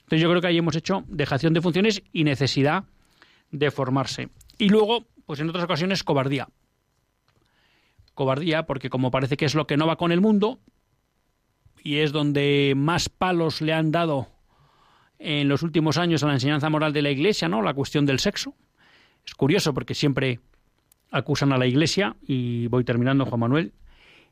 Entonces 0.00 0.22
yo 0.22 0.30
creo 0.30 0.40
que 0.40 0.48
ahí 0.48 0.58
hemos 0.58 0.74
hecho 0.74 1.04
dejación 1.06 1.52
de 1.54 1.60
funciones 1.60 2.02
y 2.12 2.24
necesidad 2.24 2.84
de 3.50 3.70
formarse. 3.70 4.28
Y 4.58 4.68
luego, 4.68 5.06
pues 5.26 5.40
en 5.40 5.48
otras 5.48 5.64
ocasiones, 5.64 6.02
cobardía. 6.02 6.48
Cobardía, 8.14 8.64
porque 8.64 8.90
como 8.90 9.10
parece 9.10 9.36
que 9.36 9.44
es 9.44 9.54
lo 9.54 9.66
que 9.66 9.76
no 9.76 9.86
va 9.86 9.96
con 9.96 10.10
el 10.10 10.20
mundo, 10.20 10.58
y 11.82 11.98
es 11.98 12.12
donde 12.12 12.74
más 12.76 13.08
palos 13.08 13.60
le 13.60 13.72
han 13.72 13.92
dado 13.92 14.28
en 15.20 15.48
los 15.48 15.62
últimos 15.62 15.98
años 15.98 16.24
a 16.24 16.26
la 16.26 16.32
enseñanza 16.32 16.68
moral 16.70 16.92
de 16.92 17.02
la 17.02 17.10
Iglesia, 17.10 17.48
¿no? 17.48 17.62
La 17.62 17.74
cuestión 17.74 18.06
del 18.06 18.18
sexo. 18.18 18.54
Es 19.24 19.34
curioso 19.34 19.74
porque 19.74 19.94
siempre 19.94 20.40
acusan 21.10 21.52
a 21.52 21.58
la 21.58 21.66
Iglesia, 21.66 22.16
y 22.26 22.66
voy 22.68 22.84
terminando, 22.84 23.26
Juan 23.26 23.40
Manuel, 23.40 23.72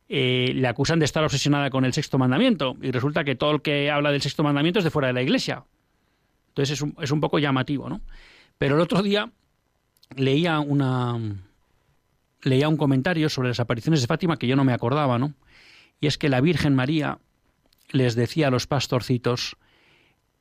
eh, 0.08 0.52
le 0.54 0.66
acusan 0.66 0.98
de 0.98 1.04
estar 1.04 1.22
obsesionada 1.22 1.68
con 1.68 1.84
el 1.84 1.92
sexto 1.92 2.16
mandamiento 2.16 2.76
y 2.80 2.90
resulta 2.90 3.24
que 3.24 3.34
todo 3.34 3.50
el 3.50 3.60
que 3.60 3.90
habla 3.90 4.10
del 4.10 4.22
sexto 4.22 4.42
mandamiento 4.42 4.78
es 4.78 4.84
de 4.84 4.90
fuera 4.90 5.08
de 5.08 5.14
la 5.14 5.20
iglesia. 5.22 5.64
Entonces 6.48 6.78
es 6.78 6.82
un, 6.82 6.96
es 6.98 7.10
un 7.10 7.20
poco 7.20 7.38
llamativo, 7.38 7.90
¿no? 7.90 8.00
Pero 8.56 8.76
el 8.76 8.80
otro 8.80 9.02
día 9.02 9.30
leía 10.16 10.60
una 10.60 11.18
leía 12.42 12.68
un 12.68 12.78
comentario 12.78 13.28
sobre 13.28 13.48
las 13.48 13.60
apariciones 13.60 14.00
de 14.00 14.06
Fátima 14.06 14.38
que 14.38 14.46
yo 14.46 14.56
no 14.56 14.64
me 14.64 14.72
acordaba, 14.72 15.18
¿no? 15.18 15.34
Y 16.00 16.06
es 16.06 16.16
que 16.16 16.30
la 16.30 16.40
Virgen 16.40 16.74
María 16.74 17.18
les 17.90 18.14
decía 18.14 18.48
a 18.48 18.50
los 18.50 18.66
pastorcitos 18.66 19.56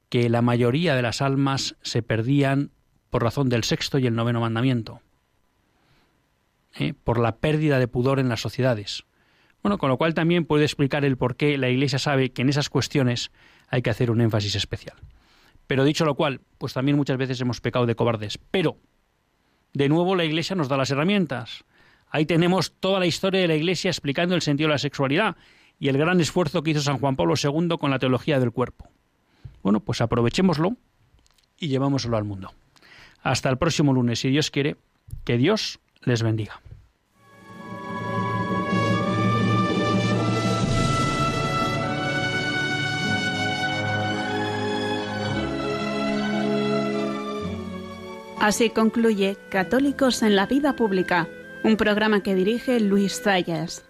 que 0.09 0.29
la 0.29 0.41
mayoría 0.41 0.95
de 0.95 1.01
las 1.01 1.21
almas 1.21 1.75
se 1.81 2.01
perdían 2.01 2.71
por 3.09 3.23
razón 3.23 3.49
del 3.49 3.63
sexto 3.63 3.99
y 3.99 4.07
el 4.07 4.15
noveno 4.15 4.41
mandamiento, 4.41 5.01
¿eh? 6.77 6.93
por 7.03 7.19
la 7.19 7.37
pérdida 7.37 7.79
de 7.79 7.87
pudor 7.87 8.19
en 8.19 8.29
las 8.29 8.41
sociedades. 8.41 9.05
Bueno, 9.61 9.77
con 9.77 9.89
lo 9.89 9.97
cual 9.97 10.13
también 10.13 10.45
puede 10.45 10.65
explicar 10.65 11.03
el 11.03 11.17
por 11.17 11.35
qué 11.35 11.57
la 11.57 11.69
Iglesia 11.69 11.99
sabe 11.99 12.31
que 12.31 12.41
en 12.41 12.49
esas 12.49 12.69
cuestiones 12.69 13.31
hay 13.67 13.81
que 13.81 13.89
hacer 13.89 14.11
un 14.11 14.21
énfasis 14.21 14.55
especial. 14.55 14.97
Pero 15.65 15.83
dicho 15.83 16.05
lo 16.05 16.15
cual, 16.15 16.41
pues 16.57 16.73
también 16.73 16.95
muchas 16.95 17.17
veces 17.17 17.41
hemos 17.41 17.59
pecado 17.59 17.85
de 17.85 17.95
cobardes. 17.95 18.39
Pero, 18.51 18.77
de 19.73 19.89
nuevo, 19.89 20.15
la 20.15 20.23
Iglesia 20.23 20.55
nos 20.55 20.69
da 20.69 20.77
las 20.77 20.91
herramientas. 20.91 21.65
Ahí 22.09 22.25
tenemos 22.25 22.73
toda 22.79 22.99
la 22.99 23.05
historia 23.05 23.41
de 23.41 23.49
la 23.49 23.55
Iglesia 23.55 23.89
explicando 23.89 24.35
el 24.35 24.41
sentido 24.41 24.69
de 24.69 24.75
la 24.75 24.79
sexualidad 24.79 25.35
y 25.79 25.89
el 25.89 25.97
gran 25.97 26.21
esfuerzo 26.21 26.63
que 26.63 26.71
hizo 26.71 26.81
San 26.81 26.99
Juan 26.99 27.17
Pablo 27.17 27.33
II 27.41 27.77
con 27.77 27.91
la 27.91 27.99
teología 27.99 28.39
del 28.39 28.51
cuerpo. 28.51 28.89
Bueno, 29.67 29.81
pues 29.81 29.99
aprovechémoslo 29.99 30.77
y 31.59 31.67
llevámoslo 31.67 32.15
al 32.15 32.23
mundo. 32.23 32.53
Hasta 33.21 33.49
el 33.49 33.57
próximo 33.57 33.91
lunes, 33.91 34.19
si 34.19 34.29
Dios 34.29 34.49
quiere, 34.49 34.77
Que 35.25 35.35
Dios 35.35 35.81
les 36.03 36.23
bendiga. 36.23 36.61
Así 48.39 48.69
concluye 48.69 49.35
Católicos 49.49 50.23
en 50.23 50.37
la 50.37 50.45
Vida 50.45 50.77
Pública, 50.77 51.27
un 51.65 51.75
programa 51.75 52.23
que 52.23 52.35
dirige 52.35 52.79
Luis 52.79 53.21
Zayas. 53.21 53.86